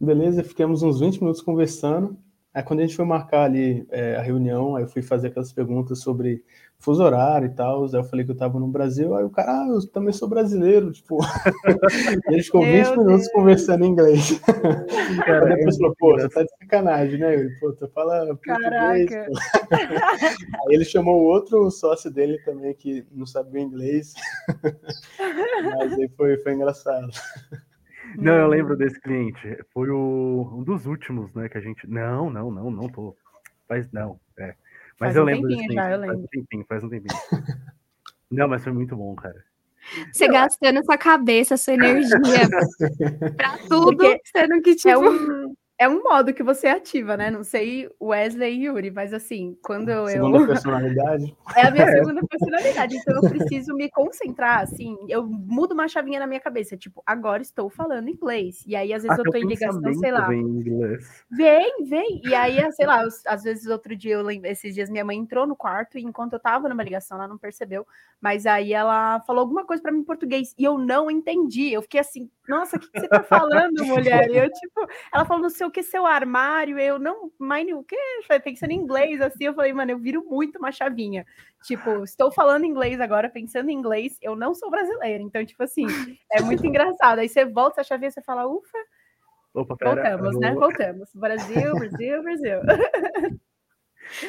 Beleza, 0.00 0.44
ficamos 0.44 0.82
uns 0.82 1.00
20 1.00 1.20
minutos 1.20 1.40
conversando. 1.40 2.16
Aí 2.56 2.62
quando 2.62 2.80
a 2.80 2.82
gente 2.82 2.96
foi 2.96 3.04
marcar 3.04 3.44
ali 3.44 3.86
é, 3.90 4.16
a 4.16 4.22
reunião, 4.22 4.76
aí 4.76 4.84
eu 4.84 4.88
fui 4.88 5.02
fazer 5.02 5.28
aquelas 5.28 5.52
perguntas 5.52 6.00
sobre 6.00 6.42
fuso 6.78 7.02
horário 7.02 7.48
e 7.48 7.54
tal. 7.54 7.84
Aí 7.84 7.90
eu 7.92 8.04
falei 8.04 8.24
que 8.24 8.30
eu 8.30 8.36
tava 8.36 8.58
no 8.58 8.66
Brasil, 8.66 9.14
aí 9.14 9.24
o 9.24 9.30
cara, 9.30 9.52
ah, 9.52 9.66
eu 9.68 9.86
também 9.90 10.12
sou 10.12 10.26
brasileiro, 10.26 10.90
tipo. 10.90 11.18
e 12.24 12.28
a 12.28 12.32
gente 12.32 12.44
ficou 12.44 12.62
20 12.62 12.72
Meu 12.72 12.90
minutos 12.92 13.26
Deus. 13.26 13.32
conversando 13.32 13.84
em 13.84 13.88
inglês. 13.88 14.40
Cara, 14.40 15.46
aí 15.46 15.56
depois 15.56 15.76
falou, 15.76 15.94
pô, 15.98 16.14
você 16.14 16.28
tá 16.30 16.42
de 16.42 16.48
sacanagem, 16.58 17.18
né? 17.18 17.36
Eu, 17.36 17.50
pô, 17.60 17.72
tu 17.72 17.88
fala 17.88 18.26
português. 18.26 19.10
aí 19.70 20.74
ele 20.74 20.84
chamou 20.86 21.24
outro 21.24 21.70
sócio 21.70 22.10
dele 22.10 22.38
também 22.42 22.72
que 22.72 23.06
não 23.12 23.26
sabia 23.26 23.60
inglês. 23.60 24.14
Mas 25.78 25.92
aí 25.92 26.08
foi, 26.16 26.38
foi 26.38 26.54
engraçado. 26.54 27.10
Não, 28.18 28.34
eu 28.34 28.48
lembro 28.48 28.76
desse 28.76 29.00
cliente. 29.00 29.58
Foi 29.72 29.88
o, 29.90 30.52
um 30.54 30.62
dos 30.62 30.86
últimos, 30.86 31.32
né, 31.34 31.48
que 31.48 31.58
a 31.58 31.60
gente. 31.60 31.88
Não, 31.88 32.30
não, 32.30 32.50
não, 32.50 32.70
não 32.70 32.88
tô. 32.88 33.16
Faz 33.68 33.90
não, 33.92 34.18
é. 34.38 34.54
Mas 34.98 35.14
faz 35.14 35.16
eu 35.16 35.22
um 35.22 35.26
lembro 35.26 35.48
desse 35.48 35.74
já, 35.74 35.90
eu 35.90 35.98
lembro. 35.98 36.16
Faz 36.16 36.24
um 36.24 36.28
tempinho, 36.28 36.66
faz 36.68 36.84
um 36.84 36.88
tempinho. 36.88 37.20
não, 38.30 38.48
mas 38.48 38.62
foi 38.64 38.72
muito 38.72 38.96
bom, 38.96 39.14
cara. 39.14 39.44
Você 40.12 40.28
gastando 40.28 40.84
sua 40.84 40.98
cabeça, 40.98 41.56
sua 41.56 41.74
energia 41.74 42.18
pra 43.36 43.58
tudo, 43.68 43.96
Porque 43.96 44.20
sendo 44.24 44.60
que 44.62 44.74
tipo. 44.74 44.88
É 44.88 44.98
um, 44.98 45.55
é 45.78 45.86
um 45.86 46.02
modo 46.02 46.32
que 46.32 46.42
você 46.42 46.68
ativa, 46.68 47.16
né? 47.16 47.30
Não 47.30 47.44
sei 47.44 47.88
Wesley 48.00 48.54
e 48.54 48.64
Yuri, 48.64 48.90
mas 48.90 49.12
assim, 49.12 49.58
quando 49.62 49.90
eu. 49.90 50.06
Segunda 50.06 50.46
personalidade. 50.46 51.36
É 51.54 51.66
a 51.66 51.70
minha 51.70 51.86
segunda 51.92 52.22
personalidade, 52.26 52.96
então 52.96 53.16
eu 53.16 53.28
preciso 53.28 53.74
me 53.74 53.90
concentrar, 53.90 54.60
assim, 54.60 54.96
eu 55.08 55.26
mudo 55.26 55.72
uma 55.72 55.86
chavinha 55.86 56.18
na 56.18 56.26
minha 56.26 56.40
cabeça, 56.40 56.76
tipo, 56.76 57.02
agora 57.04 57.42
estou 57.42 57.68
falando 57.68 58.08
inglês. 58.08 58.64
E 58.66 58.74
aí, 58.74 58.92
às 58.92 59.02
vezes, 59.02 59.18
Até 59.18 59.28
eu 59.28 59.32
tô 59.32 59.38
em 59.38 59.46
ligação, 59.46 59.94
sei 59.94 60.10
lá. 60.10 60.28
Vem, 60.28 60.40
inglês. 60.40 61.24
vem, 61.30 61.84
vem. 61.84 62.22
E 62.24 62.34
aí, 62.34 62.72
sei 62.72 62.86
lá, 62.86 63.02
às 63.26 63.42
vezes, 63.42 63.66
outro 63.66 63.94
dia, 63.94 64.14
eu 64.14 64.22
lembro, 64.22 64.48
esses 64.48 64.74
dias, 64.74 64.88
minha 64.88 65.04
mãe 65.04 65.18
entrou 65.18 65.46
no 65.46 65.54
quarto 65.54 65.98
e 65.98 66.02
enquanto 66.02 66.32
eu 66.32 66.40
tava 66.40 66.70
numa 66.70 66.82
ligação, 66.82 67.18
ela 67.18 67.28
não 67.28 67.36
percebeu, 67.36 67.86
mas 68.20 68.46
aí 68.46 68.72
ela 68.72 69.20
falou 69.20 69.42
alguma 69.42 69.66
coisa 69.66 69.82
para 69.82 69.92
mim 69.92 70.00
em 70.00 70.04
português 70.04 70.54
e 70.58 70.64
eu 70.64 70.78
não 70.78 71.10
entendi. 71.10 71.70
Eu 71.70 71.82
fiquei 71.82 72.00
assim, 72.00 72.30
nossa, 72.48 72.76
o 72.76 72.80
que, 72.80 72.90
que 72.90 73.00
você 73.00 73.08
tá 73.08 73.22
falando, 73.22 73.84
mulher? 73.84 74.30
E 74.30 74.36
eu, 74.36 74.50
tipo, 74.50 74.86
ela 75.12 75.24
falou, 75.24 75.42
não 75.42 75.50
sei 75.66 75.68
o 75.68 75.70
que, 75.70 75.82
seu 75.82 76.06
armário. 76.06 76.78
Eu, 76.78 76.98
não, 76.98 77.30
mine 77.38 77.74
o 77.74 77.82
quê? 77.82 77.96
Pensando 78.42 78.70
em 78.70 78.76
inglês, 78.76 79.20
assim, 79.20 79.44
eu 79.44 79.54
falei, 79.54 79.72
mano, 79.72 79.90
eu 79.90 79.98
viro 79.98 80.24
muito 80.24 80.58
uma 80.58 80.72
chavinha. 80.72 81.26
Tipo, 81.64 82.04
estou 82.04 82.30
falando 82.30 82.64
inglês 82.64 83.00
agora, 83.00 83.28
pensando 83.28 83.68
em 83.68 83.74
inglês, 83.74 84.18
eu 84.22 84.36
não 84.36 84.54
sou 84.54 84.70
brasileira. 84.70 85.22
Então, 85.22 85.44
tipo 85.44 85.62
assim, 85.62 85.86
é 86.30 86.40
muito 86.40 86.64
engraçado. 86.66 87.18
Aí 87.18 87.28
você 87.28 87.44
volta 87.44 87.80
a 87.80 87.84
chavinha, 87.84 88.10
você 88.10 88.22
fala, 88.22 88.46
ufa, 88.46 88.78
Opa, 89.54 89.76
pera, 89.76 90.16
voltamos, 90.16 90.38
né? 90.38 90.54
Voltamos. 90.54 91.10
Brasil, 91.14 91.72
Brasil, 91.74 92.22
Brasil. 92.22 92.58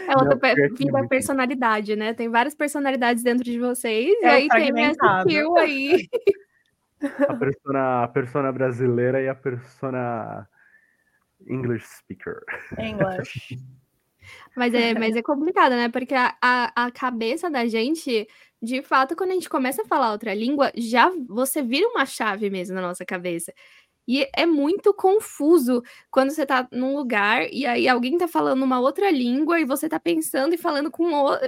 É 0.08 0.17
outra 0.17 0.38
pe 0.38 1.08
personalidade, 1.08 1.95
né? 1.95 2.13
Tem 2.13 2.30
várias 2.30 2.56
personalidades 2.56 3.23
dentro 3.23 3.43
de 3.43 3.60
vocês, 3.60 4.17
é 4.23 4.26
e 4.26 4.28
aí 4.28 4.47
tem 4.47 4.86
essa 4.86 5.19
skill 5.19 5.58
aí. 5.58 6.08
A 7.28 7.36
persona, 7.36 8.04
a 8.04 8.08
persona 8.08 8.52
brasileira 8.52 9.21
e 9.21 9.30
a 9.30 9.36
persona 9.36 10.47
English 11.49 11.86
speaker. 11.86 12.43
English. 12.77 13.57
Mas 14.55 14.73
é, 14.73 14.93
mas 14.93 15.15
é 15.15 15.21
complicado, 15.21 15.71
né? 15.71 15.89
Porque 15.89 16.13
a, 16.13 16.36
a, 16.41 16.86
a, 16.86 16.91
cabeça 16.91 17.49
da 17.49 17.65
gente, 17.65 18.27
de 18.62 18.81
fato, 18.81 19.15
quando 19.15 19.31
a 19.31 19.33
gente 19.33 19.49
começa 19.49 19.83
a 19.83 19.86
falar 19.86 20.12
outra 20.12 20.33
língua, 20.33 20.71
já 20.75 21.12
você 21.27 21.62
vira 21.62 21.88
uma 21.88 22.05
chave 22.05 22.49
mesmo 22.49 22.75
na 22.75 22.81
nossa 22.81 23.05
cabeça. 23.05 23.53
E 24.07 24.25
é 24.33 24.45
muito 24.45 24.93
confuso 24.93 25.83
quando 26.10 26.31
você 26.31 26.45
tá 26.45 26.67
num 26.71 26.95
lugar 26.95 27.45
e 27.51 27.65
aí 27.65 27.89
alguém 27.89 28.17
tá 28.17 28.27
falando 28.27 28.63
uma 28.63 28.79
outra 28.79 29.12
língua 29.12 29.60
e 29.60 29.65
você 29.65 29.89
tá 29.89 29.99
pensando 29.99 30.53
e 30.53 30.57
falando 30.57 30.89
com 30.89 31.12
outro. 31.12 31.45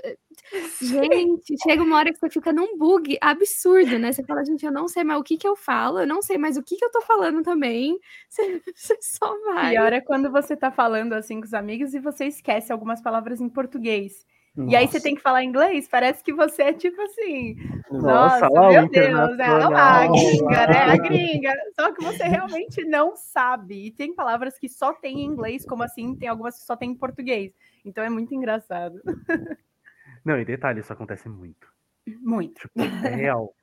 Gente, 0.82 1.56
chega 1.62 1.84
uma 1.84 1.98
hora 1.98 2.12
que 2.12 2.20
você 2.20 2.30
fica 2.30 2.52
num 2.52 2.78
bug 2.78 3.18
absurdo, 3.22 4.00
né? 4.00 4.12
Você 4.12 4.24
fala, 4.24 4.44
gente, 4.44 4.66
eu 4.66 4.72
não 4.72 4.88
sei 4.88 5.04
mais 5.04 5.20
o 5.20 5.24
que 5.24 5.38
que 5.38 5.48
eu 5.48 5.56
falo, 5.56 6.00
eu 6.00 6.08
não 6.08 6.22
sei 6.22 6.38
mais 6.38 6.58
o 6.58 6.64
que 6.64 6.76
que 6.76 6.84
eu 6.84 6.92
tô 6.92 7.02
falando 7.02 7.44
também. 7.44 8.00
Você, 8.30 8.62
você 8.76 8.98
só 9.02 9.36
vai. 9.46 9.72
Pior 9.72 9.92
é 9.92 10.02
quando 10.02 10.32
você 10.32 10.56
tá 10.56 10.70
falando 10.72 11.14
assim 11.14 11.40
com 11.40 11.48
os 11.48 11.54
amigos 11.54 11.94
e 11.96 12.00
você 12.00 12.26
esquece 12.26 12.72
algumas 12.72 13.02
palavras 13.02 13.42
em 13.42 13.50
português. 13.50 14.26
Nossa. 14.56 14.72
E 14.72 14.76
aí 14.76 14.88
você 14.88 15.00
tem 15.00 15.16
que 15.16 15.22
falar 15.22 15.44
inglês, 15.44 15.88
parece 15.88 16.24
que 16.24 16.34
você 16.34 16.64
é 16.64 16.74
tipo 16.74 17.02
assim, 17.02 17.56
nossa, 17.92 18.50
nossa 18.50 18.70
meu 18.70 18.90
Deus, 18.90 19.40
é 19.40 19.44
a 19.46 20.08
gringa, 20.08 20.68
né? 20.68 20.80
A 20.82 20.98
gringa. 20.98 21.54
Só 21.80 21.92
que 21.92 22.04
você 22.04 22.24
realmente 22.24 22.84
não 22.86 23.16
sabe. 23.16 23.88
E 23.88 23.92
tem 23.92 24.14
palavras 24.14 24.60
que 24.60 24.68
só 24.68 24.94
tem 24.94 25.22
em 25.22 25.26
inglês, 25.26 25.66
como 25.66 25.84
assim, 25.84 26.16
tem 26.16 26.28
algumas 26.28 26.58
que 26.58 26.66
só 26.66 26.76
tem 26.76 26.92
em 26.92 26.96
português. 26.96 27.54
Então 27.86 28.04
é 28.04 28.10
muito 28.10 28.34
engraçado. 28.34 29.02
Não, 30.26 30.40
e 30.40 30.46
detalhe, 30.46 30.80
isso 30.80 30.94
acontece 30.94 31.28
muito. 31.30 31.68
Muito. 32.22 32.62
Tipo, 32.62 32.82
é 33.06 33.16
real. 33.16 33.54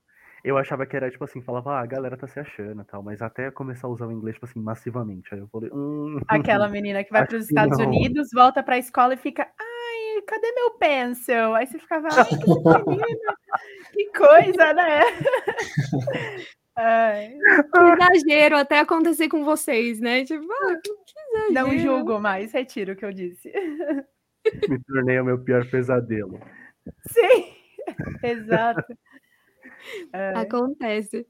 Eu 0.45 0.57
achava 0.57 0.87
que 0.87 0.97
era, 0.97 1.11
tipo 1.11 1.25
assim, 1.25 1.42
falava, 1.42 1.73
ah, 1.73 1.81
a 1.81 1.87
galera 1.87 2.16
tá 2.16 2.27
se 2.29 2.38
achando 2.38 2.81
e 2.81 2.85
tal, 2.85 3.03
mas 3.03 3.21
até 3.21 3.51
começar 3.51 3.88
a 3.88 3.90
usar 3.90 4.07
o 4.07 4.12
inglês, 4.12 4.37
tipo 4.37 4.47
assim, 4.47 4.61
massivamente. 4.61 5.35
Aí 5.35 5.40
eu 5.40 5.49
falei, 5.49 5.71
hum. 5.73 6.21
Aquela 6.29 6.69
menina 6.71 7.03
que 7.03 7.11
vai 7.11 7.27
para 7.27 7.37
os 7.37 7.49
Estados 7.49 7.79
Unidos, 7.79 8.29
volta 8.33 8.62
pra 8.62 8.79
escola 8.79 9.14
e 9.14 9.16
fica, 9.16 9.42
ai, 9.42 10.23
cadê 10.23 10.53
meu 10.53 10.71
pencil? 10.79 11.55
Aí 11.55 11.66
você 11.66 11.79
ficava, 11.79 12.09
ai, 12.12 12.25
que 12.25 12.88
menina, 12.88 13.35
que 13.92 14.07
coisa, 14.12 14.73
né? 14.73 15.01
Ai. 16.79 17.38
Que 17.73 17.81
exagero 17.81 18.59
até 18.59 18.81
acontecer 18.81 19.29
com 19.29 19.42
vocês, 19.45 19.99
né? 19.99 20.25
Tipo, 20.25 20.47
ah, 20.53 20.77
que 20.83 20.90
exagero. 20.90 21.55
Não 21.55 21.79
julgo 21.79 22.21
mais, 22.21 22.53
retiro 22.53 22.92
o 22.92 22.97
que 22.97 23.05
eu 23.05 23.12
disse. 23.12 23.51
Me 24.70 24.82
tornei 24.85 25.20
o 25.20 25.24
meu 25.24 25.38
pior 25.42 25.68
pesadelo. 25.70 26.40
Sim, 27.09 27.54
exato. 28.22 28.96
É. 30.12 30.32
Acontece. 30.35 31.26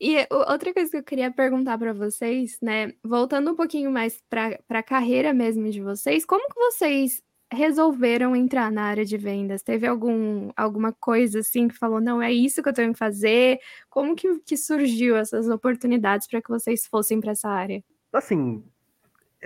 E 0.00 0.26
outra 0.30 0.72
coisa 0.74 0.90
que 0.90 0.96
eu 0.96 1.02
queria 1.02 1.30
perguntar 1.30 1.78
para 1.78 1.92
vocês, 1.92 2.58
né? 2.60 2.92
Voltando 3.02 3.52
um 3.52 3.56
pouquinho 3.56 3.90
mais 3.90 4.22
para 4.28 4.58
a 4.68 4.82
carreira 4.82 5.32
mesmo 5.32 5.70
de 5.70 5.80
vocês, 5.80 6.24
como 6.24 6.46
que 6.48 6.54
vocês 6.54 7.22
resolveram 7.52 8.34
entrar 8.34 8.70
na 8.70 8.82
área 8.82 9.04
de 9.04 9.16
vendas? 9.16 9.62
Teve 9.62 9.86
algum, 9.86 10.50
alguma 10.56 10.92
coisa 10.92 11.40
assim 11.40 11.68
que 11.68 11.78
falou, 11.78 12.00
não, 12.00 12.20
é 12.20 12.32
isso 12.32 12.62
que 12.62 12.68
eu 12.68 12.74
tenho 12.74 12.92
que 12.92 12.98
fazer? 12.98 13.58
Como 13.88 14.14
que, 14.14 14.40
que 14.40 14.56
surgiu 14.56 15.16
essas 15.16 15.48
oportunidades 15.48 16.26
para 16.26 16.42
que 16.42 16.48
vocês 16.50 16.86
fossem 16.86 17.20
para 17.20 17.32
essa 17.32 17.48
área? 17.48 17.82
Assim, 18.12 18.64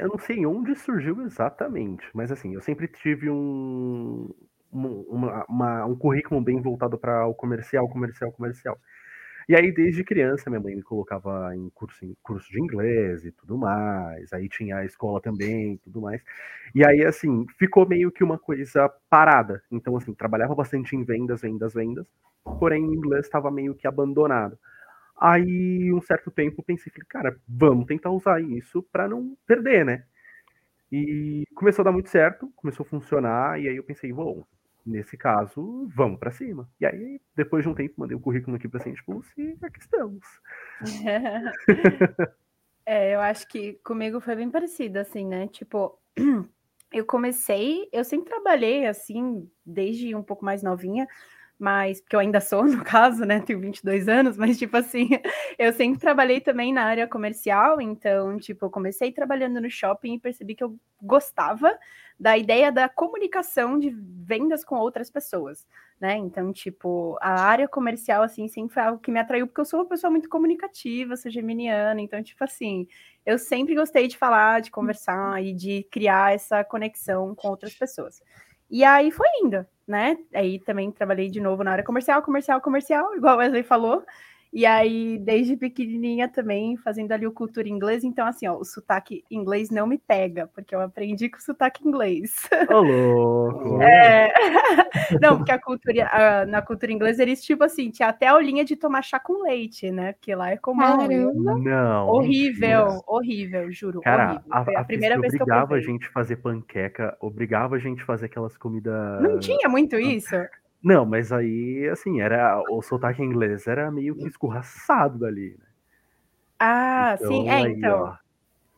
eu 0.00 0.08
não 0.08 0.18
sei 0.18 0.44
onde 0.46 0.74
surgiu 0.76 1.20
exatamente, 1.22 2.06
mas 2.14 2.32
assim, 2.32 2.54
eu 2.54 2.60
sempre 2.60 2.88
tive 2.88 3.30
um, 3.30 4.28
uma, 4.72 5.44
uma, 5.48 5.86
um 5.86 5.96
currículo 5.96 6.40
bem 6.40 6.60
voltado 6.60 6.98
para 6.98 7.26
o 7.26 7.34
comercial, 7.34 7.88
comercial, 7.88 8.32
comercial. 8.32 8.78
E 9.48 9.56
aí, 9.56 9.72
desde 9.72 10.04
criança, 10.04 10.48
minha 10.48 10.60
mãe 10.60 10.76
me 10.76 10.82
colocava 10.82 11.54
em 11.56 11.68
curso, 11.70 12.04
em 12.04 12.14
curso 12.22 12.48
de 12.52 12.60
inglês 12.60 13.24
e 13.24 13.32
tudo 13.32 13.58
mais. 13.58 14.32
Aí 14.32 14.48
tinha 14.48 14.76
a 14.76 14.84
escola 14.84 15.20
também 15.20 15.74
e 15.74 15.78
tudo 15.78 16.00
mais. 16.02 16.22
E 16.74 16.84
aí, 16.86 17.04
assim, 17.04 17.44
ficou 17.58 17.88
meio 17.88 18.12
que 18.12 18.22
uma 18.22 18.38
coisa 18.38 18.88
parada. 19.08 19.60
Então, 19.70 19.96
assim, 19.96 20.14
trabalhava 20.14 20.54
bastante 20.54 20.94
em 20.94 21.02
vendas, 21.04 21.40
vendas, 21.42 21.74
vendas. 21.74 22.06
Porém, 22.60 22.84
o 22.86 22.94
inglês 22.94 23.26
estava 23.26 23.50
meio 23.50 23.74
que 23.74 23.88
abandonado. 23.88 24.56
Aí, 25.20 25.92
um 25.92 26.00
certo 26.00 26.30
tempo, 26.30 26.62
pensei, 26.62 26.90
falei, 26.90 27.06
cara, 27.06 27.40
vamos 27.46 27.84
tentar 27.84 28.10
usar 28.10 28.40
isso 28.40 28.82
para 28.90 29.06
não 29.06 29.36
perder, 29.46 29.84
né? 29.84 30.04
E 30.90 31.44
começou 31.54 31.82
a 31.82 31.84
dar 31.84 31.92
muito 31.92 32.08
certo, 32.08 32.50
começou 32.56 32.84
a 32.84 32.88
funcionar, 32.88 33.60
e 33.60 33.68
aí 33.68 33.76
eu 33.76 33.84
pensei, 33.84 34.10
bom, 34.12 34.46
nesse 34.84 35.18
caso, 35.18 35.86
vamos 35.94 36.18
para 36.18 36.30
cima. 36.30 36.66
E 36.80 36.86
aí, 36.86 37.20
depois 37.36 37.62
de 37.62 37.68
um 37.68 37.74
tempo, 37.74 37.94
mandei 37.98 38.16
o 38.16 38.20
currículo 38.20 38.56
aqui 38.56 38.66
para 38.66 38.80
Saint 38.80 38.98
Pulse 39.04 39.30
e 39.36 39.58
aqui 39.62 39.78
estamos. 39.78 40.26
é, 42.86 43.14
eu 43.14 43.20
acho 43.20 43.46
que 43.46 43.74
comigo 43.84 44.20
foi 44.20 44.36
bem 44.36 44.50
parecido, 44.50 44.98
assim, 44.98 45.26
né? 45.26 45.46
Tipo, 45.48 45.98
eu 46.92 47.04
comecei, 47.04 47.90
eu 47.92 48.04
sempre 48.04 48.30
trabalhei 48.30 48.86
assim, 48.86 49.48
desde 49.64 50.14
um 50.14 50.22
pouco 50.22 50.46
mais 50.46 50.62
novinha, 50.62 51.06
mas 51.60 52.00
porque 52.00 52.16
eu 52.16 52.20
ainda 52.20 52.40
sou, 52.40 52.64
no 52.64 52.82
caso, 52.82 53.24
né? 53.24 53.40
Tenho 53.40 53.60
22 53.60 54.08
anos, 54.08 54.36
mas 54.36 54.58
tipo 54.58 54.76
assim, 54.76 55.10
eu 55.58 55.72
sempre 55.72 56.00
trabalhei 56.00 56.40
também 56.40 56.72
na 56.72 56.84
área 56.84 57.06
comercial, 57.06 57.80
então, 57.80 58.38
tipo, 58.38 58.64
eu 58.64 58.70
comecei 58.70 59.12
trabalhando 59.12 59.60
no 59.60 59.70
shopping 59.70 60.14
e 60.14 60.18
percebi 60.18 60.54
que 60.54 60.64
eu 60.64 60.74
gostava 61.02 61.78
da 62.18 62.36
ideia 62.36 62.70
da 62.72 62.88
comunicação 62.88 63.78
de 63.78 63.90
vendas 63.90 64.64
com 64.64 64.76
outras 64.76 65.10
pessoas, 65.10 65.66
né? 66.00 66.16
Então, 66.16 66.52
tipo, 66.52 67.16
a 67.20 67.42
área 67.42 67.68
comercial 67.68 68.22
assim 68.22 68.48
sempre 68.48 68.74
foi 68.74 68.82
algo 68.82 69.00
que 69.00 69.10
me 69.10 69.20
atraiu 69.20 69.46
porque 69.46 69.60
eu 69.60 69.64
sou 69.64 69.80
uma 69.80 69.88
pessoa 69.88 70.10
muito 70.10 70.28
comunicativa, 70.28 71.16
sou 71.16 71.30
geminiana, 71.30 72.00
então, 72.00 72.22
tipo 72.22 72.42
assim, 72.42 72.86
eu 73.24 73.38
sempre 73.38 73.74
gostei 73.74 74.08
de 74.08 74.16
falar, 74.16 74.60
de 74.60 74.70
conversar 74.70 75.42
e 75.42 75.52
de 75.52 75.86
criar 75.90 76.34
essa 76.34 76.64
conexão 76.64 77.34
com 77.34 77.48
outras 77.48 77.74
pessoas. 77.74 78.22
E 78.70 78.84
aí 78.84 79.10
foi 79.10 79.26
indo, 79.42 79.66
né? 79.90 80.16
Aí 80.34 80.58
também 80.60 80.90
trabalhei 80.90 81.28
de 81.28 81.40
novo 81.40 81.64
na 81.64 81.72
área 81.72 81.84
comercial, 81.84 82.22
comercial, 82.22 82.60
comercial, 82.60 83.14
igual 83.16 83.36
o 83.36 83.38
Wesley 83.40 83.62
falou. 83.62 84.04
E 84.52 84.66
aí, 84.66 85.16
desde 85.18 85.56
pequenininha 85.56 86.28
também, 86.28 86.76
fazendo 86.76 87.12
ali 87.12 87.24
o 87.24 87.32
cultura 87.32 87.68
inglês. 87.68 88.02
Então, 88.02 88.26
assim, 88.26 88.48
ó, 88.48 88.56
o 88.56 88.64
sotaque 88.64 89.24
inglês 89.30 89.70
não 89.70 89.86
me 89.86 89.96
pega, 89.96 90.48
porque 90.48 90.74
eu 90.74 90.80
aprendi 90.80 91.28
com 91.28 91.38
o 91.38 91.40
sotaque 91.40 91.86
inglês. 91.86 92.48
Ô, 92.68 92.80
louco! 92.80 93.80
É... 93.90 94.32
não, 95.20 95.36
porque 95.36 95.52
a 95.52 95.58
cultura, 95.58 96.08
a, 96.08 96.46
na 96.46 96.62
cultura 96.62 96.92
inglesa, 96.92 97.22
eles, 97.22 97.42
tipo 97.42 97.62
assim, 97.64 97.90
tinha 97.90 98.08
até 98.08 98.26
a 98.26 98.32
aulinha 98.32 98.64
de 98.64 98.76
tomar 98.76 99.02
chá 99.02 99.18
com 99.18 99.42
leite, 99.42 99.90
né? 99.90 100.12
Porque 100.12 100.34
lá 100.34 100.50
é 100.50 100.56
comum. 100.56 100.80
Caramba! 100.80 101.58
Não! 101.58 102.08
Horrível, 102.08 102.84
mentira. 102.86 103.02
horrível, 103.06 103.72
juro. 103.72 104.00
Cara, 104.00 104.32
horrível. 104.32 104.44
a, 104.50 104.58
a, 104.58 104.80
a 104.80 104.84
primeira 104.84 105.20
vez 105.20 105.32
que 105.32 105.40
eu 105.40 105.44
obrigava 105.44 105.74
a 105.74 105.80
gente 105.80 106.06
a 106.06 106.12
fazer 106.12 106.36
panqueca, 106.36 107.16
obrigava 107.20 107.76
a 107.76 107.78
gente 107.78 108.02
a 108.02 108.06
fazer 108.06 108.26
aquelas 108.26 108.56
comidas... 108.56 109.22
Não 109.22 109.38
tinha 109.38 109.68
muito 109.68 109.96
isso? 109.96 110.36
Não, 110.82 111.04
mas 111.04 111.30
aí, 111.32 111.88
assim, 111.92 112.20
era 112.20 112.62
o 112.70 112.80
sotaque 112.80 113.22
inglês 113.22 113.66
era 113.66 113.90
meio 113.90 114.14
que 114.14 114.26
escorraçado 114.26 115.18
dali, 115.18 115.56
né? 115.58 115.66
Ah, 116.58 117.14
então, 117.18 117.28
sim, 117.28 117.48
é, 117.48 117.52
aí, 117.52 117.72
então. 117.72 118.02
Ó, 118.02 118.16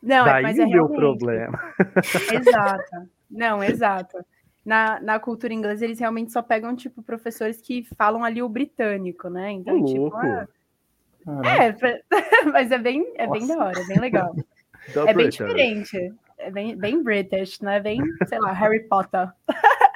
não, 0.03 0.27
é, 0.27 0.33
daí 0.33 0.43
mas 0.43 0.59
é 0.59 0.67
meu 0.67 0.87
realmente... 0.87 0.99
problema. 0.99 1.75
Exato. 2.33 3.09
Não, 3.31 3.63
exato. 3.65 4.25
Na, 4.65 5.01
na 5.01 5.19
cultura 5.19 5.53
inglesa, 5.53 5.85
eles 5.85 5.99
realmente 5.99 6.33
só 6.33 6.43
pegam, 6.43 6.75
tipo, 6.75 7.03
professores 7.03 7.61
que 7.61 7.85
falam 7.97 8.25
ali 8.25 8.43
o 8.43 8.49
britânico, 8.49 9.29
né? 9.29 9.53
Então, 9.53 9.81
o 9.81 9.85
tipo. 9.85 10.17
Ah, 10.17 10.47
é, 11.27 11.75
mas 12.53 12.71
é 12.73 12.79
bem, 12.79 13.13
é 13.17 13.29
bem 13.29 13.47
da 13.47 13.57
hora, 13.59 13.81
é 13.81 13.87
bem 13.87 14.01
legal. 14.01 14.35
é 15.07 15.15
bem 15.15 15.29
diferente. 15.29 16.13
É 16.39 16.51
bem, 16.51 16.77
bem 16.77 17.01
British, 17.01 17.61
não 17.61 17.71
é 17.71 17.79
bem, 17.79 18.01
sei 18.27 18.41
lá, 18.41 18.53
Harry 18.53 18.81
Potter. 18.89 19.31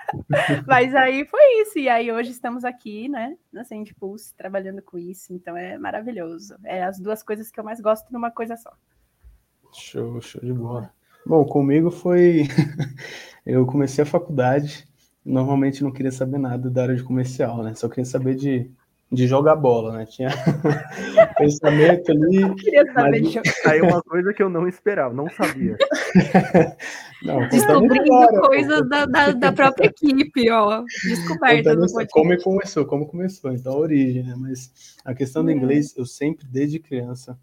Mas 0.66 0.94
aí 0.94 1.24
foi 1.26 1.62
isso. 1.62 1.78
E 1.78 1.88
aí 1.88 2.10
hoje 2.12 2.30
estamos 2.30 2.64
aqui, 2.64 3.08
né, 3.08 3.36
na 3.52 3.64
Send 3.64 3.94
Pulse, 3.94 4.34
trabalhando 4.34 4.82
com 4.82 4.98
isso. 4.98 5.32
Então 5.32 5.56
é 5.56 5.78
maravilhoso. 5.78 6.56
É 6.64 6.82
as 6.82 6.98
duas 6.98 7.22
coisas 7.22 7.50
que 7.50 7.58
eu 7.58 7.64
mais 7.64 7.80
gosto 7.80 8.12
numa 8.12 8.30
coisa 8.30 8.56
só. 8.56 8.72
Show, 9.72 10.20
show 10.20 10.40
de 10.40 10.52
bola. 10.52 10.90
Bom, 11.24 11.44
comigo 11.44 11.90
foi. 11.90 12.44
eu 13.44 13.66
comecei 13.66 14.02
a 14.02 14.06
faculdade. 14.06 14.88
Normalmente 15.24 15.82
não 15.82 15.90
queria 15.90 16.12
saber 16.12 16.38
nada 16.38 16.70
da 16.70 16.82
área 16.82 16.94
de 16.94 17.02
comercial, 17.02 17.62
né? 17.62 17.74
Só 17.74 17.88
queria 17.88 18.04
saber 18.04 18.36
de 18.36 18.70
de 19.10 19.26
jogar 19.26 19.54
bola, 19.54 19.98
né? 19.98 20.06
Tinha 20.06 20.28
pensamento 21.38 22.10
ali. 22.10 22.42
Eu 22.42 22.54
queria 22.56 22.92
saber 22.92 23.20
mas... 23.20 23.22
de 23.22 23.34
jogar. 23.34 23.52
Aí 23.66 23.80
uma 23.80 24.02
coisa 24.02 24.32
que 24.32 24.42
eu 24.42 24.48
não 24.48 24.66
esperava, 24.66 25.14
não 25.14 25.30
sabia. 25.30 25.76
não, 27.22 27.48
Descobrindo 27.48 28.12
agora, 28.12 28.40
coisas 28.48 28.88
da, 28.88 29.06
da, 29.06 29.32
da, 29.32 29.52
própria 29.52 29.86
equipe, 29.86 30.50
ó. 30.50 30.82
Descoberta. 31.04 31.76
Como 32.10 32.42
começou, 32.42 32.84
como 32.84 33.06
começou, 33.06 33.52
então 33.52 33.74
a 33.74 33.78
origem, 33.78 34.24
né? 34.24 34.34
Mas 34.36 34.96
a 35.04 35.14
questão 35.14 35.44
do 35.44 35.50
é. 35.50 35.54
inglês, 35.54 35.96
eu 35.96 36.04
sempre, 36.04 36.46
desde 36.48 36.80
criança, 36.80 37.38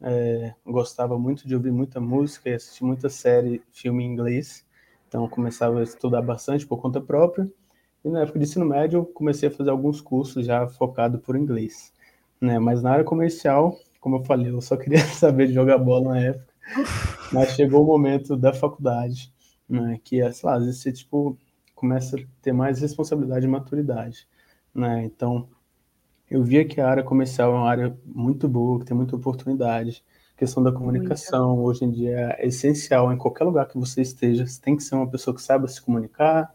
é, 0.00 0.54
gostava 0.64 1.18
muito 1.18 1.46
de 1.46 1.54
ouvir 1.54 1.72
muita 1.72 2.00
música 2.00 2.48
e 2.48 2.54
assistir 2.54 2.84
muita 2.84 3.08
série, 3.08 3.62
filme 3.72 4.04
em 4.04 4.12
inglês. 4.12 4.64
Então 5.08 5.28
começava 5.28 5.80
a 5.80 5.82
estudar 5.82 6.22
bastante 6.22 6.64
por 6.64 6.80
conta 6.80 7.00
própria. 7.00 7.50
E 8.04 8.08
na 8.08 8.20
época 8.20 8.38
de 8.38 8.44
ensino 8.46 8.64
médio, 8.64 9.04
comecei 9.06 9.48
a 9.48 9.52
fazer 9.52 9.70
alguns 9.70 10.00
cursos 10.00 10.46
já 10.46 10.66
focado 10.66 11.18
por 11.18 11.36
inglês. 11.36 11.92
Né? 12.40 12.58
Mas 12.58 12.82
na 12.82 12.92
área 12.92 13.04
comercial, 13.04 13.78
como 14.00 14.16
eu 14.16 14.24
falei, 14.24 14.50
eu 14.50 14.60
só 14.60 14.76
queria 14.76 14.98
saber 15.14 15.48
de 15.48 15.52
jogar 15.52 15.78
bola 15.78 16.14
na 16.14 16.20
época. 16.20 16.50
Mas 17.32 17.50
chegou 17.50 17.82
o 17.82 17.86
momento 17.86 18.36
da 18.36 18.52
faculdade, 18.52 19.32
né? 19.68 20.00
que 20.02 20.20
é, 20.20 20.32
sei 20.32 20.48
lá, 20.48 20.56
às 20.56 20.64
vezes 20.64 20.80
você 20.80 20.92
tipo, 20.92 21.36
começa 21.74 22.16
a 22.16 22.20
ter 22.40 22.52
mais 22.52 22.80
responsabilidade 22.80 23.46
e 23.46 23.48
maturidade. 23.48 24.26
Né? 24.74 25.04
Então, 25.04 25.48
eu 26.30 26.42
via 26.42 26.64
que 26.64 26.80
a 26.80 26.88
área 26.88 27.02
comercial 27.02 27.52
é 27.52 27.56
uma 27.56 27.68
área 27.68 27.98
muito 28.04 28.48
boa, 28.48 28.78
que 28.78 28.86
tem 28.86 28.96
muita 28.96 29.16
oportunidade. 29.16 30.04
A 30.36 30.38
questão 30.38 30.62
da 30.62 30.72
comunicação, 30.72 31.58
hoje 31.58 31.84
em 31.84 31.90
dia, 31.90 32.36
é 32.38 32.46
essencial 32.46 33.12
em 33.12 33.18
qualquer 33.18 33.44
lugar 33.44 33.66
que 33.66 33.76
você 33.76 34.00
esteja. 34.00 34.46
Você 34.46 34.60
tem 34.60 34.76
que 34.76 34.82
ser 34.82 34.94
uma 34.94 35.10
pessoa 35.10 35.34
que 35.34 35.42
saiba 35.42 35.66
se 35.66 35.82
comunicar, 35.82 36.54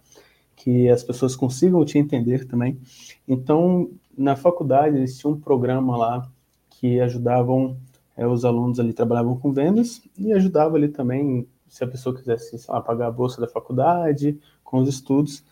que 0.55 0.89
as 0.89 1.03
pessoas 1.03 1.35
consigam 1.35 1.83
te 1.83 1.97
entender 1.97 2.45
também. 2.45 2.79
Então, 3.27 3.89
na 4.17 4.35
faculdade, 4.35 4.97
eles 4.97 5.17
tinham 5.17 5.33
um 5.33 5.39
programa 5.39 5.97
lá 5.97 6.31
que 6.69 6.99
ajudavam 6.99 7.77
é, 8.15 8.25
os 8.25 8.45
alunos 8.45 8.79
ali, 8.79 8.93
trabalhavam 8.93 9.37
com 9.37 9.51
vendas 9.51 10.01
e 10.17 10.31
ajudava 10.31 10.75
ali 10.75 10.87
também, 10.87 11.47
se 11.67 11.83
a 11.83 11.87
pessoa 11.87 12.15
quisesse 12.15 12.59
lá, 12.69 12.81
pagar 12.81 13.07
a 13.07 13.11
bolsa 13.11 13.41
da 13.41 13.47
faculdade, 13.47 14.39
com 14.63 14.79
os 14.79 14.87
estudos. 14.87 15.43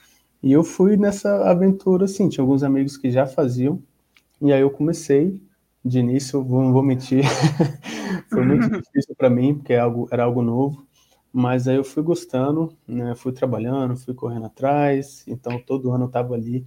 E 0.42 0.52
eu 0.52 0.64
fui 0.64 0.98
nessa 0.98 1.50
aventura, 1.50 2.06
assim, 2.06 2.30
tinha 2.30 2.44
alguns 2.44 2.64
amigos 2.64 2.98
que 2.98 3.12
já 3.12 3.26
faziam, 3.26 3.82
e 4.42 4.52
aí 4.52 4.62
eu 4.62 4.70
comecei, 4.70 5.42
de 5.86 6.00
início, 6.00 6.40
não 6.44 6.72
vou 6.72 6.82
mentir, 6.82 7.24
foi 8.30 8.46
muito 8.46 8.70
difícil 8.82 9.16
para 9.18 9.30
mim, 9.30 9.56
porque 9.56 9.74
é 9.74 9.80
algo, 9.80 10.08
era 10.12 10.24
algo 10.24 10.42
novo, 10.42 10.86
mas 11.34 11.68
aí 11.68 11.78
eu 11.78 11.84
fui 11.84 12.04
gostando, 12.04 12.78
né? 12.88 13.16
Fui 13.16 13.32
trabalhando, 13.32 13.98
fui 13.98 14.14
correndo 14.14 14.46
atrás. 14.46 15.26
Então 15.28 15.60
todo 15.60 15.92
ano 15.92 16.04
eu 16.04 16.08
estava 16.08 16.36
ali 16.36 16.66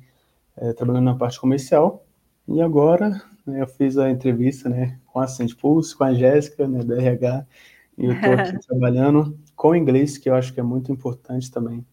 é, 0.56 0.72
trabalhando 0.72 1.04
na 1.04 1.14
parte 1.14 1.40
comercial. 1.40 2.04
E 2.48 2.60
agora 2.60 3.22
né, 3.46 3.62
eu 3.62 3.68
fiz 3.68 3.96
a 3.96 4.10
entrevista, 4.10 4.68
né, 4.68 4.98
com 5.06 5.20
a 5.20 5.26
Sand 5.28 5.54
Pulse, 5.60 5.96
com 5.96 6.04
a 6.04 6.12
Jéssica, 6.12 6.66
né, 6.66 6.82
da 6.82 6.96
RH. 6.96 7.46
E 7.96 8.04
eu 8.06 8.12
estou 8.12 8.32
aqui 8.32 8.58
trabalhando 8.66 9.38
com 9.54 9.74
inglês, 9.74 10.18
que 10.18 10.28
eu 10.28 10.34
acho 10.34 10.52
que 10.52 10.60
é 10.60 10.62
muito 10.62 10.92
importante 10.92 11.50
também, 11.50 11.86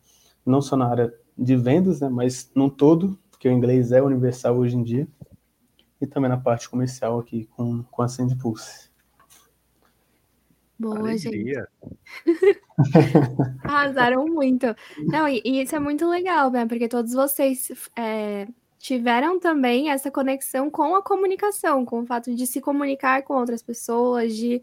não 0.45 0.61
só 0.61 0.75
na 0.75 0.87
área 0.87 1.13
de 1.37 1.55
vendas, 1.55 2.01
né, 2.01 2.09
mas 2.09 2.51
num 2.55 2.69
todo, 2.69 3.17
porque 3.31 3.47
o 3.47 3.51
inglês 3.51 3.91
é 3.91 4.01
universal 4.01 4.57
hoje 4.57 4.75
em 4.75 4.83
dia, 4.83 5.07
e 6.01 6.05
também 6.05 6.29
na 6.29 6.37
parte 6.37 6.69
comercial 6.69 7.19
aqui 7.19 7.45
com, 7.45 7.83
com 7.83 8.01
a 8.01 8.07
Sand 8.07 8.35
Pulse. 8.37 8.89
Boa, 10.83 10.99
Alegria. 10.99 11.67
gente. 12.25 12.59
Arrasaram 13.63 14.25
muito. 14.25 14.67
Não, 15.07 15.27
e, 15.27 15.41
e, 15.45 15.61
isso 15.61 15.75
é 15.75 15.79
muito 15.79 16.07
legal, 16.07 16.51
né? 16.51 16.65
Porque 16.65 16.87
todos 16.87 17.13
vocês 17.13 17.71
é, 17.97 18.47
tiveram 18.77 19.39
também 19.39 19.89
essa 19.89 20.11
conexão 20.11 20.69
com 20.69 20.95
a 20.95 21.01
comunicação, 21.01 21.85
com 21.85 22.01
o 22.01 22.05
fato 22.05 22.35
de 22.35 22.45
se 22.45 22.59
comunicar 22.59 23.23
com 23.23 23.35
outras 23.35 23.63
pessoas, 23.63 24.35
de 24.35 24.61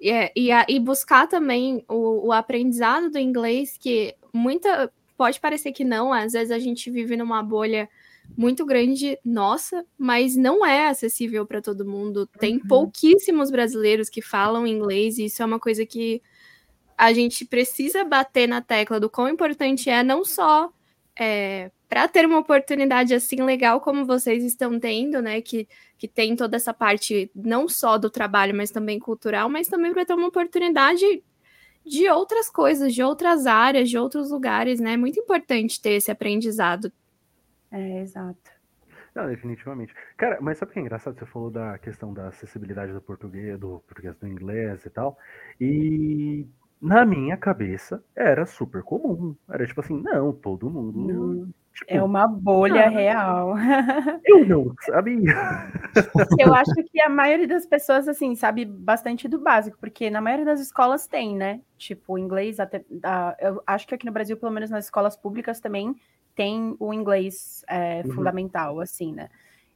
e, 0.00 0.10
é, 0.10 0.32
e, 0.34 0.50
e 0.50 0.80
buscar 0.80 1.28
também 1.28 1.84
o, 1.88 2.26
o, 2.26 2.32
aprendizado 2.32 3.08
do 3.08 3.18
inglês, 3.20 3.78
que 3.78 4.16
muita 4.32 4.92
pode 5.16 5.38
parecer 5.38 5.70
que 5.70 5.84
não, 5.84 6.12
às 6.12 6.32
vezes 6.32 6.50
a 6.50 6.58
gente 6.58 6.90
vive 6.90 7.16
numa 7.16 7.40
bolha 7.40 7.88
muito 8.36 8.64
grande 8.64 9.18
nossa, 9.24 9.84
mas 9.98 10.36
não 10.36 10.64
é 10.64 10.88
acessível 10.88 11.46
para 11.46 11.60
todo 11.60 11.84
mundo. 11.84 12.26
Tem 12.38 12.56
uhum. 12.56 12.66
pouquíssimos 12.66 13.50
brasileiros 13.50 14.08
que 14.08 14.22
falam 14.22 14.66
inglês, 14.66 15.18
e 15.18 15.26
isso 15.26 15.42
é 15.42 15.46
uma 15.46 15.58
coisa 15.58 15.84
que 15.84 16.22
a 16.96 17.12
gente 17.12 17.44
precisa 17.44 18.04
bater 18.04 18.46
na 18.46 18.60
tecla 18.60 19.00
do 19.00 19.10
quão 19.10 19.28
importante 19.28 19.90
é 19.90 20.02
não 20.02 20.24
só 20.24 20.72
é, 21.18 21.70
para 21.88 22.08
ter 22.08 22.24
uma 22.24 22.38
oportunidade 22.38 23.14
assim 23.14 23.42
legal 23.42 23.80
como 23.80 24.06
vocês 24.06 24.44
estão 24.44 24.78
tendo, 24.78 25.20
né? 25.20 25.40
Que, 25.42 25.68
que 25.98 26.08
tem 26.08 26.34
toda 26.34 26.56
essa 26.56 26.72
parte 26.72 27.30
não 27.34 27.68
só 27.68 27.98
do 27.98 28.08
trabalho, 28.08 28.54
mas 28.54 28.70
também 28.70 28.98
cultural, 28.98 29.48
mas 29.48 29.68
também 29.68 29.92
para 29.92 30.04
ter 30.04 30.14
uma 30.14 30.28
oportunidade 30.28 31.04
de 31.84 32.08
outras 32.08 32.48
coisas, 32.48 32.94
de 32.94 33.02
outras 33.02 33.46
áreas, 33.46 33.90
de 33.90 33.98
outros 33.98 34.30
lugares, 34.30 34.80
né? 34.80 34.94
É 34.94 34.96
muito 34.96 35.20
importante 35.20 35.80
ter 35.80 35.92
esse 35.92 36.10
aprendizado 36.10 36.92
é, 37.72 38.00
exato. 38.00 38.50
Não, 39.14 39.26
definitivamente. 39.26 39.94
Cara, 40.16 40.38
mas 40.40 40.58
sabe 40.58 40.70
o 40.70 40.72
que 40.72 40.78
é 40.78 40.82
engraçado? 40.82 41.18
Você 41.18 41.26
falou 41.26 41.50
da 41.50 41.78
questão 41.78 42.14
da 42.14 42.28
acessibilidade 42.28 42.92
do 42.92 43.00
português, 43.00 43.58
do 43.58 43.82
português 43.86 44.16
do 44.16 44.26
inglês 44.26 44.84
e 44.86 44.90
tal. 44.90 45.18
E 45.60 46.46
na 46.80 47.04
minha 47.04 47.36
cabeça, 47.36 48.02
era 48.16 48.44
super 48.46 48.82
comum. 48.82 49.36
Era 49.48 49.66
tipo 49.66 49.80
assim, 49.80 50.00
não, 50.02 50.32
todo 50.32 50.68
mundo. 50.68 51.48
Tipo, 51.72 51.90
é 51.90 52.02
uma 52.02 52.26
bolha 52.26 52.88
real. 52.88 53.54
Eu 54.26 54.46
não 54.46 54.74
sabia. 54.80 55.32
Eu 56.38 56.52
acho 56.54 56.74
que 56.90 57.00
a 57.00 57.08
maioria 57.08 57.46
das 57.46 57.64
pessoas, 57.64 58.08
assim, 58.08 58.34
sabe 58.34 58.64
bastante 58.64 59.28
do 59.28 59.38
básico, 59.38 59.78
porque 59.78 60.10
na 60.10 60.20
maioria 60.20 60.44
das 60.44 60.60
escolas 60.60 61.06
tem, 61.06 61.36
né? 61.36 61.60
Tipo, 61.78 62.18
inglês, 62.18 62.58
até. 62.60 62.84
eu 63.40 63.62
acho 63.66 63.86
que 63.86 63.94
aqui 63.94 64.04
no 64.04 64.12
Brasil, 64.12 64.36
pelo 64.36 64.52
menos 64.52 64.68
nas 64.68 64.84
escolas 64.84 65.16
públicas, 65.16 65.60
também 65.60 65.94
tem 66.34 66.76
o 66.78 66.92
inglês 66.92 67.64
é, 67.68 68.02
uhum. 68.04 68.14
fundamental, 68.14 68.80
assim, 68.80 69.12
né? 69.12 69.28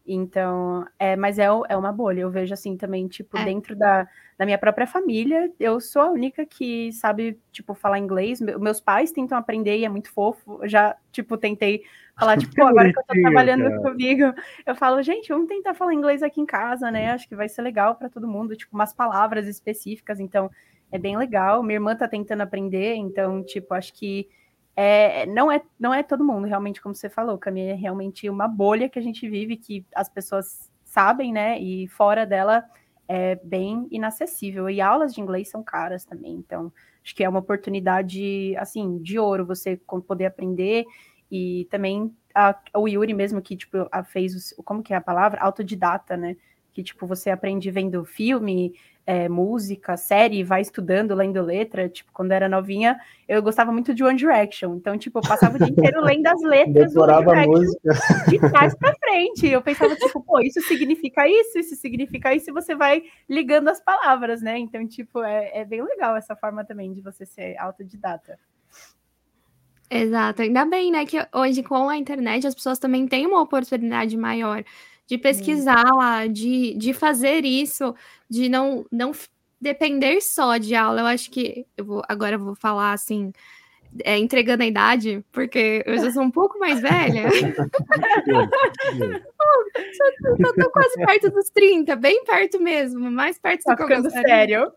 Então, 0.07 0.87
é, 0.99 1.17
mas 1.17 1.39
é, 1.39 1.47
é 1.47 1.77
uma 1.77 1.93
bolha. 1.93 2.21
Eu 2.21 2.31
vejo 2.31 2.55
assim 2.55 2.77
também, 2.77 3.09
tipo, 3.09 3.37
é. 3.37 3.45
dentro 3.45 3.75
da, 3.75 4.07
da 4.39 4.45
minha 4.45 4.57
própria 4.57 4.87
família, 4.87 5.51
eu 5.59 5.81
sou 5.81 6.01
a 6.01 6.11
única 6.11 6.47
que 6.47 6.93
sabe, 6.93 7.39
tipo, 7.51 7.75
falar 7.75 7.99
inglês. 7.99 8.41
meus 8.41 8.81
pais 8.81 9.11
tentam 9.11 9.37
aprender 9.37 9.77
e 9.77 9.85
é 9.85 9.89
muito 9.89 10.13
fofo. 10.13 10.61
Eu 10.63 10.69
já, 10.69 10.97
tipo, 11.11 11.37
tentei 11.37 11.83
falar, 12.17 12.39
tipo, 12.39 12.55
agora 12.63 12.93
que 12.93 12.99
eu 12.99 13.05
tô 13.05 13.21
trabalhando 13.21 13.65
cara. 13.65 13.83
comigo, 13.83 14.33
eu 14.65 14.77
falo, 14.77 15.03
gente, 15.03 15.29
vamos 15.29 15.49
tentar 15.49 15.75
falar 15.75 15.93
inglês 15.93 16.23
aqui 16.23 16.41
em 16.41 16.47
casa, 16.47 16.91
né? 16.91 17.11
Acho 17.11 17.29
que 17.29 17.35
vai 17.35 17.49
ser 17.49 17.63
legal 17.63 17.97
para 17.97 18.09
todo 18.09 18.29
mundo, 18.29 18.55
tipo, 18.55 18.77
umas 18.77 18.93
palavras 18.93 19.49
específicas. 19.49 20.21
Então, 20.21 20.49
é 20.93 20.99
bem 20.99 21.17
legal. 21.17 21.65
Minha 21.65 21.77
irmã 21.77 21.97
tá 21.97 22.07
tentando 22.07 22.43
aprender, 22.43 22.95
então, 22.95 23.43
tipo, 23.43 23.75
acho 23.75 23.93
que 23.93 24.29
é, 24.77 25.24
não, 25.24 25.51
é, 25.51 25.62
não 25.81 25.95
é 25.95 26.03
todo 26.03 26.22
mundo, 26.22 26.47
realmente, 26.47 26.83
como 26.83 26.95
você 26.95 27.09
falou, 27.09 27.39
Camila, 27.39 27.70
é 27.70 27.74
realmente 27.74 28.29
uma 28.29 28.47
bolha 28.47 28.91
que 28.91 28.99
a 28.99 29.03
gente 29.03 29.27
vive, 29.27 29.57
que 29.57 29.87
as 29.95 30.09
pessoas 30.09 30.70
sabem, 30.85 31.33
né? 31.33 31.59
E 31.59 31.89
fora 31.89 32.27
dela 32.27 32.62
é 33.09 33.37
bem 33.37 33.89
inacessível. 33.91 34.68
E 34.68 34.81
aulas 34.81 35.14
de 35.14 35.20
inglês 35.22 35.49
são 35.49 35.62
caras 35.62 36.05
também, 36.05 36.35
então 36.35 36.70
acho 37.03 37.14
que 37.14 37.24
é 37.24 37.29
uma 37.29 37.39
oportunidade, 37.39 38.55
assim, 38.59 38.99
de 38.99 39.18
ouro 39.18 39.47
você 39.47 39.81
poder 40.07 40.27
aprender. 40.27 40.85
E 41.31 41.66
também 41.70 42.14
a, 42.35 42.55
o 42.74 42.87
Yuri 42.87 43.14
mesmo, 43.14 43.41
que, 43.41 43.57
tipo, 43.57 43.89
a, 43.91 44.05
fez, 44.05 44.53
o, 44.59 44.62
como 44.62 44.83
que 44.83 44.93
é 44.93 44.97
a 44.97 45.01
palavra? 45.01 45.41
Autodidata, 45.41 46.18
né? 46.18 46.37
Que, 46.74 46.83
tipo, 46.83 47.07
você 47.07 47.31
aprende 47.31 47.70
vendo 47.70 48.05
filme, 48.05 48.74
é, 49.07 49.29
música, 49.29 49.97
série, 49.97 50.43
vai 50.43 50.61
estudando, 50.61 51.15
lendo 51.15 51.41
letra. 51.41 51.89
Tipo, 51.89 52.11
quando 52.13 52.33
eu 52.33 52.37
era 52.37 52.49
novinha, 52.49 52.99
eu 53.29 53.41
gostava 53.41 53.71
muito 53.71 53.95
de 53.95 54.03
One 54.03 54.19
Direction. 54.19 54.75
Então, 54.75 54.99
tipo, 54.99 55.19
eu 55.21 55.23
passava 55.23 55.55
o 55.55 55.59
dia 55.59 55.69
inteiro 55.69 56.01
lendo 56.05 56.27
as 56.27 56.43
letras 56.43 56.93
do 56.93 57.03
One 57.03 57.25
Direction 57.25 58.29
de 58.29 58.39
trás 58.51 58.75
pra 58.75 58.93
frente. 58.97 59.47
Eu 59.47 59.63
pensava, 59.63 59.95
tipo, 59.95 60.21
pô, 60.21 60.41
isso 60.41 60.61
significa 60.63 61.29
isso, 61.29 61.59
isso 61.59 61.77
significa 61.77 62.35
isso, 62.35 62.51
e 62.51 62.53
você 62.53 62.75
vai 62.75 63.05
ligando 63.29 63.69
as 63.69 63.81
palavras, 63.81 64.43
né? 64.43 64.59
Então, 64.59 64.85
tipo, 64.89 65.23
é, 65.23 65.61
é 65.61 65.65
bem 65.65 65.83
legal 65.83 66.17
essa 66.17 66.35
forma 66.35 66.65
também 66.65 66.93
de 66.93 67.01
você 67.01 67.25
ser 67.25 67.57
autodidata. 67.59 68.37
Exato, 69.89 70.43
ainda 70.43 70.65
bem, 70.65 70.91
né, 70.91 71.07
que 71.07 71.17
hoje 71.33 71.63
com 71.63 71.89
a 71.89 71.97
internet 71.97 72.45
as 72.45 72.57
pessoas 72.57 72.77
também 72.77 73.07
têm 73.07 73.25
uma 73.25 73.41
oportunidade 73.41 74.17
maior 74.17 74.65
de 75.07 75.17
pesquisar 75.19 75.85
lá, 75.95 76.27
de, 76.27 76.75
de 76.75 76.93
fazer 76.93 77.45
isso, 77.45 77.95
de 78.29 78.49
não, 78.49 78.85
não 78.91 79.13
depender 79.61 80.21
só 80.21 80.57
de 80.57 80.75
aula. 80.75 81.01
Eu 81.01 81.07
acho 81.07 81.31
que 81.31 81.67
eu 81.77 81.85
vou, 81.85 82.03
agora 82.09 82.37
eu 82.37 82.41
vou 82.41 82.55
falar 82.55 82.93
assim, 82.93 83.33
é, 84.05 84.18
entregando 84.18 84.62
a 84.62 84.66
idade, 84.66 85.24
porque 85.32 85.82
eu 85.87 85.99
já 85.99 86.11
sou 86.11 86.22
um 86.22 86.30
pouco 86.30 86.59
mais 86.59 86.80
velha. 86.80 87.28
só, 89.93 90.53
tô 90.55 90.70
quase 90.70 90.95
perto 90.97 91.30
dos 91.30 91.49
30, 91.51 91.97
bem 91.97 92.24
perto 92.24 92.61
mesmo, 92.61 93.11
mais 93.11 93.39
perto 93.39 93.62
tá 93.62 93.74
do 93.74 93.87
que 93.87 93.93
eu 93.93 94.03
gostaria. 94.03 94.28
sério. 94.28 94.72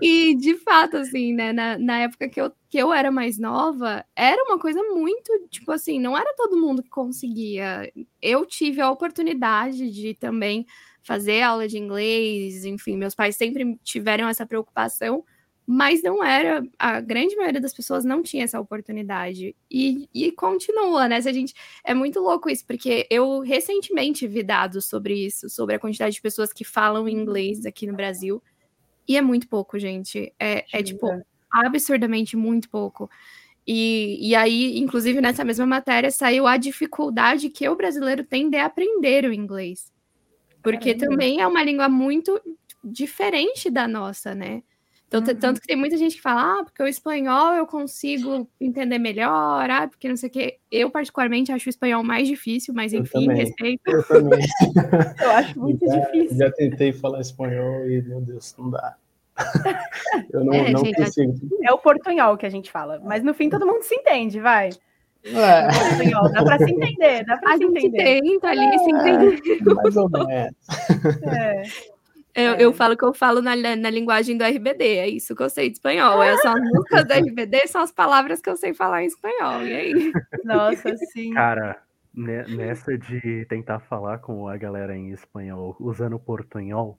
e, 0.00 0.34
de 0.36 0.56
fato, 0.56 0.96
assim, 0.96 1.34
né, 1.34 1.52
na, 1.52 1.78
na 1.78 1.98
época 2.00 2.28
que 2.28 2.40
eu, 2.40 2.52
que 2.68 2.78
eu 2.78 2.92
era 2.92 3.10
mais 3.10 3.38
nova, 3.38 4.04
era 4.16 4.42
uma 4.44 4.58
coisa 4.58 4.82
muito, 4.82 5.30
tipo 5.50 5.70
assim, 5.72 6.00
não 6.00 6.16
era 6.16 6.34
todo 6.36 6.60
mundo 6.60 6.82
que 6.82 6.90
conseguia. 6.90 7.90
Eu 8.20 8.46
tive 8.46 8.80
a 8.80 8.90
oportunidade 8.90 9.90
de 9.90 10.14
também 10.14 10.66
fazer 11.02 11.42
aula 11.42 11.66
de 11.66 11.78
inglês, 11.78 12.64
enfim, 12.64 12.96
meus 12.96 13.14
pais 13.14 13.36
sempre 13.36 13.76
tiveram 13.82 14.28
essa 14.28 14.46
preocupação, 14.46 15.24
mas 15.66 16.02
não 16.02 16.22
era, 16.22 16.62
a 16.78 17.00
grande 17.00 17.36
maioria 17.36 17.60
das 17.60 17.72
pessoas 17.72 18.04
não 18.04 18.22
tinha 18.22 18.44
essa 18.44 18.60
oportunidade. 18.60 19.54
E, 19.70 20.08
e 20.12 20.32
continua, 20.32 21.08
né? 21.08 21.20
Se 21.20 21.28
a 21.28 21.32
gente, 21.32 21.54
é 21.84 21.94
muito 21.94 22.20
louco 22.20 22.50
isso, 22.50 22.66
porque 22.66 23.06
eu 23.08 23.40
recentemente 23.40 24.26
vi 24.26 24.42
dados 24.42 24.86
sobre 24.86 25.14
isso, 25.14 25.48
sobre 25.48 25.76
a 25.76 25.78
quantidade 25.78 26.14
de 26.14 26.20
pessoas 26.20 26.52
que 26.52 26.64
falam 26.64 27.08
inglês 27.08 27.64
aqui 27.64 27.86
no 27.86 27.94
Brasil, 27.94 28.42
e 29.06 29.16
é 29.16 29.20
muito 29.20 29.48
pouco, 29.48 29.78
gente. 29.78 30.32
É, 30.38 30.64
é 30.72 30.82
tipo, 30.82 31.08
absurdamente 31.50 32.36
muito 32.36 32.68
pouco. 32.68 33.10
E, 33.66 34.18
e 34.20 34.34
aí, 34.34 34.78
inclusive, 34.78 35.20
nessa 35.20 35.44
mesma 35.44 35.66
matéria, 35.66 36.10
saiu 36.10 36.46
a 36.46 36.56
dificuldade 36.56 37.48
que 37.48 37.68
o 37.68 37.76
brasileiro 37.76 38.24
tem 38.24 38.50
de 38.50 38.56
aprender 38.56 39.24
o 39.24 39.32
inglês. 39.32 39.92
Porque 40.62 40.94
Caramba. 40.94 41.10
também 41.10 41.40
é 41.40 41.46
uma 41.46 41.62
língua 41.62 41.88
muito 41.88 42.40
diferente 42.82 43.70
da 43.70 43.86
nossa, 43.86 44.34
né? 44.34 44.62
Então, 45.12 45.20
uhum. 45.20 45.38
Tanto 45.38 45.60
que 45.60 45.66
tem 45.66 45.76
muita 45.76 45.98
gente 45.98 46.16
que 46.16 46.22
fala, 46.22 46.60
ah, 46.60 46.64
porque 46.64 46.82
o 46.82 46.88
espanhol 46.88 47.52
eu 47.52 47.66
consigo 47.66 48.48
entender 48.58 48.98
melhor, 48.98 49.68
ah, 49.68 49.86
porque 49.86 50.08
não 50.08 50.16
sei 50.16 50.30
o 50.30 50.32
quê. 50.32 50.58
Eu, 50.70 50.90
particularmente, 50.90 51.52
acho 51.52 51.68
o 51.68 51.70
espanhol 51.70 52.02
mais 52.02 52.26
difícil, 52.26 52.72
mas 52.72 52.94
enfim, 52.94 53.28
eu 53.28 53.36
respeito. 53.36 53.82
Eu 53.86 54.02
também. 54.04 54.40
eu 55.20 55.30
acho 55.32 55.60
muito 55.60 55.86
já, 55.86 55.98
difícil. 55.98 56.38
Já 56.38 56.50
tentei 56.52 56.92
falar 56.94 57.20
espanhol 57.20 57.86
e, 57.86 58.00
meu 58.00 58.22
Deus, 58.22 58.54
não 58.58 58.70
dá. 58.70 58.96
eu 60.32 60.44
não, 60.44 60.54
é, 60.54 60.70
não 60.70 60.82
gente, 60.82 60.96
consigo. 60.96 61.34
É 61.62 61.72
o 61.72 61.78
portunhol 61.78 62.38
que 62.38 62.46
a 62.46 62.50
gente 62.50 62.70
fala, 62.70 62.98
mas 63.04 63.22
no 63.22 63.34
fim 63.34 63.50
todo 63.50 63.66
mundo 63.66 63.82
se 63.82 63.94
entende, 63.94 64.40
vai. 64.40 64.70
É. 65.24 65.68
Dá 66.32 66.42
para 66.42 66.58
se 66.58 66.70
entender, 66.70 67.24
dá 67.24 67.36
para 67.36 67.56
se 67.56 67.64
entender. 67.64 68.20
tenta 68.22 68.48
ali 68.48 68.78
se 68.78 68.90
entender. 68.90 69.74
Mais 69.74 69.96
ou 69.96 70.08
menos. 70.08 70.54
É. 71.22 71.62
Eu, 72.34 72.52
é. 72.54 72.62
eu 72.62 72.72
falo 72.72 72.96
que 72.96 73.04
eu 73.04 73.12
falo 73.12 73.42
na, 73.42 73.54
na 73.54 73.90
linguagem 73.90 74.38
do 74.38 74.44
RBD, 74.44 74.84
é 74.84 75.08
isso 75.08 75.36
que 75.36 75.42
eu 75.42 75.50
sei 75.50 75.68
de 75.68 75.76
espanhol. 75.76 76.22
É 76.22 76.36
só 76.38 76.54
as 76.56 76.60
músicas 76.72 77.04
do 77.04 77.12
RBD, 77.12 77.66
são 77.66 77.82
as 77.82 77.92
palavras 77.92 78.40
que 78.40 78.48
eu 78.48 78.56
sei 78.56 78.72
falar 78.72 79.02
em 79.02 79.06
espanhol. 79.06 79.62
E 79.62 79.74
aí? 79.74 80.12
Nossa, 80.44 80.96
sim. 80.96 81.32
Cara, 81.34 81.82
nessa 82.14 82.96
de 82.96 83.44
tentar 83.46 83.80
falar 83.80 84.18
com 84.18 84.48
a 84.48 84.56
galera 84.56 84.96
em 84.96 85.10
espanhol 85.10 85.76
usando 85.78 86.18
portunhol, 86.18 86.98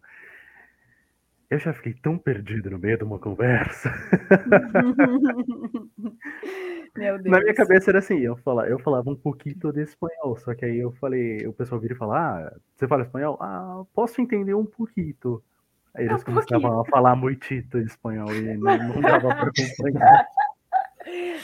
eu 1.50 1.58
já 1.60 1.74
fiquei 1.74 1.94
tão 1.94 2.18
perdido 2.18 2.70
no 2.70 2.80
meio 2.80 2.98
de 2.98 3.04
uma 3.04 3.18
conversa. 3.18 3.92
Na 6.96 7.40
minha 7.40 7.56
cabeça 7.56 7.90
era 7.90 8.00
assim, 8.00 8.20
eu 8.20 8.36
falava, 8.38 8.70
eu 8.70 8.78
falava 8.78 9.10
um 9.10 9.16
pouquinho 9.16 9.74
de 9.74 9.82
espanhol, 9.82 10.38
só 10.38 10.54
que 10.54 10.64
aí 10.64 10.78
eu 10.78 10.92
falei, 10.94 11.46
o 11.48 11.54
pessoal 11.54 11.82
vira 11.82 11.96
e 11.96 11.98
fala, 11.98 12.20
ah, 12.20 12.54
você 12.76 12.88
fala 12.88 13.04
espanhol? 13.04 13.38
Ah, 13.42 13.84
posso 13.96 14.22
entender 14.22 14.54
um 14.54 14.66
pouquinho. 14.66 15.42
Aí 15.96 16.06
eles 16.06 16.22
um 16.22 16.26
começavam 16.26 16.82
a 16.82 16.86
falar 16.86 17.16
muito 17.16 17.54
espanhol 17.54 18.32
e 18.34 18.42
não, 18.58 18.78
não 18.78 19.02
dava 19.02 19.28
para 19.28 19.50
acompanhar. 19.50 20.28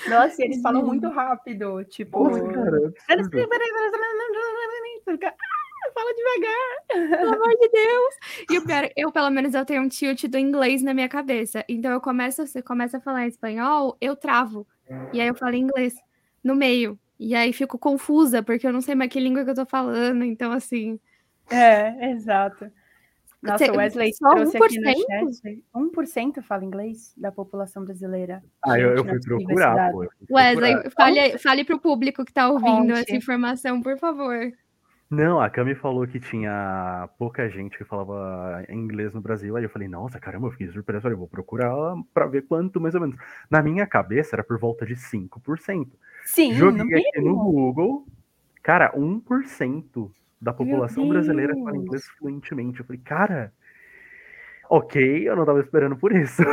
Nossa, 0.07 0.43
eles 0.43 0.61
falam 0.61 0.85
muito 0.85 1.09
rápido, 1.09 1.83
tipo. 1.85 2.23
Nossa, 2.23 2.53
cara, 2.53 2.93
fala 5.99 6.13
devagar. 6.13 7.17
Pelo 7.17 7.33
amor 7.35 7.49
de 7.49 7.69
Deus. 7.69 8.15
E 8.49 8.57
o 8.57 8.65
pior, 8.65 8.89
eu, 8.95 9.11
pelo 9.11 9.29
menos, 9.29 9.53
eu 9.53 9.65
tenho 9.65 9.81
um 9.81 9.89
tilt 9.89 10.25
do 10.25 10.37
inglês 10.37 10.81
na 10.81 10.93
minha 10.93 11.09
cabeça. 11.09 11.63
Então, 11.67 11.91
eu 11.91 12.01
começo, 12.01 12.45
você 12.45 12.61
começa 12.61 12.97
a 12.97 13.01
falar 13.01 13.27
espanhol, 13.27 13.97
eu 14.01 14.15
travo. 14.15 14.67
E 15.11 15.21
aí 15.21 15.27
eu 15.27 15.35
falo 15.35 15.55
inglês 15.55 15.95
no 16.43 16.55
meio. 16.55 16.99
E 17.19 17.35
aí 17.35 17.51
fico 17.51 17.77
confusa, 17.77 18.41
porque 18.41 18.65
eu 18.65 18.73
não 18.73 18.81
sei 18.81 18.95
mais 18.95 19.11
que 19.11 19.19
língua 19.19 19.43
que 19.43 19.49
eu 19.49 19.55
tô 19.55 19.65
falando. 19.65 20.23
Então, 20.23 20.51
assim. 20.51 20.99
É, 21.49 22.11
exato. 22.11 22.71
Nossa, 23.41 23.71
o 23.71 23.77
Wesley 23.77 24.13
só 24.13 24.29
trouxe 24.31 24.57
1%? 24.57 24.61
aqui 24.61 24.79
no 24.79 25.33
chat. 25.33 25.63
1% 25.73 26.41
fala 26.41 26.65
inglês 26.65 27.13
da 27.15 27.31
população 27.31 27.85
brasileira. 27.85 28.43
Ah, 28.65 28.77
eu, 28.77 28.95
eu 28.95 29.05
fui 29.05 29.19
procurar, 29.19 29.91
pô. 29.91 30.05
Wesley, 30.29 30.75
fale, 30.91 31.37
fale 31.37 31.63
pro 31.63 31.79
público 31.79 32.25
que 32.25 32.33
tá 32.33 32.49
ouvindo 32.49 32.93
Conte. 32.93 32.99
essa 32.99 33.15
informação, 33.15 33.81
por 33.81 33.97
favor. 33.97 34.51
Não, 35.09 35.41
a 35.41 35.49
Cami 35.49 35.73
falou 35.73 36.05
que 36.07 36.19
tinha 36.19 37.09
pouca 37.17 37.49
gente 37.49 37.75
que 37.75 37.83
falava 37.83 38.63
inglês 38.69 39.11
no 39.11 39.19
Brasil. 39.19 39.57
Aí 39.57 39.63
eu 39.63 39.69
falei, 39.69 39.87
nossa, 39.87 40.19
caramba, 40.19 40.47
eu 40.47 40.51
fiquei 40.51 40.67
surpreso. 40.67 41.01
Falei, 41.01 41.17
vou 41.17 41.27
procurar 41.27 41.73
pra 42.13 42.27
ver 42.27 42.43
quanto, 42.43 42.79
mais 42.79 42.93
ou 42.93 43.01
menos. 43.01 43.15
Na 43.49 43.63
minha 43.63 43.87
cabeça 43.87 44.35
era 44.35 44.43
por 44.43 44.59
volta 44.59 44.85
de 44.85 44.95
5%. 44.95 45.87
Sim, 46.25 46.53
Joguei 46.53 46.83
no 46.83 46.97
aqui 46.97 47.21
no 47.21 47.35
Google, 47.35 48.05
cara, 48.61 48.93
1% 48.95 50.11
da 50.39 50.53
população 50.53 51.09
brasileira 51.09 51.55
fala 51.55 51.75
inglês 51.75 52.07
fluentemente. 52.19 52.79
Eu 52.79 52.85
falei, 52.85 53.01
cara, 53.03 53.51
ok, 54.69 55.27
eu 55.27 55.35
não 55.35 55.43
tava 55.43 55.59
esperando 55.59 55.97
por 55.97 56.15
isso. 56.15 56.43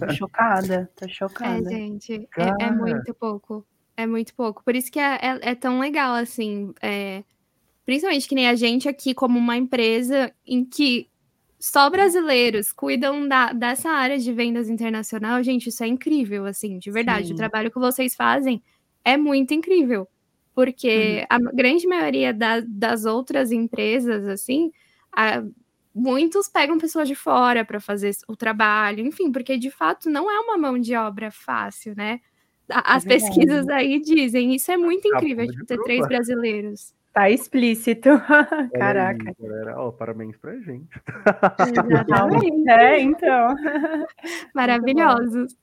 Tô 0.00 0.12
chocada, 0.14 0.90
tô 0.96 1.06
chocada. 1.08 1.72
É, 1.72 1.76
gente, 1.76 2.28
é, 2.36 2.64
é, 2.64 2.70
muito 2.72 3.14
pouco. 3.14 3.64
É 3.96 4.04
muito 4.04 4.34
pouco. 4.34 4.64
Por 4.64 4.74
isso 4.74 4.90
que 4.90 4.98
é, 4.98 5.14
é, 5.14 5.50
é 5.50 5.54
tão 5.54 5.78
legal, 5.78 6.16
assim. 6.16 6.74
É 6.82 7.22
principalmente 7.88 8.28
que 8.28 8.34
nem 8.34 8.46
a 8.46 8.54
gente 8.54 8.86
aqui, 8.86 9.14
como 9.14 9.38
uma 9.38 9.56
empresa 9.56 10.30
em 10.46 10.62
que 10.62 11.08
só 11.58 11.88
brasileiros 11.88 12.70
cuidam 12.70 13.26
da, 13.26 13.50
dessa 13.54 13.88
área 13.88 14.18
de 14.18 14.30
vendas 14.30 14.68
internacional, 14.68 15.42
gente, 15.42 15.70
isso 15.70 15.82
é 15.82 15.86
incrível, 15.86 16.44
assim, 16.44 16.78
de 16.78 16.90
verdade. 16.90 17.28
Sim. 17.28 17.32
O 17.32 17.36
trabalho 17.36 17.70
que 17.70 17.78
vocês 17.78 18.14
fazem 18.14 18.62
é 19.02 19.16
muito 19.16 19.54
incrível, 19.54 20.06
porque 20.54 21.26
uhum. 21.32 21.48
a 21.48 21.52
grande 21.54 21.86
maioria 21.86 22.34
da, 22.34 22.60
das 22.60 23.06
outras 23.06 23.50
empresas, 23.52 24.28
assim, 24.28 24.70
a, 25.10 25.42
muitos 25.94 26.46
pegam 26.46 26.76
pessoas 26.76 27.08
de 27.08 27.14
fora 27.14 27.64
para 27.64 27.80
fazer 27.80 28.14
o 28.28 28.36
trabalho, 28.36 29.00
enfim, 29.00 29.32
porque 29.32 29.56
de 29.56 29.70
fato 29.70 30.10
não 30.10 30.30
é 30.30 30.38
uma 30.40 30.58
mão 30.58 30.78
de 30.78 30.94
obra 30.94 31.30
fácil, 31.30 31.94
né? 31.96 32.20
É 32.68 32.82
as 32.84 33.06
é 33.06 33.08
pesquisas 33.08 33.66
aí 33.70 33.98
dizem, 33.98 34.54
isso 34.54 34.70
é 34.70 34.76
muito 34.76 35.08
incrível, 35.08 35.46
tipo, 35.46 35.64
ter 35.64 35.82
três 35.84 36.06
brasileiros. 36.06 36.97
Tá 37.12 37.30
explícito. 37.30 38.10
Caraca. 38.78 39.28
Aí, 39.28 39.34
galera. 39.48 39.80
Oh, 39.80 39.92
parabéns 39.92 40.36
pra 40.36 40.58
gente. 40.60 40.88
Exatamente. 41.68 42.70
é, 42.70 43.00
então. 43.00 43.54
Maravilhosos. 44.54 45.56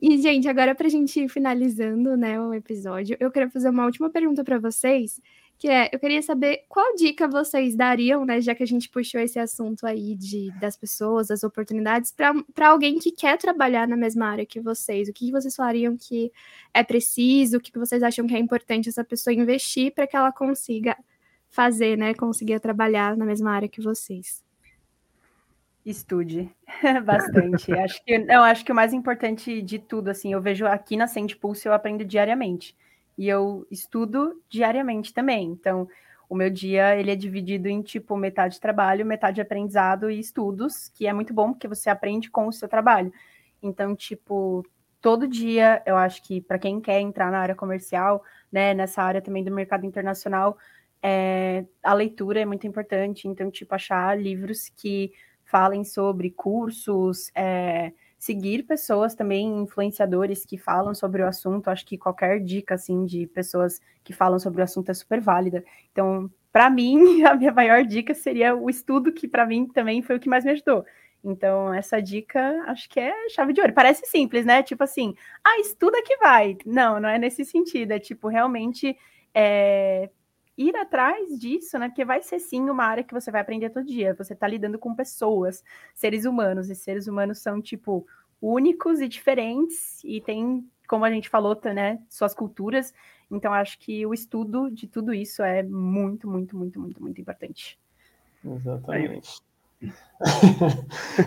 E, 0.00 0.18
gente, 0.18 0.48
agora 0.48 0.74
pra 0.74 0.88
gente 0.88 1.20
ir 1.20 1.28
finalizando, 1.28 2.16
né, 2.16 2.40
o 2.40 2.54
episódio, 2.54 3.16
eu 3.20 3.30
quero 3.30 3.50
fazer 3.50 3.68
uma 3.68 3.84
última 3.84 4.08
pergunta 4.10 4.42
para 4.42 4.58
vocês, 4.58 5.20
que 5.60 5.68
é, 5.68 5.90
eu 5.92 5.98
queria 6.00 6.22
saber 6.22 6.64
qual 6.70 6.94
dica 6.94 7.28
vocês 7.28 7.76
dariam, 7.76 8.24
né, 8.24 8.40
já 8.40 8.54
que 8.54 8.62
a 8.62 8.66
gente 8.66 8.88
puxou 8.88 9.20
esse 9.20 9.38
assunto 9.38 9.86
aí 9.86 10.16
de, 10.16 10.50
das 10.58 10.74
pessoas, 10.74 11.28
das 11.28 11.44
oportunidades, 11.44 12.10
para 12.10 12.70
alguém 12.70 12.98
que 12.98 13.12
quer 13.12 13.36
trabalhar 13.36 13.86
na 13.86 13.94
mesma 13.94 14.26
área 14.26 14.46
que 14.46 14.58
vocês. 14.58 15.06
O 15.06 15.12
que 15.12 15.30
vocês 15.30 15.54
falariam 15.54 15.98
que 15.98 16.32
é 16.72 16.82
preciso, 16.82 17.58
o 17.58 17.60
que 17.60 17.78
vocês 17.78 18.02
acham 18.02 18.26
que 18.26 18.34
é 18.34 18.38
importante 18.38 18.88
essa 18.88 19.04
pessoa 19.04 19.34
investir 19.34 19.92
para 19.92 20.06
que 20.06 20.16
ela 20.16 20.32
consiga 20.32 20.96
fazer, 21.50 21.94
né, 21.98 22.14
conseguir 22.14 22.58
trabalhar 22.58 23.14
na 23.14 23.26
mesma 23.26 23.50
área 23.50 23.68
que 23.68 23.82
vocês? 23.82 24.42
Estude 25.84 26.50
bastante. 27.04 27.70
acho 27.70 28.02
que 28.02 28.16
não, 28.16 28.42
acho 28.44 28.64
que 28.64 28.72
o 28.72 28.74
mais 28.74 28.94
importante 28.94 29.60
de 29.60 29.78
tudo, 29.78 30.08
assim, 30.08 30.32
eu 30.32 30.40
vejo 30.40 30.66
aqui 30.66 30.96
na 30.96 31.06
Send 31.06 31.36
Pulse 31.36 31.68
eu 31.68 31.74
aprendo 31.74 32.02
diariamente 32.02 32.74
e 33.16 33.28
eu 33.28 33.66
estudo 33.70 34.40
diariamente 34.48 35.12
também. 35.12 35.48
Então, 35.48 35.88
o 36.28 36.34
meu 36.34 36.48
dia 36.48 36.96
ele 36.96 37.10
é 37.10 37.16
dividido 37.16 37.68
em 37.68 37.82
tipo 37.82 38.16
metade 38.16 38.60
trabalho, 38.60 39.04
metade 39.04 39.40
aprendizado 39.40 40.10
e 40.10 40.20
estudos, 40.20 40.88
que 40.88 41.06
é 41.06 41.12
muito 41.12 41.34
bom 41.34 41.52
porque 41.52 41.66
você 41.68 41.90
aprende 41.90 42.30
com 42.30 42.46
o 42.46 42.52
seu 42.52 42.68
trabalho. 42.68 43.12
Então, 43.62 43.94
tipo, 43.96 44.64
todo 45.00 45.26
dia, 45.26 45.82
eu 45.84 45.96
acho 45.96 46.22
que 46.22 46.40
para 46.40 46.58
quem 46.58 46.80
quer 46.80 47.00
entrar 47.00 47.30
na 47.30 47.40
área 47.40 47.54
comercial, 47.54 48.22
né, 48.50 48.74
nessa 48.74 49.02
área 49.02 49.20
também 49.20 49.42
do 49.42 49.50
mercado 49.50 49.84
internacional, 49.84 50.56
é, 51.02 51.64
a 51.82 51.94
leitura 51.94 52.40
é 52.40 52.44
muito 52.44 52.66
importante. 52.66 53.26
Então, 53.26 53.50
tipo, 53.50 53.74
achar 53.74 54.18
livros 54.18 54.68
que 54.68 55.12
falem 55.44 55.84
sobre 55.84 56.30
cursos, 56.30 57.30
é, 57.34 57.92
seguir 58.20 58.64
pessoas 58.64 59.14
também, 59.14 59.62
influenciadores 59.62 60.44
que 60.44 60.58
falam 60.58 60.94
sobre 60.94 61.22
o 61.22 61.26
assunto. 61.26 61.68
Acho 61.68 61.86
que 61.86 61.96
qualquer 61.96 62.38
dica, 62.38 62.74
assim, 62.74 63.06
de 63.06 63.26
pessoas 63.26 63.80
que 64.04 64.12
falam 64.12 64.38
sobre 64.38 64.60
o 64.60 64.64
assunto 64.64 64.90
é 64.90 64.94
super 64.94 65.22
válida. 65.22 65.64
Então, 65.90 66.30
para 66.52 66.68
mim, 66.68 66.98
a 67.24 67.34
minha 67.34 67.50
maior 67.50 67.82
dica 67.82 68.12
seria 68.12 68.54
o 68.54 68.68
estudo, 68.68 69.10
que 69.10 69.26
para 69.26 69.46
mim 69.46 69.66
também 69.66 70.02
foi 70.02 70.16
o 70.16 70.20
que 70.20 70.28
mais 70.28 70.44
me 70.44 70.50
ajudou. 70.50 70.84
Então, 71.24 71.72
essa 71.72 72.00
dica 72.00 72.62
acho 72.66 72.90
que 72.90 73.00
é 73.00 73.28
chave 73.30 73.54
de 73.54 73.60
ouro. 73.62 73.72
Parece 73.72 74.04
simples, 74.04 74.44
né? 74.44 74.62
Tipo 74.62 74.84
assim, 74.84 75.14
ah, 75.42 75.58
estuda 75.58 76.02
que 76.02 76.18
vai. 76.18 76.58
Não, 76.66 77.00
não 77.00 77.08
é 77.08 77.18
nesse 77.18 77.42
sentido. 77.46 77.92
É 77.92 77.98
tipo, 77.98 78.28
realmente 78.28 78.96
é, 79.34 80.10
ir 80.60 80.76
atrás 80.76 81.38
disso, 81.38 81.78
né? 81.78 81.88
Porque 81.88 82.04
vai 82.04 82.22
ser 82.22 82.38
sim 82.38 82.68
uma 82.68 82.84
área 82.84 83.02
que 83.02 83.14
você 83.14 83.30
vai 83.30 83.40
aprender 83.40 83.70
todo 83.70 83.86
dia. 83.86 84.14
Você 84.14 84.34
está 84.34 84.46
lidando 84.46 84.78
com 84.78 84.94
pessoas, 84.94 85.64
seres 85.94 86.26
humanos, 86.26 86.68
e 86.68 86.74
seres 86.74 87.06
humanos 87.06 87.38
são, 87.38 87.62
tipo, 87.62 88.06
únicos 88.42 89.00
e 89.00 89.08
diferentes, 89.08 90.04
e 90.04 90.20
tem, 90.20 90.68
como 90.86 91.04
a 91.04 91.10
gente 91.10 91.30
falou, 91.30 91.58
né, 91.64 91.98
suas 92.08 92.34
culturas. 92.34 92.92
Então, 93.30 93.54
acho 93.54 93.78
que 93.78 94.04
o 94.04 94.12
estudo 94.12 94.70
de 94.70 94.86
tudo 94.86 95.14
isso 95.14 95.42
é 95.42 95.62
muito, 95.62 96.28
muito, 96.28 96.56
muito, 96.56 96.78
muito, 96.78 97.02
muito 97.02 97.20
importante. 97.20 97.78
Exatamente. 98.44 99.40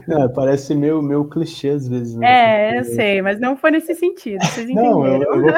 Não, 0.07 0.29
parece 0.33 0.75
meio, 0.75 1.01
meio 1.01 1.25
clichê 1.25 1.69
às 1.69 1.87
vezes. 1.87 2.15
Né? 2.15 2.27
É, 2.27 2.79
eu 2.79 2.83
sei, 2.83 3.21
mas 3.21 3.39
não 3.39 3.57
foi 3.57 3.71
nesse 3.71 3.95
sentido. 3.95 4.43
Vocês 4.45 4.69
não, 4.69 5.05
eu, 5.05 5.23
eu 5.23 5.41
vou, 5.41 5.51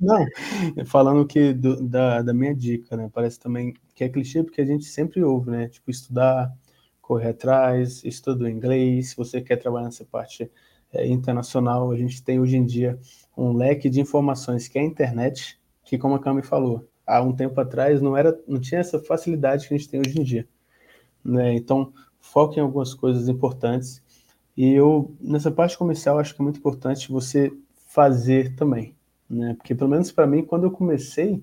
não, 0.00 0.86
falando 0.86 1.26
que 1.26 1.52
do, 1.52 1.82
da, 1.82 2.22
da 2.22 2.32
minha 2.32 2.54
dica, 2.54 2.96
né? 2.96 3.10
Parece 3.12 3.40
também 3.40 3.74
que 3.94 4.04
é 4.04 4.08
clichê 4.08 4.42
porque 4.42 4.60
a 4.60 4.64
gente 4.64 4.84
sempre 4.84 5.22
ouve, 5.24 5.50
né? 5.50 5.68
Tipo, 5.68 5.90
estudar, 5.90 6.52
correr 7.00 7.30
atrás, 7.30 8.04
estudo 8.04 8.48
inglês. 8.48 9.10
Se 9.10 9.16
você 9.16 9.40
quer 9.40 9.56
trabalhar 9.56 9.86
nessa 9.86 10.04
parte 10.04 10.50
é, 10.92 11.06
internacional, 11.06 11.90
a 11.90 11.96
gente 11.96 12.22
tem 12.22 12.38
hoje 12.38 12.56
em 12.56 12.64
dia 12.64 12.98
um 13.36 13.52
leque 13.52 13.90
de 13.90 14.00
informações 14.00 14.68
que 14.68 14.78
é 14.78 14.82
a 14.82 14.84
internet, 14.84 15.58
que, 15.84 15.98
como 15.98 16.14
a 16.14 16.20
Cami 16.20 16.42
falou, 16.42 16.88
há 17.06 17.20
um 17.20 17.34
tempo 17.34 17.60
atrás 17.60 18.00
não, 18.00 18.16
era, 18.16 18.38
não 18.46 18.60
tinha 18.60 18.80
essa 18.80 18.98
facilidade 18.98 19.66
que 19.66 19.74
a 19.74 19.76
gente 19.76 19.88
tem 19.88 20.00
hoje 20.00 20.20
em 20.20 20.22
dia. 20.22 20.48
Né? 21.24 21.54
Então, 21.54 21.92
foque 22.32 22.58
em 22.58 22.62
algumas 22.62 22.94
coisas 22.94 23.28
importantes. 23.28 24.02
E 24.56 24.72
eu, 24.72 25.14
nessa 25.20 25.50
parte 25.50 25.76
comercial, 25.76 26.18
acho 26.18 26.34
que 26.34 26.40
é 26.40 26.44
muito 26.44 26.58
importante 26.58 27.12
você 27.12 27.52
fazer 27.88 28.54
também, 28.56 28.94
né? 29.28 29.54
Porque, 29.54 29.74
pelo 29.74 29.90
menos 29.90 30.10
para 30.10 30.26
mim, 30.26 30.42
quando 30.42 30.64
eu 30.64 30.70
comecei, 30.70 31.42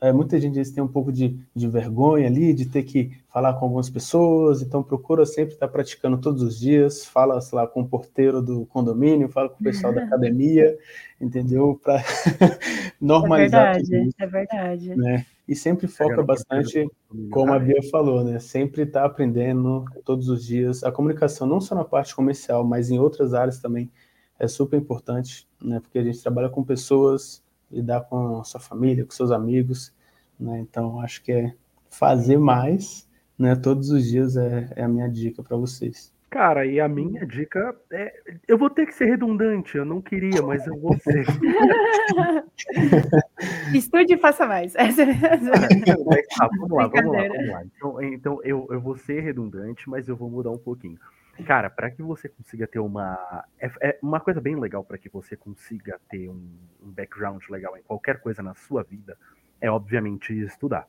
é, 0.00 0.12
muita 0.12 0.38
gente 0.38 0.54
diz, 0.54 0.70
tem 0.70 0.82
um 0.82 0.88
pouco 0.88 1.10
de, 1.10 1.38
de 1.54 1.68
vergonha 1.68 2.26
ali, 2.26 2.54
de 2.54 2.66
ter 2.66 2.84
que 2.84 3.10
falar 3.28 3.54
com 3.54 3.64
algumas 3.64 3.90
pessoas, 3.90 4.62
então 4.62 4.82
procura 4.82 5.26
sempre 5.26 5.54
estar 5.54 5.68
praticando 5.68 6.18
todos 6.18 6.42
os 6.42 6.58
dias, 6.58 7.04
fala, 7.04 7.40
sei 7.40 7.56
lá, 7.56 7.66
com 7.66 7.80
o 7.80 7.88
porteiro 7.88 8.40
do 8.40 8.66
condomínio, 8.66 9.28
fala 9.28 9.48
com 9.48 9.60
o 9.60 9.64
pessoal 9.64 9.92
da 9.92 10.02
academia, 10.04 10.76
entendeu? 11.20 11.80
Para 11.82 12.02
normalizar. 13.00 13.76
É 13.76 13.82
verdade, 13.82 14.14
é 14.18 14.26
verdade. 14.26 14.96
Né? 14.96 15.26
E 15.48 15.56
sempre 15.56 15.88
foca 15.88 16.22
bastante, 16.22 16.86
como 17.30 17.54
a 17.54 17.58
Bia 17.58 17.82
falou, 17.90 18.22
né? 18.22 18.38
Sempre 18.38 18.82
está 18.82 19.06
aprendendo 19.06 19.82
todos 20.04 20.28
os 20.28 20.44
dias. 20.44 20.84
A 20.84 20.92
comunicação, 20.92 21.46
não 21.46 21.58
só 21.58 21.74
na 21.74 21.84
parte 21.84 22.14
comercial, 22.14 22.62
mas 22.62 22.90
em 22.90 22.98
outras 22.98 23.32
áreas 23.32 23.58
também, 23.58 23.90
é 24.38 24.46
super 24.46 24.76
importante, 24.76 25.48
né? 25.60 25.80
Porque 25.80 25.98
a 25.98 26.04
gente 26.04 26.20
trabalha 26.20 26.50
com 26.50 26.62
pessoas, 26.62 27.42
lidar 27.70 28.02
com 28.02 28.40
a 28.40 28.44
sua 28.44 28.60
família, 28.60 29.06
com 29.06 29.10
seus 29.10 29.30
amigos, 29.30 29.90
né? 30.38 30.60
Então, 30.60 31.00
acho 31.00 31.22
que 31.22 31.32
é 31.32 31.54
fazer 31.88 32.36
mais, 32.36 33.08
né? 33.38 33.56
Todos 33.56 33.88
os 33.88 34.04
dias 34.04 34.36
é, 34.36 34.70
é 34.76 34.82
a 34.84 34.88
minha 34.88 35.08
dica 35.08 35.42
para 35.42 35.56
vocês. 35.56 36.12
Cara, 36.30 36.66
e 36.66 36.78
a 36.78 36.86
minha 36.86 37.26
dica 37.26 37.74
é. 37.90 38.12
Eu 38.46 38.58
vou 38.58 38.68
ter 38.68 38.84
que 38.84 38.94
ser 38.94 39.06
redundante, 39.06 39.78
eu 39.78 39.84
não 39.84 40.02
queria, 40.02 40.42
mas 40.42 40.66
eu 40.66 40.78
vou 40.78 40.94
ser. 40.98 41.24
Estude 43.74 44.14
e 44.14 44.18
faça 44.18 44.46
mais. 44.46 44.76
ah, 44.80 44.88
vamos 46.58 46.70
lá, 46.70 46.86
vamos 46.86 47.12
lá, 47.12 47.28
vamos 47.28 47.48
lá. 47.48 47.64
Então, 47.64 48.02
então 48.02 48.40
eu, 48.44 48.66
eu 48.70 48.80
vou 48.80 48.96
ser 48.98 49.20
redundante, 49.20 49.88
mas 49.88 50.06
eu 50.06 50.16
vou 50.16 50.28
mudar 50.28 50.50
um 50.50 50.58
pouquinho. 50.58 50.98
Cara, 51.46 51.70
para 51.70 51.90
que 51.90 52.02
você 52.02 52.28
consiga 52.28 52.66
ter 52.66 52.78
uma. 52.78 53.18
É, 53.58 53.70
é 53.80 53.98
uma 54.02 54.20
coisa 54.20 54.40
bem 54.40 54.56
legal 54.56 54.84
para 54.84 54.98
que 54.98 55.08
você 55.08 55.34
consiga 55.34 55.98
ter 56.10 56.28
um, 56.28 56.58
um 56.82 56.90
background 56.90 57.42
legal 57.48 57.74
em 57.76 57.82
qualquer 57.82 58.20
coisa 58.20 58.42
na 58.42 58.54
sua 58.54 58.82
vida, 58.82 59.16
é 59.62 59.70
obviamente 59.70 60.34
estudar. 60.34 60.86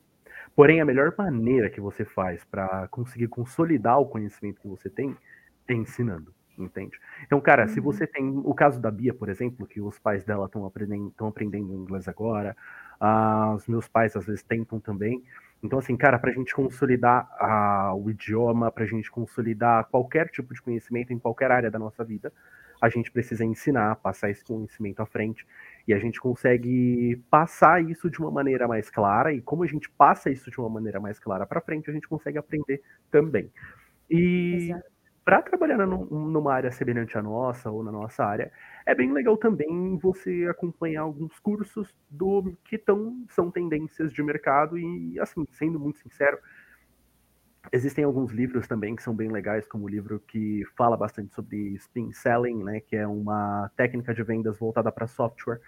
Porém, 0.54 0.80
a 0.80 0.84
melhor 0.84 1.14
maneira 1.16 1.70
que 1.70 1.80
você 1.80 2.04
faz 2.04 2.44
para 2.44 2.88
conseguir 2.88 3.28
consolidar 3.28 4.00
o 4.00 4.06
conhecimento 4.06 4.60
que 4.60 4.68
você 4.68 4.90
tem 4.90 5.10
é 5.10 5.29
ensinando, 5.74 6.32
entende? 6.58 6.98
Então, 7.24 7.40
cara, 7.40 7.62
uhum. 7.62 7.68
se 7.68 7.80
você 7.80 8.06
tem 8.06 8.28
o 8.44 8.54
caso 8.54 8.80
da 8.80 8.90
Bia, 8.90 9.14
por 9.14 9.28
exemplo, 9.28 9.66
que 9.66 9.80
os 9.80 9.98
pais 9.98 10.24
dela 10.24 10.46
estão 10.46 10.64
aprendendo, 10.64 11.12
aprendendo 11.26 11.74
inglês 11.74 12.08
agora, 12.08 12.56
uh, 13.00 13.54
os 13.54 13.66
meus 13.66 13.88
pais 13.88 14.16
às 14.16 14.26
vezes 14.26 14.42
tentam 14.42 14.78
também. 14.80 15.22
Então, 15.62 15.78
assim, 15.78 15.96
cara, 15.96 16.18
para 16.18 16.30
a 16.30 16.34
gente 16.34 16.54
consolidar 16.54 17.28
uh, 17.40 17.94
o 17.94 18.10
idioma, 18.10 18.72
para 18.72 18.84
a 18.84 18.86
gente 18.86 19.10
consolidar 19.10 19.84
qualquer 19.86 20.28
tipo 20.28 20.54
de 20.54 20.62
conhecimento 20.62 21.12
em 21.12 21.18
qualquer 21.18 21.50
área 21.50 21.70
da 21.70 21.78
nossa 21.78 22.02
vida, 22.02 22.32
a 22.80 22.88
gente 22.88 23.10
precisa 23.10 23.44
ensinar, 23.44 23.96
passar 23.96 24.30
esse 24.30 24.42
conhecimento 24.42 25.00
à 25.00 25.06
frente. 25.06 25.46
E 25.86 25.92
a 25.92 25.98
gente 25.98 26.18
consegue 26.18 27.22
passar 27.30 27.84
isso 27.84 28.08
de 28.08 28.18
uma 28.20 28.30
maneira 28.30 28.66
mais 28.66 28.88
clara, 28.88 29.34
e 29.34 29.40
como 29.42 29.62
a 29.62 29.66
gente 29.66 29.90
passa 29.90 30.30
isso 30.30 30.50
de 30.50 30.58
uma 30.58 30.70
maneira 30.70 30.98
mais 30.98 31.18
clara 31.18 31.44
para 31.44 31.60
frente, 31.60 31.90
a 31.90 31.92
gente 31.92 32.08
consegue 32.08 32.38
aprender 32.38 32.82
também. 33.10 33.50
E 34.08 34.74
para 35.30 35.42
trabalhar 35.42 35.86
numa 35.86 36.52
área 36.52 36.72
semelhante 36.72 37.16
à 37.16 37.22
nossa 37.22 37.70
ou 37.70 37.84
na 37.84 37.92
nossa 37.92 38.24
área, 38.24 38.50
é 38.84 38.92
bem 38.96 39.12
legal 39.12 39.36
também 39.36 39.96
você 39.96 40.48
acompanhar 40.50 41.02
alguns 41.02 41.38
cursos 41.38 41.94
do 42.10 42.52
que 42.64 42.76
tão, 42.76 43.24
são 43.28 43.48
tendências 43.48 44.12
de 44.12 44.24
mercado 44.24 44.76
e, 44.76 45.20
assim, 45.20 45.46
sendo 45.52 45.78
muito 45.78 46.00
sincero, 46.00 46.36
existem 47.70 48.02
alguns 48.02 48.32
livros 48.32 48.66
também 48.66 48.96
que 48.96 49.04
são 49.04 49.14
bem 49.14 49.30
legais, 49.30 49.68
como 49.68 49.84
o 49.84 49.88
livro 49.88 50.18
que 50.18 50.64
fala 50.76 50.96
bastante 50.96 51.32
sobre 51.32 51.74
spin 51.76 52.10
selling, 52.10 52.64
né, 52.64 52.80
que 52.80 52.96
é 52.96 53.06
uma 53.06 53.70
técnica 53.76 54.12
de 54.12 54.24
vendas 54.24 54.58
voltada 54.58 54.90
para 54.90 55.06
software. 55.06 55.60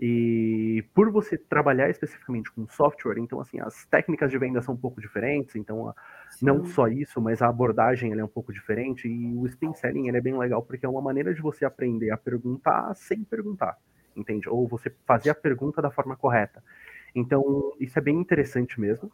E 0.00 0.82
por 0.94 1.12
você 1.12 1.36
trabalhar 1.36 1.90
especificamente 1.90 2.50
com 2.50 2.66
software, 2.68 3.18
então 3.18 3.38
assim, 3.38 3.60
as 3.60 3.84
técnicas 3.84 4.30
de 4.30 4.38
venda 4.38 4.62
são 4.62 4.74
um 4.74 4.78
pouco 4.78 4.98
diferentes, 4.98 5.56
então 5.56 5.94
Não 6.42 6.64
só 6.64 6.88
isso, 6.88 7.20
mas 7.20 7.42
a 7.42 7.48
abordagem 7.48 8.12
é 8.12 8.24
um 8.24 8.28
pouco 8.28 8.52
diferente 8.52 9.08
e 9.08 9.34
o 9.34 9.46
spin 9.46 9.72
selling 9.74 10.08
é 10.08 10.20
bem 10.20 10.36
legal 10.36 10.62
porque 10.62 10.86
é 10.86 10.88
uma 10.88 11.02
maneira 11.02 11.34
de 11.34 11.40
você 11.40 11.64
aprender 11.64 12.10
a 12.10 12.16
perguntar 12.16 12.94
sem 12.94 13.22
perguntar, 13.24 13.76
entende? 14.16 14.48
Ou 14.48 14.66
você 14.66 14.90
fazer 15.06 15.30
a 15.30 15.34
pergunta 15.34 15.82
da 15.82 15.90
forma 15.90 16.16
correta. 16.16 16.62
Então, 17.14 17.72
isso 17.78 17.98
é 17.98 18.02
bem 18.02 18.18
interessante 18.18 18.80
mesmo. 18.80 19.10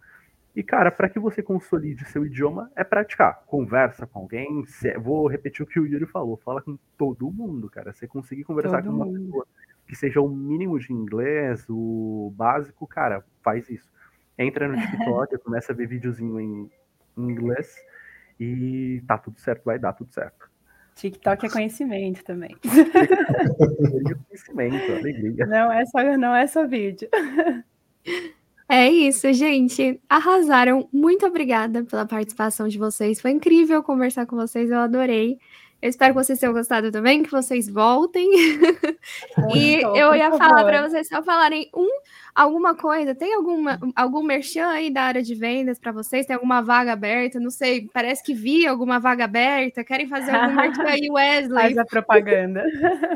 E, 0.54 0.62
cara, 0.62 0.90
para 0.90 1.08
que 1.08 1.18
você 1.18 1.42
consolide 1.42 2.04
seu 2.06 2.26
idioma, 2.26 2.70
é 2.74 2.82
praticar. 2.82 3.44
Conversa 3.46 4.06
com 4.06 4.20
alguém. 4.20 4.64
Se, 4.66 4.98
vou 4.98 5.28
repetir 5.28 5.62
o 5.62 5.66
que 5.66 5.78
o 5.78 5.86
Yuri 5.86 6.06
falou. 6.06 6.36
Fala 6.38 6.60
com 6.60 6.76
todo 6.98 7.30
mundo, 7.30 7.70
cara. 7.70 7.92
Você 7.92 8.06
conseguir 8.06 8.44
conversar 8.44 8.82
todo 8.82 8.90
com 8.90 8.96
uma 8.96 9.04
mundo. 9.04 9.20
pessoa 9.20 9.46
que 9.86 9.94
seja 9.94 10.20
o 10.20 10.28
mínimo 10.28 10.78
de 10.78 10.92
inglês, 10.92 11.66
o 11.68 12.32
básico, 12.36 12.86
cara, 12.86 13.24
faz 13.42 13.68
isso. 13.68 13.90
Entra 14.38 14.68
no 14.68 14.74
TikTok, 14.80 15.38
começa 15.38 15.72
a 15.72 15.74
ver 15.74 15.86
videozinho 15.86 16.40
em 16.40 16.70
inglês 17.16 17.74
e 18.38 19.02
tá 19.06 19.18
tudo 19.18 19.38
certo, 19.38 19.64
vai 19.64 19.78
dar 19.78 19.92
tudo 19.92 20.12
certo. 20.12 20.50
TikTok 20.94 21.46
é 21.46 21.48
conhecimento 21.48 22.22
também. 22.24 22.56
conhecimento, 24.26 24.92
alegria. 24.92 25.46
Não 25.46 25.72
é 25.72 25.86
só, 25.86 26.16
não 26.16 26.34
é 26.34 26.46
só 26.46 26.66
vídeo. 26.66 27.08
É 28.72 28.88
isso, 28.88 29.32
gente. 29.32 30.00
Arrasaram. 30.08 30.88
Muito 30.92 31.26
obrigada 31.26 31.82
pela 31.82 32.06
participação 32.06 32.68
de 32.68 32.78
vocês. 32.78 33.20
Foi 33.20 33.32
incrível 33.32 33.82
conversar 33.82 34.26
com 34.26 34.36
vocês, 34.36 34.70
eu 34.70 34.78
adorei. 34.78 35.40
Eu 35.82 35.88
espero 35.88 36.12
que 36.12 36.22
vocês 36.22 36.38
tenham 36.38 36.52
gostado 36.52 36.92
também, 36.92 37.22
que 37.22 37.30
vocês 37.30 37.66
voltem. 37.66 38.28
e 39.54 39.80
eu 39.80 40.14
ia 40.14 40.30
falar 40.32 40.62
para 40.62 40.86
vocês 40.86 41.08
só 41.08 41.22
falarem 41.22 41.70
um, 41.74 41.88
alguma 42.34 42.76
coisa. 42.76 43.14
Tem 43.14 43.34
alguma, 43.34 43.78
algum 43.96 44.22
merchan 44.22 44.66
aí 44.66 44.92
da 44.92 45.02
área 45.02 45.22
de 45.22 45.34
vendas 45.34 45.78
para 45.78 45.90
vocês? 45.90 46.26
Tem 46.26 46.34
alguma 46.34 46.60
vaga 46.60 46.92
aberta? 46.92 47.40
Não 47.40 47.48
sei, 47.48 47.88
parece 47.94 48.22
que 48.22 48.34
vi 48.34 48.66
alguma 48.66 49.00
vaga 49.00 49.24
aberta. 49.24 49.82
Querem 49.82 50.06
fazer 50.06 50.32
algum 50.32 50.54
merchan 50.54 50.82
aí, 50.82 51.08
Wesley? 51.10 51.62
Faz 51.62 51.78
a 51.78 51.84
propaganda. 51.86 52.62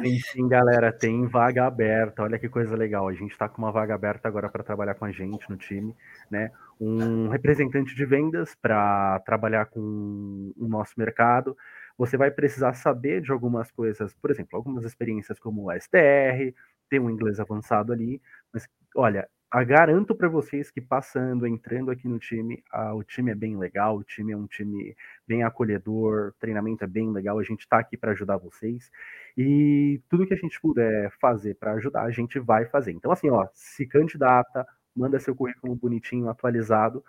Sim, 0.03 0.19
sim, 0.21 0.49
galera, 0.49 0.91
tem 0.91 1.27
vaga 1.27 1.67
aberta. 1.67 2.23
Olha 2.23 2.39
que 2.39 2.49
coisa 2.49 2.75
legal. 2.75 3.09
A 3.09 3.13
gente 3.13 3.33
está 3.33 3.47
com 3.47 3.61
uma 3.61 3.73
vaga 3.73 3.95
aberta 3.95 4.27
agora 4.27 4.49
para 4.49 4.65
trabalhar 4.65 4.95
com 4.95 5.05
a 5.05 5.13
gente 5.13 5.51
no 5.51 5.59
time, 5.59 5.95
né? 6.31 6.51
Um 6.81 7.29
representante 7.29 7.95
de 7.95 8.07
vendas 8.07 8.55
para 8.55 9.21
trabalhar 9.21 9.67
com 9.67 10.51
o 10.57 10.67
nosso 10.67 10.95
mercado 10.97 11.55
você 11.97 12.17
vai 12.17 12.31
precisar 12.31 12.75
saber 12.75 13.21
de 13.23 13.33
algumas 13.33 13.71
coisas, 13.71 14.15
por 14.15 14.31
exemplo, 14.31 14.57
algumas 14.57 14.85
experiências 14.85 15.39
como 15.39 15.69
o 15.69 15.81
STR, 15.81 16.55
ter 16.89 16.99
um 17.01 17.11
inglês 17.11 17.41
avançado 17.41 17.93
ali, 17.93 18.21
mas 18.53 18.69
olha, 18.97 19.29
garanto 19.63 20.15
para 20.15 20.29
vocês 20.29 20.71
que 20.71 20.81
passando, 20.81 21.47
entrando 21.47 21.91
aqui 21.91 22.09
no 22.09 22.19
time, 22.19 22.65
o 22.95 23.05
time 23.05 23.31
é 23.31 23.35
bem 23.35 23.57
legal, 23.57 23.97
o 23.99 24.03
time 24.03 24.33
é 24.33 24.37
um 24.37 24.47
time 24.47 24.97
bem 25.29 25.45
acolhedor, 25.45 26.33
treinamento 26.41 26.83
é 26.83 26.87
bem 26.87 27.13
legal, 27.13 27.39
a 27.39 27.45
gente 27.45 27.61
está 27.61 27.79
aqui 27.79 27.97
para 27.97 28.13
ajudar 28.13 28.39
vocês 28.39 28.91
e 29.37 30.01
tudo 30.09 30.27
que 30.27 30.35
a 30.35 30.37
gente 30.37 30.61
puder 30.61 31.11
fazer 31.21 31.55
para 31.55 31.75
ajudar, 31.75 32.03
a 32.03 32.11
gente 32.11 32.39
vai 32.41 32.67
fazer. 32.67 32.93
Então, 32.93 33.13
assim, 33.13 33.31
ó, 33.31 33.47
se 33.53 33.87
candidata, 33.87 34.67
manda 34.97 35.21
seu 35.21 35.35
currículo 35.37 35.77
bonitinho, 35.77 36.29
atualizado, 36.29 37.05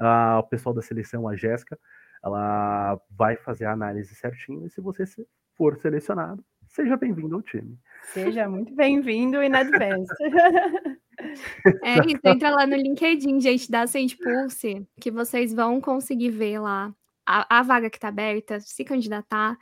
uh, 0.00 0.38
o 0.38 0.44
pessoal 0.44 0.74
da 0.74 0.82
seleção, 0.82 1.28
a 1.28 1.36
Jéssica, 1.36 1.78
ela 2.24 3.00
vai 3.10 3.36
fazer 3.36 3.64
a 3.64 3.72
análise 3.72 4.14
certinho 4.14 4.66
e 4.66 4.70
se 4.70 4.80
você 4.80 5.04
for 5.56 5.76
selecionado, 5.78 6.44
seja 6.68 6.96
bem-vindo 6.96 7.34
ao 7.34 7.42
time. 7.42 7.78
Seja 8.12 8.48
muito 8.48 8.74
bem-vindo 8.74 9.42
e 9.42 9.46
Advanced. 9.46 10.16
É 11.84 11.98
isso, 12.06 12.20
entra 12.24 12.50
lá 12.50 12.66
no 12.66 12.76
LinkedIn, 12.76 13.40
gente, 13.40 13.70
da 13.70 13.86
Sente 13.86 14.16
Pulse, 14.16 14.86
que 15.00 15.10
vocês 15.10 15.52
vão 15.52 15.80
conseguir 15.80 16.30
ver 16.30 16.58
lá 16.58 16.92
a, 17.26 17.58
a 17.58 17.62
vaga 17.62 17.90
que 17.90 17.96
está 17.96 18.08
aberta, 18.08 18.60
se 18.60 18.84
candidatar, 18.84 19.56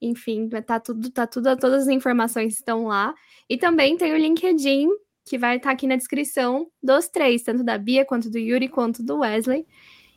enfim, 0.00 0.48
tá 0.66 0.78
tudo, 0.78 1.10
tá 1.10 1.26
tudo, 1.26 1.56
todas 1.56 1.82
as 1.82 1.88
informações 1.88 2.54
estão 2.54 2.86
lá. 2.86 3.14
E 3.48 3.56
também 3.56 3.96
tem 3.96 4.12
o 4.12 4.18
LinkedIn, 4.18 4.88
que 5.24 5.38
vai 5.38 5.56
estar 5.56 5.70
tá 5.70 5.72
aqui 5.74 5.86
na 5.86 5.96
descrição 5.96 6.66
dos 6.82 7.08
três, 7.08 7.42
tanto 7.42 7.64
da 7.64 7.78
Bia, 7.78 8.04
quanto 8.04 8.30
do 8.30 8.38
Yuri, 8.38 8.68
quanto 8.68 9.02
do 9.02 9.18
Wesley. 9.18 9.66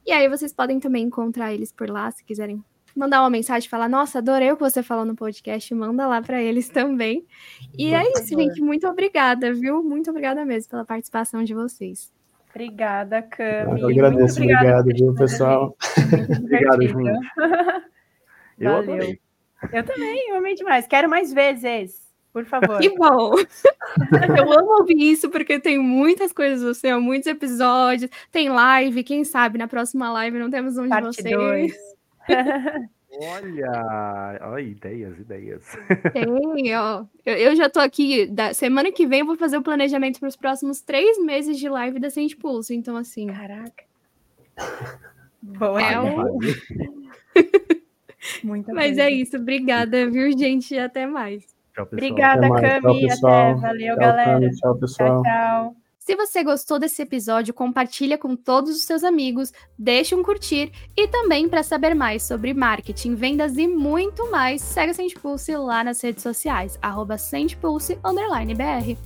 E 0.05 0.11
aí 0.11 0.27
vocês 0.27 0.53
podem 0.53 0.79
também 0.79 1.03
encontrar 1.03 1.53
eles 1.53 1.71
por 1.71 1.89
lá, 1.89 2.09
se 2.11 2.23
quiserem 2.23 2.63
mandar 2.95 3.21
uma 3.21 3.29
mensagem, 3.29 3.69
falar, 3.69 3.87
nossa, 3.87 4.19
adorei 4.19 4.51
o 4.51 4.57
que 4.57 4.63
você 4.63 4.83
falou 4.83 5.05
no 5.05 5.15
podcast, 5.15 5.73
manda 5.73 6.07
lá 6.07 6.21
para 6.21 6.41
eles 6.41 6.67
também. 6.69 7.25
E 7.77 7.93
é 7.93 8.03
isso, 8.11 8.27
gente, 8.27 8.61
muito 8.61 8.87
obrigada, 8.87 9.53
viu? 9.53 9.83
Muito 9.83 10.09
obrigada 10.09 10.43
mesmo 10.45 10.71
pela 10.71 10.85
participação 10.85 11.43
de 11.43 11.53
vocês. 11.53 12.11
Obrigada, 12.49 13.21
Cami. 13.21 13.79
Eu 13.79 13.89
agradeço, 13.89 14.41
obrigado, 14.41 14.85
viu, 14.85 15.13
pessoal? 15.13 15.77
Obrigado, 16.43 16.81
gente. 16.81 16.95
Eu 18.59 18.71
Valeu. 18.71 18.93
Adorei. 18.95 19.19
Eu 19.71 19.83
também, 19.85 20.29
eu 20.29 20.35
amei 20.35 20.55
demais. 20.55 20.85
Quero 20.85 21.09
mais 21.09 21.33
vezes. 21.33 22.08
Por 22.39 22.45
favor. 22.45 22.79
Que 22.79 22.89
bom! 22.95 23.33
Eu 24.37 24.51
amo 24.53 24.79
ouvir 24.79 25.11
isso, 25.11 25.29
porque 25.29 25.59
tem 25.59 25.77
muitas 25.77 26.31
coisas 26.31 26.61
do 26.61 26.73
céu, 26.73 27.01
muitos 27.01 27.27
episódios, 27.27 28.09
tem 28.31 28.49
live, 28.49 29.03
quem 29.03 29.23
sabe 29.23 29.57
na 29.57 29.67
próxima 29.67 30.11
live 30.11 30.39
não 30.39 30.49
temos 30.49 30.77
um 30.77 30.87
Parte 30.87 31.21
de 31.21 31.35
vocês. 31.35 31.75
Olha, 33.11 34.39
ó, 34.41 34.59
ideias, 34.59 35.19
ideias. 35.19 35.63
Tem, 36.13 36.77
ó. 36.77 37.05
Eu, 37.25 37.35
eu, 37.35 37.55
já 37.55 37.67
tô 37.67 37.79
aqui. 37.79 38.27
Da, 38.27 38.53
semana 38.53 38.91
que 38.91 39.05
vem 39.05 39.21
eu 39.21 39.25
vou 39.25 39.35
fazer 39.35 39.57
o 39.57 39.63
planejamento 39.63 40.19
para 40.19 40.29
os 40.29 40.35
próximos 40.35 40.79
três 40.79 41.17
meses 41.17 41.57
de 41.57 41.67
live 41.67 41.99
da 41.99 42.09
Sente 42.09 42.37
Pulso. 42.37 42.71
Então, 42.71 42.95
assim. 42.95 43.27
Caraca. 43.27 43.83
Boa. 45.41 45.81
É 45.81 45.99
um... 45.99 46.37
Muito 48.43 48.73
Mas 48.73 48.97
é 48.97 49.09
isso. 49.09 49.37
Obrigada, 49.37 50.09
viu, 50.09 50.31
gente? 50.37 50.77
Até 50.77 51.05
mais. 51.05 51.43
Tchau, 51.79 51.85
pessoal. 51.85 52.11
Obrigada, 52.11 52.49
Cami. 52.49 52.81
Tchau, 52.81 52.99
pessoal. 52.99 53.51
Até. 53.51 53.61
Valeu, 53.61 53.87
tchau, 53.87 53.97
galera. 53.97 54.33
Cami. 54.33 54.55
Tchau, 54.55 54.75
pessoal. 54.75 55.23
Tchau, 55.23 55.23
tchau. 55.23 55.75
Se 55.99 56.15
você 56.15 56.43
gostou 56.43 56.79
desse 56.79 57.03
episódio, 57.03 57.53
compartilha 57.53 58.17
com 58.17 58.35
todos 58.35 58.75
os 58.75 58.81
seus 58.81 59.03
amigos, 59.03 59.53
deixe 59.77 60.15
um 60.15 60.23
curtir 60.23 60.71
e 60.97 61.07
também 61.07 61.47
para 61.47 61.61
saber 61.61 61.93
mais 61.93 62.23
sobre 62.23 62.51
marketing, 62.51 63.13
vendas 63.13 63.57
e 63.57 63.67
muito 63.67 64.31
mais, 64.31 64.59
segue 64.59 64.89
a 64.89 64.93
Sente 64.95 65.13
Pulse 65.19 65.55
lá 65.55 65.83
nas 65.83 66.01
redes 66.01 66.23
sociais, 66.23 66.79
arroba 66.81 67.15
BR. 67.15 68.97